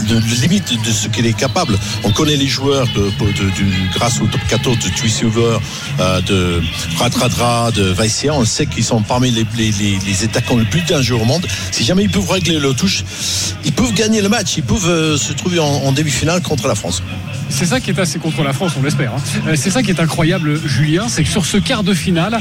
[0.03, 1.77] de limite de ce qu'il est capable.
[2.03, 5.57] On connaît les joueurs de, de, de grâce au top 14 de Tuisilver,
[5.99, 6.61] euh, de
[6.97, 8.33] Radradra, de Vaissia.
[8.33, 11.45] On sait qu'ils sont parmi les, les, les, les, attaquants les plus dangereux au monde.
[11.71, 13.03] Si jamais ils peuvent régler le touche,
[13.63, 14.57] ils peuvent gagner le match.
[14.57, 17.01] Ils peuvent euh, se trouver en, en demi-finale contre la France.
[17.49, 19.13] C'est ça qui est assez contre la France, on l'espère.
[19.13, 19.55] Hein.
[19.55, 22.39] C'est ça qui est incroyable, Julien, c'est que sur ce quart de finale,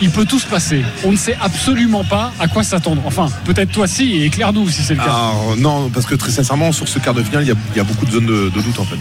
[0.00, 0.84] il peut tout se passer.
[1.04, 3.02] On ne sait absolument pas à quoi s'attendre.
[3.04, 5.06] Enfin, peut-être toi si, et éclaire-nous si c'est le cas.
[5.06, 8.04] Alors, non, parce que très sincèrement, sur ce quart de finale, il y a, beaucoup
[8.04, 8.96] de zones de, doute en fait.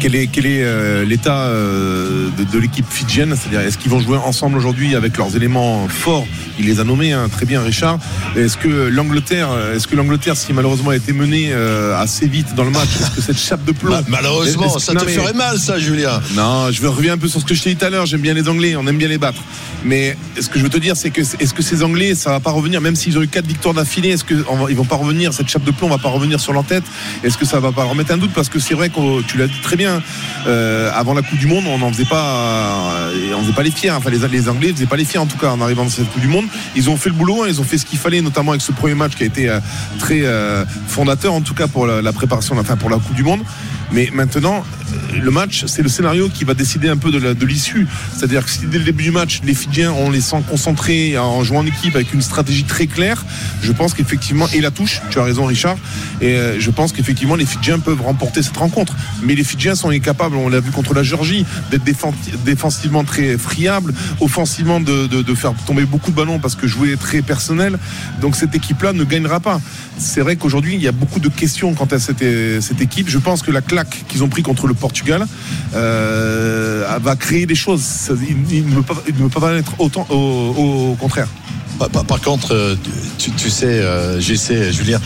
[0.00, 3.34] Quel est, quel est euh, l'état euh, de, de l'équipe fidjienne?
[3.36, 6.26] C'est-à-dire, est-ce qu'ils vont jouer ensemble aujourd'hui avec leurs éléments forts?
[6.58, 7.98] Il les a nommés hein, très bien, Richard.
[8.36, 12.64] Est-ce que l'Angleterre, est-ce que l'Angleterre, si malheureusement a été menée euh, assez vite dans
[12.64, 15.12] le match, est-ce que cette chape de plomb Malheureusement, ça te mais...
[15.12, 16.20] ferait mal, ça, Julien.
[16.34, 18.06] Non, je reviens un peu sur ce que je t'ai dit tout à l'heure.
[18.06, 19.40] J'aime bien les Anglais, on aime bien les battre.
[19.84, 22.40] Mais ce que je veux te dire, c'est que est-ce que ces Anglais, ça va
[22.40, 25.48] pas revenir, même s'ils ont eu quatre victoires d'affilée, est-ce qu'ils vont pas revenir, cette
[25.48, 26.84] chape de plomb va pas revenir sur leur tête
[27.22, 28.32] Est-ce que ça va pas remettre un doute?
[28.32, 29.93] Parce que c'est vrai que tu l'as dit très bien,
[30.46, 33.70] euh, avant la Coupe du Monde, on n'en faisait pas, euh, on faisait pas les
[33.70, 33.90] fiers.
[33.90, 36.10] Enfin, les, les Anglais faisaient pas les fiers en tout cas en arrivant dans cette
[36.10, 36.46] Coupe du Monde.
[36.76, 38.72] Ils ont fait le boulot, hein, ils ont fait ce qu'il fallait, notamment avec ce
[38.72, 39.60] premier match qui a été euh,
[39.98, 40.22] très
[40.86, 43.40] fondateur en tout cas pour la, la préparation, enfin pour la Coupe du Monde.
[43.94, 44.64] Mais maintenant,
[45.16, 47.86] le match, c'est le scénario qui va décider un peu de l'issue.
[48.12, 51.44] C'est-à-dire que si dès le début du match, les Fidjiens, on les sent concentrés en
[51.44, 53.24] jouant en équipe avec une stratégie très claire,
[53.62, 55.76] je pense qu'effectivement, et la touche, tu as raison Richard,
[56.20, 58.96] et je pense qu'effectivement, les Fidjiens peuvent remporter cette rencontre.
[59.22, 61.84] Mais les Fidjiens sont incapables, on l'a vu contre la Géorgie, d'être
[62.44, 67.78] défensivement très friables, offensivement de, faire tomber beaucoup de ballons parce que jouer très personnel.
[68.20, 69.60] Donc cette équipe-là ne gagnera pas.
[69.98, 72.24] C'est vrai qu'aujourd'hui, il y a beaucoup de questions quant à cette,
[72.60, 73.08] cette équipe.
[73.08, 75.26] Je pense que la claque qu'ils ont pris contre le Portugal
[75.74, 78.10] euh, va créer des choses.
[78.50, 81.28] Il, ne peut pas, il être autant au, au contraire.
[81.78, 82.76] Par, par, par, contre,
[83.18, 85.00] tu, tu sais, euh, je sais, Julien,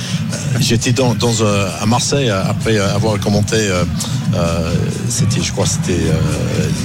[0.60, 3.56] j'étais dans, dans, euh, à Marseille après avoir commenté
[4.34, 4.74] euh,
[5.08, 5.92] c'était, je crois, c'était.
[5.92, 6.12] euh,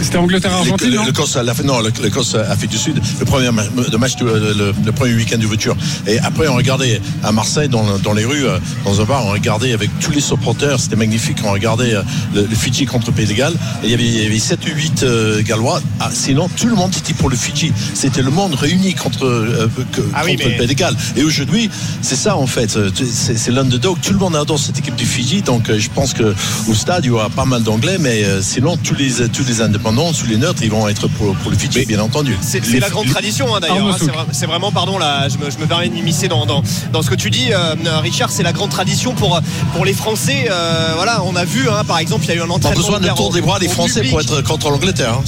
[0.02, 3.98] C'était Angleterre-Argentine, le- non l'Écosse, la- non, le- l'Écosse, Afrique du Sud, le premier le
[3.98, 5.76] match, du- le, le premier week-end d'ouverture.
[6.08, 9.32] Et après, on regardait à Marseille, dans, dans les rues, euh, dans un bar, on
[9.32, 11.38] regardait avec tous les supporters, c'était magnifique.
[11.44, 12.02] On regardait euh,
[12.34, 13.56] le, Fidji contre Pays de Galles.
[13.84, 15.82] Et il y avait, il y avait 7 ou 8 euh, Gallois.
[16.00, 17.74] Ah, sinon, tout le monde était pour le Fidji.
[17.94, 20.96] C'était le monde réuni contre, euh, que- Ah oui, contre mais- le Pays de Galles.
[21.16, 21.70] Et aujourd'hui,
[22.02, 22.76] c'est ça en fait.
[22.78, 23.98] Euh, C'est c'est l'underdog.
[24.02, 25.42] Tout le monde adore cette équipe du Fidji.
[25.42, 26.34] Donc, euh, je pense que
[26.70, 29.62] au stade, il y aura pas mal d'anglais, mais euh, sinon, tous les, tous les
[29.62, 32.38] indépendants, tous les neutres, ils vont être pour, pour le Fidji, bien entendu.
[32.42, 33.88] C'est c'est Les- la grande les- tradition hein, d'ailleurs.
[34.02, 37.02] Hein, c'est vraiment, pardon, là, je me, je me permets de m'immiscer dans, dans, dans
[37.02, 38.32] ce que tu dis, euh, Richard.
[38.32, 39.40] C'est la grande tradition pour,
[39.74, 40.48] pour les Français.
[40.50, 42.80] Euh, voilà, on a vu, hein, par exemple, il y a eu un Pas entraînement.
[42.82, 44.12] besoin de tour des bras des Français public.
[44.12, 45.20] pour être contre l'Angleterre.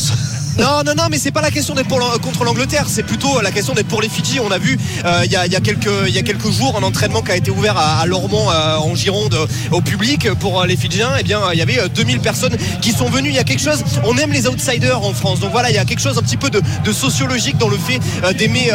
[0.58, 3.52] Non, non, non, mais c'est pas la question d'être pour contre l'Angleterre, c'est plutôt la
[3.52, 4.40] question d'être pour les Fidji.
[4.40, 7.22] On a vu euh, il y, a, y a y a quelques jours un entraînement
[7.22, 10.78] qui a été ouvert à, à Lormont euh, en Gironde euh, au public pour les
[10.78, 11.12] Fidjiens.
[11.20, 13.30] Eh bien, il y avait euh, 2000 personnes qui sont venues.
[13.30, 15.40] Il y a quelque chose, on aime les outsiders en France.
[15.40, 16.62] Donc voilà, il y a quelque chose un petit peu de,
[16.92, 18.00] sociologique dans le fait
[18.38, 18.72] d'aimer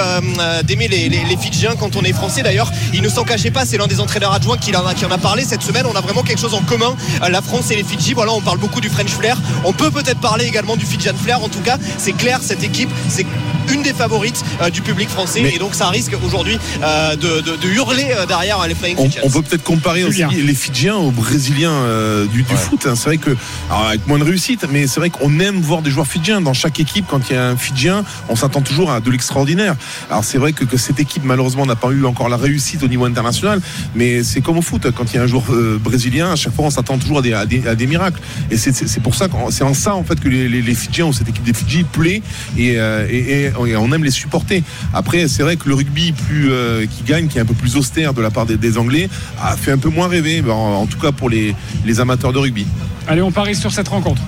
[0.65, 2.43] d'aimer les, Fidjiens quand on est français.
[2.43, 5.07] D'ailleurs, il ne s'en cachait pas, c'est l'un des entraîneurs adjoints qui en, a, qui
[5.07, 5.87] en a parlé cette semaine.
[5.87, 6.95] On a vraiment quelque chose en commun,
[7.27, 8.13] la France et les Fidji.
[8.13, 9.39] Voilà, on parle beaucoup du French flair.
[9.65, 11.43] On peut peut-être parler également du Fidjian flair.
[11.43, 13.27] En tout cas, c'est clair, cette équipe, c'est
[13.73, 15.43] une des favorites euh, du public français.
[15.55, 18.97] Et donc, ça risque aujourd'hui euh, de, de- de hurler euh, derrière euh, les Flying
[18.99, 19.23] On, Fidjians.
[19.25, 22.87] on peut peut-être comparer aussi les Fidjiens aux Brésiliens euh, du, du foot.
[22.87, 22.95] hein.
[22.97, 23.31] C'est vrai que,
[23.69, 26.41] alors avec moins de réussite, mais c'est vrai qu'on aime voir des joueurs fidjiens.
[26.41, 29.75] Dans chaque équipe, quand il y a un Fidjien, on s'attend toujours à de l'extraordinaire.
[30.11, 32.89] Alors c'est vrai que, que cette équipe, malheureusement, n'a pas eu encore la réussite au
[32.89, 33.61] niveau international,
[33.95, 34.87] mais c'est comme au foot.
[34.97, 37.23] Quand il y a un joueur euh, brésilien, à chaque fois, on s'attend toujours à
[37.23, 38.21] des, à des, à des miracles.
[38.51, 41.13] Et c'est- pour ça, c'est en ça, en fait, que les, les, les Fidjiens ou
[41.13, 42.23] cette équipe des Fidji plaît
[42.59, 44.63] et, euh, et- et- et on aime les supporter.
[44.95, 47.77] Après, c'est vrai que le rugby plus euh, qui gagne, qui est un peu plus
[47.77, 49.09] austère de la part des, des Anglais,
[49.43, 51.55] a fait un peu moins rêver, en, en tout cas pour les,
[51.85, 52.67] les amateurs de rugby.
[53.09, 54.23] Allez, on parie sur cette rencontre.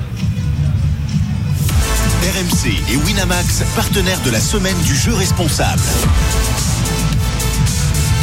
[2.23, 5.83] RMC et Winamax, partenaires de la semaine du jeu responsable.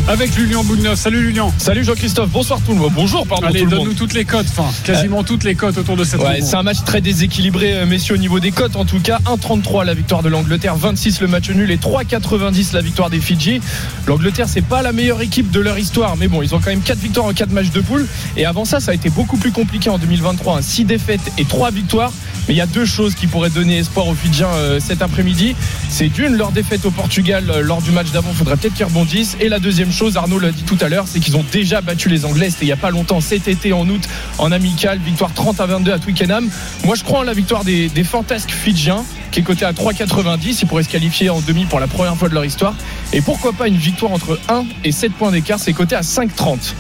[0.08, 0.98] Avec Lilian Boudneuf.
[0.98, 1.54] Salut Lilian.
[1.60, 2.92] Salut Jean-Christophe, bonsoir tout le monde.
[2.96, 3.96] Bonjour, pardon Allez, tout le donne-nous monde.
[3.96, 6.84] toutes les cotes, enfin, quasiment toutes les cotes autour de cette Ouais, c'est un match
[6.84, 8.76] très déséquilibré, euh, messieurs, au niveau des cotes.
[8.76, 12.82] En tout cas, 1,33 la victoire de l'Angleterre, 26 le match nul et 3,90 la
[12.82, 13.62] victoire des Fidji.
[14.08, 16.82] L'Angleterre, c'est pas la meilleure équipe de leur histoire, mais bon, ils ont quand même
[16.82, 18.08] 4 victoires en 4 matchs de poule.
[18.36, 20.64] Et avant ça, ça a été beaucoup plus compliqué en 2023.
[20.64, 22.12] 6 défaites et 3 victoires.
[22.48, 25.56] Mais il y a deux choses qui pourraient donner espoir aux Fidjiens euh, cet après-midi.
[25.90, 29.38] C'est d'une, leur défaite au Portugal euh, lors du match d'avant, faudrait peut-être qu'ils rebondissent.
[29.40, 32.10] Et la deuxième chose, Arnaud l'a dit tout à l'heure, c'est qu'ils ont déjà battu
[32.10, 32.50] les Anglais.
[32.50, 34.02] C'était il y a pas longtemps, cet été en août,
[34.38, 36.50] en amical, victoire 30 à 22 à Twickenham.
[36.86, 40.60] Moi, je crois en la victoire des, des fantasques Fidjiens, qui est coté à 3,90.
[40.62, 42.76] Ils pourraient se qualifier en demi pour la première fois de leur histoire.
[43.14, 46.74] Et pourquoi pas une victoire entre 1 et 7 points d'écart, c'est coté à 5,30.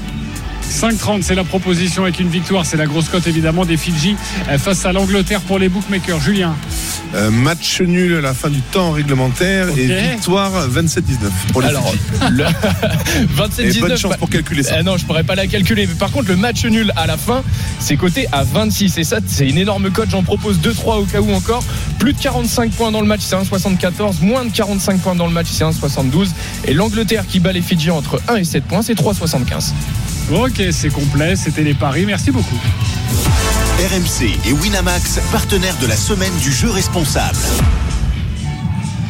[0.70, 2.66] 5,30, c'est la proposition avec une victoire.
[2.66, 4.16] C'est la grosse cote évidemment des Fidji
[4.50, 6.22] euh, face à l'Angleterre pour les bookmakers.
[6.22, 6.56] Julien.
[7.16, 11.02] Euh, match nul à la fin du temps réglementaire et victoire 27-19
[11.52, 11.92] pour les Alors,
[12.30, 12.44] le
[13.36, 14.76] 27 Et 19 bonne chance pour calculer ça.
[14.80, 15.88] Eh non, je pourrais pas la calculer.
[15.88, 17.44] Mais par contre, le match nul à la fin,
[17.80, 19.00] c'est coté à 26.
[19.00, 20.10] Et ça, c'est une énorme cote.
[20.12, 21.64] J'en propose 2-3 au cas où encore.
[21.98, 24.22] Plus de 45 points dans le match, c'est 1,74.
[24.22, 26.30] Moins de 45 points dans le match, c'est 1,72.
[26.68, 29.72] Et l'Angleterre qui bat les Fidji entre 1 et 7 points, c'est 3,75.
[30.32, 31.36] Ok, c'est complet.
[31.36, 32.06] C'était les paris.
[32.06, 32.60] Merci beaucoup.
[33.80, 37.38] RMC et Winamax, partenaires de la semaine du jeu responsable.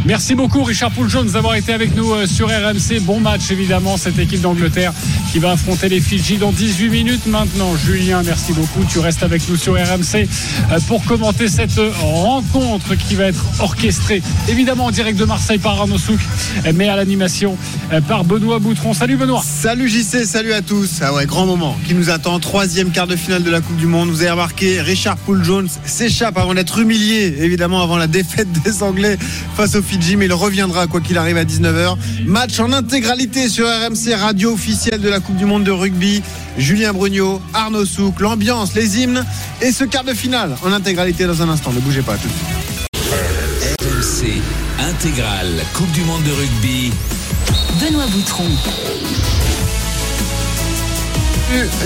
[0.06, 3.02] Merci beaucoup Richard Poul-Jones d'avoir été avec nous euh, sur RMC.
[3.02, 4.94] Bon match évidemment, cette équipe d'Angleterre
[5.30, 7.76] qui va affronter les Fidji dans 18 minutes maintenant.
[7.76, 8.86] Julien, merci beaucoup.
[8.90, 10.26] Tu restes avec nous sur RMC
[10.72, 15.80] euh, pour commenter cette rencontre qui va être orchestrée évidemment en direct de Marseille par
[15.82, 16.20] Arnaud Souk,
[16.74, 17.58] mais à l'animation
[17.92, 18.94] euh, par Benoît Boutron.
[18.94, 19.44] Salut Benoît.
[19.46, 21.02] Salut JC, salut à tous.
[21.02, 22.40] Ah ouais, grand moment qui nous attend.
[22.40, 24.10] Troisième quart de finale de la Coupe du Monde.
[24.10, 28.82] Vous avez remarqué, Richard Poul Jones s'échappe avant d'être humilié, évidemment, avant la défaite des
[28.82, 29.18] Anglais
[29.58, 31.98] face aux Fidji, mais il reviendra quoi qu'il arrive à 19h.
[32.26, 36.22] Match en intégralité sur RMC, radio officielle de la Coupe du Monde de rugby.
[36.60, 39.26] Julien Brugnot, Arnaud Souk, l'ambiance, les hymnes
[39.62, 41.74] et ce quart de finale en intégralité dans un instant.
[41.74, 42.46] Ne bougez pas, à tout de suite.
[43.82, 44.42] RMC
[44.88, 46.92] intégrale Coupe du monde de rugby.
[47.82, 48.46] Benoît Boutron.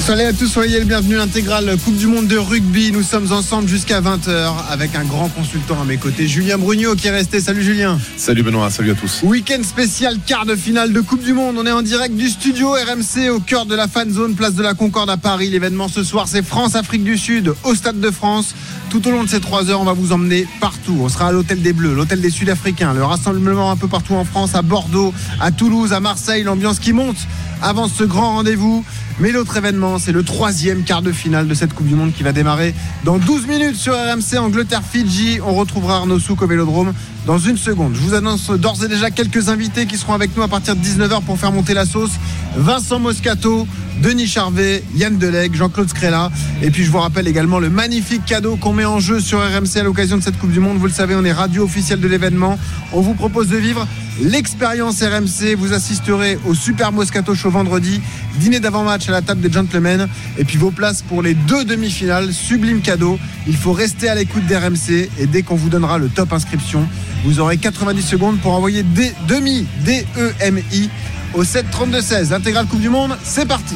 [0.05, 1.17] Soyez à tous, soyez le bienvenu.
[1.19, 2.91] Intégrale Coupe du Monde de rugby.
[2.91, 7.07] Nous sommes ensemble jusqu'à 20h avec un grand consultant à mes côtés, Julien Brugnot qui
[7.07, 7.39] est resté.
[7.39, 7.97] Salut Julien.
[8.17, 9.21] Salut Benoît, salut à tous.
[9.23, 11.55] Week-end spécial, quart de finale de Coupe du Monde.
[11.57, 14.63] On est en direct du studio RMC au cœur de la fan zone, place de
[14.63, 15.49] la Concorde à Paris.
[15.49, 18.53] L'événement ce soir, c'est France-Afrique du Sud au Stade de France.
[18.93, 20.99] Tout au long de ces trois heures, on va vous emmener partout.
[21.01, 24.23] On sera à l'hôtel des Bleus, l'hôtel des Sud-Africains, le rassemblement un peu partout en
[24.23, 27.17] France, à Bordeaux, à Toulouse, à Marseille, l'ambiance qui monte
[27.63, 28.85] avant ce grand rendez-vous.
[29.19, 32.21] Mais l'autre événement, c'est le troisième quart de finale de cette Coupe du Monde qui
[32.21, 35.39] va démarrer dans 12 minutes sur RMC Angleterre-Fidji.
[35.43, 36.93] On retrouvera Arnaud Souk au Vélodrome
[37.25, 37.95] dans une seconde.
[37.95, 40.81] Je vous annonce d'ores et déjà quelques invités qui seront avec nous à partir de
[40.81, 42.11] 19h pour faire monter la sauce.
[42.55, 43.67] Vincent Moscato,
[44.01, 46.31] Denis Charvet, Yann Deleg, Jean-Claude Scrella.
[46.61, 49.77] Et puis je vous rappelle également le magnifique cadeau qu'on met en jeu sur RMC
[49.77, 50.77] à l'occasion de cette Coupe du Monde.
[50.77, 52.57] Vous le savez, on est radio officielle de l'événement.
[52.91, 53.87] On vous propose de vivre
[54.21, 55.55] l'expérience RMC.
[55.57, 58.01] Vous assisterez au Super Moscato Show vendredi,
[58.39, 60.07] dîner d'avant-match à la table des gentlemen.
[60.37, 63.19] Et puis vos places pour les deux demi-finales, sublime cadeau.
[63.47, 66.87] Il faut rester à l'écoute d'RMC et dès qu'on vous donnera le top inscription,
[67.25, 70.89] vous aurez 90 secondes pour envoyer des demi, D-E-M-I,
[71.33, 72.31] au 7 32 16.
[72.31, 73.75] L'intégrale Coupe du Monde, c'est parti.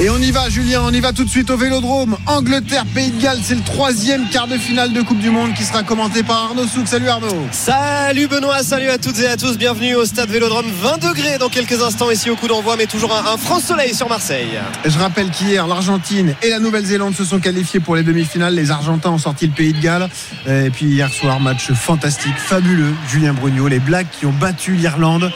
[0.00, 2.16] Et on y va, Julien, on y va tout de suite au Vélodrome.
[2.26, 5.64] Angleterre, Pays de Galles, c'est le troisième quart de finale de Coupe du Monde qui
[5.64, 6.86] sera commenté par Arnaud Souk.
[6.86, 7.48] Salut Arnaud.
[7.50, 9.58] Salut Benoît, salut à toutes et à tous.
[9.58, 10.66] Bienvenue au stade Vélodrome.
[10.70, 13.92] 20 degrés dans quelques instants ici au coup d'envoi, mais toujours un, un franc soleil
[13.92, 14.60] sur Marseille.
[14.84, 18.54] Je rappelle qu'hier, l'Argentine et la Nouvelle-Zélande se sont qualifiés pour les demi-finales.
[18.54, 20.08] Les Argentins ont sorti le Pays de Galles.
[20.46, 22.94] Et puis hier soir, match fantastique, fabuleux.
[23.08, 25.32] Julien Brugno, les Blacks qui ont battu l'Irlande.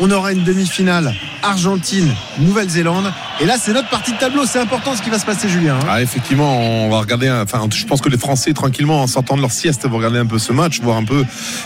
[0.00, 3.12] On aura une demi-finale Argentine, Nouvelle-Zélande.
[3.40, 4.44] Et là, c'est notre partie de tableau.
[4.46, 5.74] C'est important ce qui va se passer, Julien.
[5.76, 5.86] hein.
[5.88, 7.30] Ah, effectivement, on va regarder.
[7.30, 10.24] Enfin, je pense que les Français, tranquillement, en sortant de leur sieste, vont regarder un
[10.26, 11.24] peu ce match, voir un peu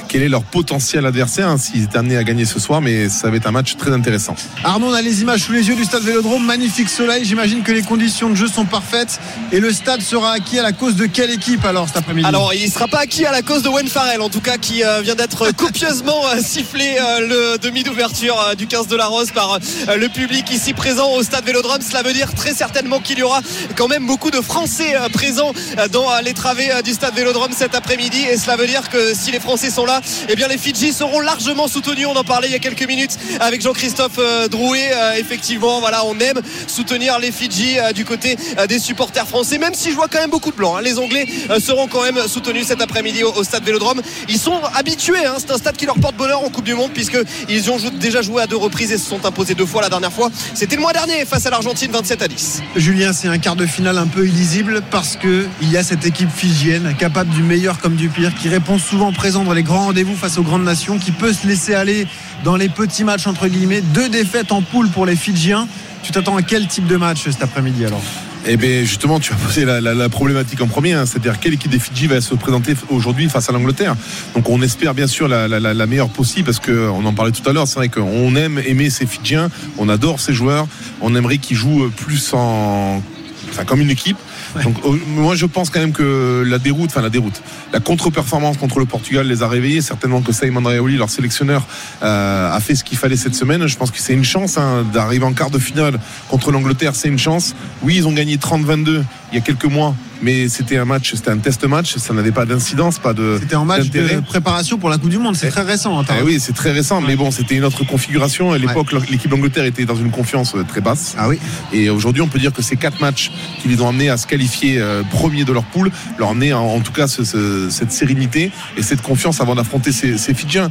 [0.09, 2.81] quel est leur potentiel adversaire, hein, s'ils étaient amenés à gagner ce soir.
[2.81, 4.35] Mais ça va être un match très intéressant.
[4.65, 6.45] Arnaud, on a les images sous les yeux du stade Vélodrome.
[6.45, 7.25] Magnifique soleil.
[7.25, 9.21] J'imagine que les conditions de jeu sont parfaites.
[9.53, 12.27] Et le stade sera acquis à la cause de quelle équipe alors cet après-midi?
[12.27, 14.57] Alors, il ne sera pas acquis à la cause de Wen Farrell, en tout cas,
[14.59, 18.97] qui euh, vient d'être copieusement euh, sifflé euh, le demi d'ouverture euh, du 15 de
[18.97, 21.81] la Rose par euh, le public ici présent au stade Vélodrome.
[21.83, 23.41] Cela veut dire très certainement qu'il y aura
[23.77, 25.53] quand même beaucoup de Français euh, présents
[25.93, 28.23] dans les travées du stade Vélodrome cet après-midi.
[28.31, 31.21] Et cela veut dire que si les Français sont là, eh bien les Fidji seront
[31.21, 32.07] largement soutenus.
[32.07, 34.19] On en parlait il y a quelques minutes avec Jean-Christophe
[34.51, 34.91] Drouet.
[35.19, 38.37] Effectivement, voilà, on aime soutenir les Fidji du côté
[38.69, 40.77] des supporters français, même si je vois quand même beaucoup de blancs.
[40.79, 40.83] hein.
[40.83, 41.27] Les Anglais
[41.61, 44.01] seront quand même soutenus cet après-midi au, stade Vélodrome.
[44.29, 45.37] Ils sont habitués, hein.
[45.39, 48.23] c'est un stade qui leur porte bonheur en Coupe du Monde, puisqu'ils ont jou- déjà
[48.23, 50.31] joué à deux reprises et se sont imposés deux fois la dernière fois.
[50.55, 52.63] C'était le mois dernier face à l'Argentine, 27 à 10.
[52.77, 56.07] Julien, c'est un quart de finale un peu illisible parce que il y a cette
[56.07, 59.87] équipe fidjienne capable du meilleur comme du pire, qui répond souvent présent dans les grands
[59.87, 62.07] rendez-vous face aux grandes nations, qui peut se laisser aller
[62.45, 63.83] dans les petits matchs entre guillemets.
[63.83, 65.69] Deux défaites en poule pour les Fidjiens.
[66.03, 68.03] Tu t'attends à quel type de match cet après-midi alors?
[68.51, 71.79] Eh bien, justement, tu as posé la, problématique en premier, hein, c'est-à-dire quelle équipe des
[71.79, 73.95] Fidji va se présenter aujourd'hui face à l'Angleterre.
[74.35, 77.53] Donc, on espère bien sûr la- la meilleure possible parce qu'on en parlait tout à
[77.53, 77.69] l'heure.
[77.69, 80.67] C'est vrai qu'on aime aimer ces Fidjiens, on adore ces joueurs,
[81.03, 83.03] on aimerait qu'ils jouent plus en,
[83.51, 84.17] enfin, comme une équipe.
[84.63, 84.77] Donc,
[85.09, 87.43] moi, je pense quand même que la déroute, enfin la déroute,
[87.73, 89.81] la contre-performance contre le Portugal les a réveillés.
[89.81, 91.67] Certainement que Simon Raoli, leur sélectionneur,
[92.03, 93.67] euh, a fait ce qu'il fallait cette semaine.
[93.67, 95.99] Je pense que c'est une chance hein, d'arriver en quart de finale
[96.29, 96.95] contre l'Angleterre.
[96.95, 97.55] C'est une chance.
[97.83, 101.31] Oui, ils ont gagné 30-22 il y a quelques mois, mais c'était un match, c'était
[101.31, 101.97] un test match.
[101.99, 103.37] Ça n'avait pas d'incidence, pas de.
[103.39, 105.37] C'était en match de préparation pour la Coupe du Monde.
[105.37, 106.01] C'est très récent.
[106.01, 108.53] hein, Eh oui, c'est très récent, mais bon, c'était une autre configuration.
[108.53, 111.15] À l'époque, l'équipe d'Angleterre était dans une confiance euh, très basse.
[111.19, 111.39] Ah oui.
[111.75, 113.31] Et aujourd'hui, on peut dire que ces quatre matchs
[113.61, 114.39] qui les ont amenés à se qualifier
[114.79, 117.93] euh, premiers de leur poule, leur ont amené en, en tout cas ce- ce- cette
[117.93, 120.71] sérénité et cette confiance avant d'affronter ces Fidjiens.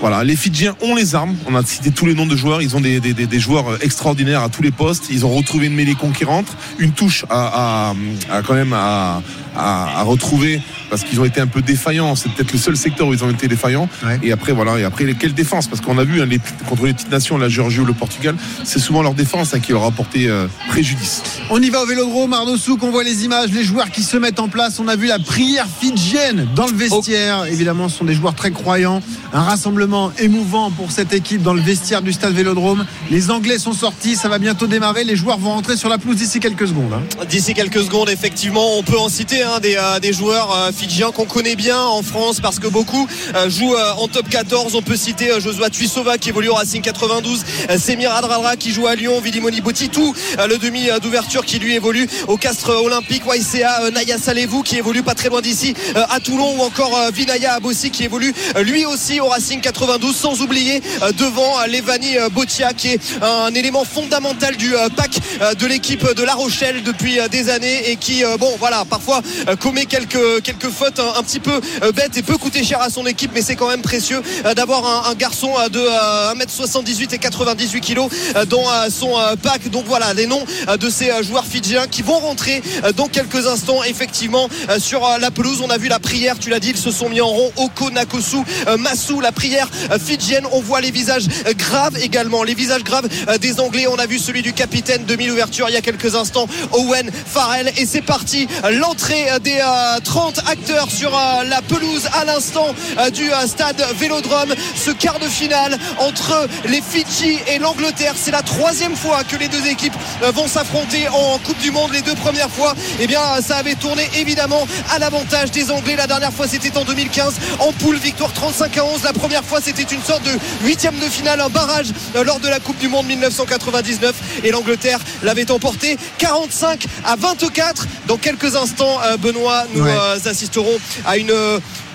[0.00, 1.34] Voilà, les Fidjiens ont les armes.
[1.48, 2.60] On a cité tous les noms de joueurs.
[2.60, 5.04] Ils ont des, des- des- des joueurs euh, extraordinaires à tous les postes.
[5.10, 6.46] Ils ont retrouvé une mêlée conquérante,
[6.78, 7.94] une touche à, à-
[8.36, 9.22] à quand même à,
[9.56, 10.60] à- à retrouver
[10.90, 12.14] parce qu'ils ont été un peu défaillants.
[12.14, 13.88] C'est peut-être le seul secteur où ils ont été défaillants.
[14.22, 14.78] Et après, voilà.
[14.78, 15.66] Et après, quelle défense?
[15.66, 18.36] Parce qu'on a vu hein, les- contre les petites nations, la Géorgie ou le Portugal,
[18.64, 21.22] c'est souvent leur défense hein, qui leur a porté euh, préjudice.
[21.48, 24.18] On y va au Vélodrome, Arnaud Souk, on voit les images, les joueurs qui se
[24.18, 24.78] mettent en place.
[24.78, 27.46] On a vu la prière fidjienne dans le vestiaire.
[27.46, 29.00] Évidemment, ce sont des joueurs très croyants.
[29.32, 29.85] Un rassemblement
[30.18, 32.84] émouvant pour cette équipe dans le vestiaire du stade Vélodrome.
[33.10, 35.04] Les Anglais sont sortis, ça va bientôt démarrer.
[35.04, 36.92] Les joueurs vont rentrer sur la pelouse d'ici quelques secondes.
[36.92, 37.24] hein.
[37.28, 41.10] D'ici quelques secondes, effectivement, on peut en citer hein, des, euh, des joueurs euh, fidjiens
[41.12, 44.74] qu'on connaît bien en France parce que beaucoup euh, jouent en top 14.
[44.74, 48.86] On peut citer Josua Tuisova qui évolue au Racing 92, euh, Semir Adradra qui joue
[48.86, 53.90] à Lyon, Vilimoni Botitou, euh, le demi d'ouverture qui lui évolue au Castres Olympique, YCA,
[53.92, 58.04] Naya Salevou qui évolue pas très loin d'ici à Toulon ou encore Vinaya Abossi qui
[58.04, 58.32] évolue
[58.62, 59.75] lui aussi au Racing 92
[60.12, 65.18] sans oublier euh, devant euh, Levani euh, Botia qui est un élément fondamental du pack
[65.58, 69.20] de l'équipe de La Rochelle depuis des années et qui bon voilà parfois
[69.60, 71.60] commet quelques, quelques fautes un, petit peu
[71.94, 74.22] bêtes et peut coûter cher à son équipe, mais c'est quand même précieux
[74.54, 78.08] d'avoir un, garçon de euh, 1m78 et 98 kg
[78.48, 79.68] dans son pack.
[79.70, 80.44] Donc voilà les noms
[80.78, 82.62] de ces joueurs fidjiens qui vont rentrer
[82.96, 84.48] dans quelques instants effectivement
[84.78, 85.60] sur la pelouse.
[85.62, 87.52] On a vu la prière, tu l'as dit, ils se sont mis en rond.
[87.56, 88.38] Oko Nakosu,
[88.78, 90.46] Massou, la prière euh, fidjienne.
[90.52, 93.86] On voit les visages euh, graves également, les visages graves euh, des Anglais.
[93.86, 97.10] On a vu celui du capitaine de mille ouverture il y a quelques instants, Owen
[97.26, 97.72] Farrell.
[97.76, 102.74] Et c'est parti, l'entrée euh, des euh, 30 acteurs sur euh, la pelouse à l'instant
[102.98, 104.54] euh, du euh, stade Vélodrome.
[104.74, 108.14] Ce quart de finale entre les Fidji et l'Angleterre.
[108.16, 111.92] C'est la troisième fois que les deux équipes euh, vont s'affronter en Coupe du Monde.
[111.92, 115.96] Les deux premières fois, eh bien, ça avait tourné évidemment à l'avantage des Anglais.
[115.96, 119.02] La dernière fois, c'était en 2015 en poule, victoire 35 à 11.
[119.04, 120.30] La première fois, c'était une sorte de
[120.66, 124.14] huitième de finale, un barrage euh, lors de la Coupe du Monde 1999.
[124.44, 127.86] Et l'Angleterre l'avait emporté 45 à 24.
[128.06, 129.92] Dans quelques instants, euh, Benoît, nous Ouais.
[129.92, 131.32] euh, assisterons à une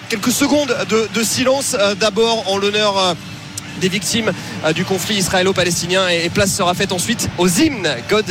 [0.10, 1.76] quelques secondes de, de silence.
[2.00, 3.16] D'abord en l'honneur.
[3.80, 4.32] des victimes
[4.76, 8.26] du conflit israélo-palestinien et, place sera faite ensuite aux hymnes God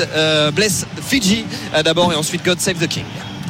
[0.55, 1.47] bless Fiji
[1.82, 3.05] d'abord et ensuite God save the King.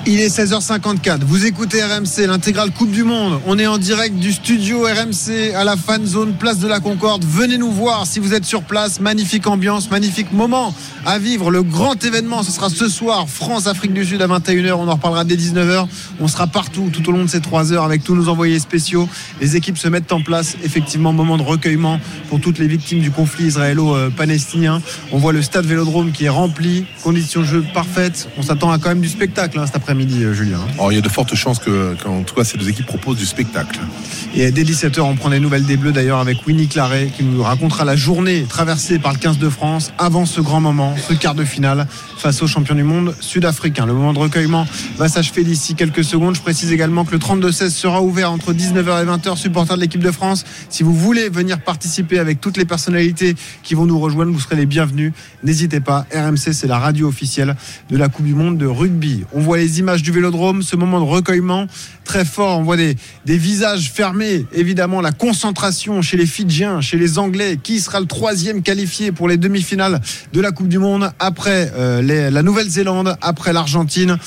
[0.06, 1.24] Il est 16h54.
[1.24, 3.39] Vous écoutez RMC, l'intégrale Coupe du Monde.
[3.47, 7.22] On est en direct du studio RMC à la fan zone place de la Concorde.
[7.22, 8.98] Venez nous voir si vous êtes sur place.
[8.98, 10.74] Magnifique ambiance, magnifique moment
[11.06, 11.51] à vivre.
[11.51, 14.72] Le grand événement, ce sera ce soir, France-Afrique du Sud à 21h.
[14.72, 15.86] On en reparlera dès 19h.
[16.20, 19.09] On sera partout tout au long de ces trois heures avec tous nos envoyés spéciaux.
[19.40, 20.56] Les équipes se mettent en place.
[20.64, 24.82] Effectivement, moment de recueillement pour toutes les victimes du conflit israélo-palestinien.
[25.12, 26.86] On voit le stade Vélodrome qui est rempli.
[27.02, 28.28] Conditions de jeu parfaites.
[28.36, 30.60] On s'attend à quand même du spectacle hein, cet après-midi, euh, Julien.
[30.74, 33.18] Alors, il y a de fortes chances que, qu'en tout cas, ces deux équipes proposent
[33.18, 33.81] du spectacle.
[34.35, 37.43] Et dès 17h, on prend des nouvelles des Bleus d'ailleurs avec Winnie Claret qui nous
[37.43, 41.34] racontera la journée traversée par le 15 de France avant ce grand moment, ce quart
[41.34, 41.86] de finale
[42.16, 43.86] face aux champions du monde sud-africain.
[43.86, 44.66] Le moment de recueillement
[44.98, 46.34] va s'achever d'ici quelques secondes.
[46.34, 50.02] Je précise également que le 32-16 sera ouvert entre 19h et 20h, supporters de l'équipe
[50.02, 50.44] de France.
[50.68, 54.56] Si vous voulez venir participer avec toutes les personnalités qui vont nous rejoindre, vous serez
[54.56, 55.12] les bienvenus.
[55.42, 57.56] N'hésitez pas, RMC c'est la radio officielle
[57.88, 59.24] de la Coupe du Monde de rugby.
[59.32, 61.66] On voit les images du Vélodrome, ce moment de recueillement
[62.04, 62.58] très fort.
[62.58, 67.58] On voit des, des visages fermés, évidemment la concentration chez les Fidjiens, chez les Anglais.
[67.62, 70.00] Qui sera le troisième qualifié pour les demi-finales
[70.32, 70.80] de la Coupe du Monde
[71.19, 74.19] après euh, la Nouvelle-Zélande, après l'Argentine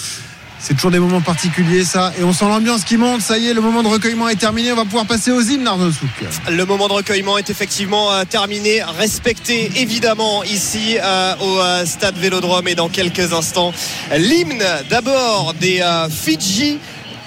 [0.59, 2.13] c'est toujours des moments particuliers, ça.
[2.17, 3.19] Et on sent l'ambiance qui monte.
[3.19, 4.71] Ça y est, le moment de recueillement est terminé.
[4.71, 6.07] On va pouvoir passer aux hymnes, Arnaud Souk.
[6.49, 12.69] Le moment de recueillement est effectivement euh, terminé, respecté évidemment ici euh, au stade Vélodrome
[12.69, 13.73] et dans quelques instants
[14.15, 16.79] l'hymne d'abord des Fidji,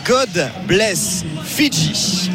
[0.07, 2.31] God bless Fidji.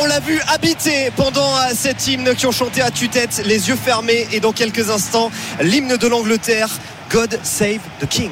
[0.00, 3.76] On l'a vu habiter pendant euh, cet hymne qui ont chanté à tue-tête, les yeux
[3.76, 5.30] fermés et dans quelques instants
[5.60, 6.68] l'hymne de l'Angleterre,
[7.10, 8.30] God Save the King.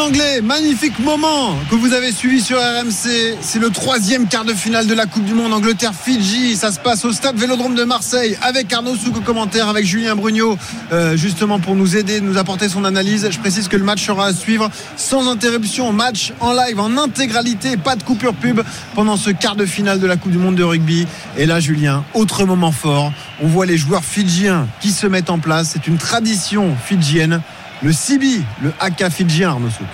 [0.00, 0.40] Anglais.
[0.40, 3.36] Magnifique moment que vous avez suivi sur RMC.
[3.40, 6.56] C'est le troisième quart de finale de la Coupe du Monde Angleterre-Fidji.
[6.56, 10.14] Ça se passe au stade Vélodrome de Marseille avec Arnaud Souk au commentaire, avec Julien
[10.14, 10.56] Brugnot,
[10.92, 13.28] euh, justement pour nous aider, nous apporter son analyse.
[13.30, 15.92] Je précise que le match sera à suivre sans interruption.
[15.92, 18.60] Match en live, en intégralité, pas de coupure pub
[18.94, 21.06] pendant ce quart de finale de la Coupe du Monde de rugby.
[21.36, 23.12] Et là, Julien, autre moment fort.
[23.42, 25.70] On voit les joueurs fidjiens qui se mettent en place.
[25.72, 27.40] C'est une tradition fidjienne.
[27.80, 29.86] Le Sibi, le Haka fidjien, Arnaud Souk.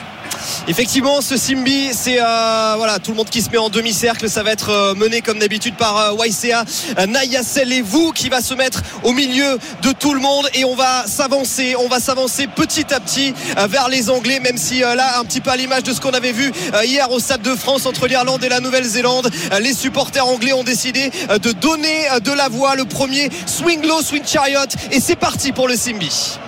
[0.68, 4.30] Effectivement, ce Simbi, c'est euh, voilà tout le monde qui se met en demi-cercle.
[4.30, 8.40] Ça va être euh, mené comme d'habitude par euh, euh, Nayasel et vous qui va
[8.40, 12.46] se mettre au milieu de tout le monde et on va s'avancer, on va s'avancer
[12.46, 13.34] petit à petit
[13.68, 16.32] vers les Anglais, même si là un petit peu à l'image de ce qu'on avait
[16.32, 16.52] vu
[16.84, 19.30] hier au Stade de France entre l'Irlande et la Nouvelle-Zélande,
[19.60, 22.74] les supporters anglais ont décidé de donner de la voix.
[22.76, 24.58] Le premier swing low, swing chariot
[24.90, 26.38] et c'est parti pour le Simbi.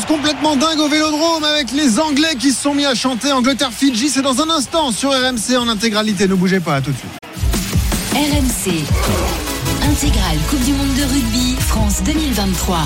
[0.00, 4.08] Complètement dingue au Vélodrome avec les Anglais qui se sont mis à chanter Angleterre-Fidji.
[4.08, 6.26] C'est dans un instant sur RMC en intégralité.
[6.26, 7.10] Ne bougez pas, à tout de suite.
[8.14, 8.84] RMC.
[9.90, 12.78] Intégrale Coupe du Monde de rugby France 2023.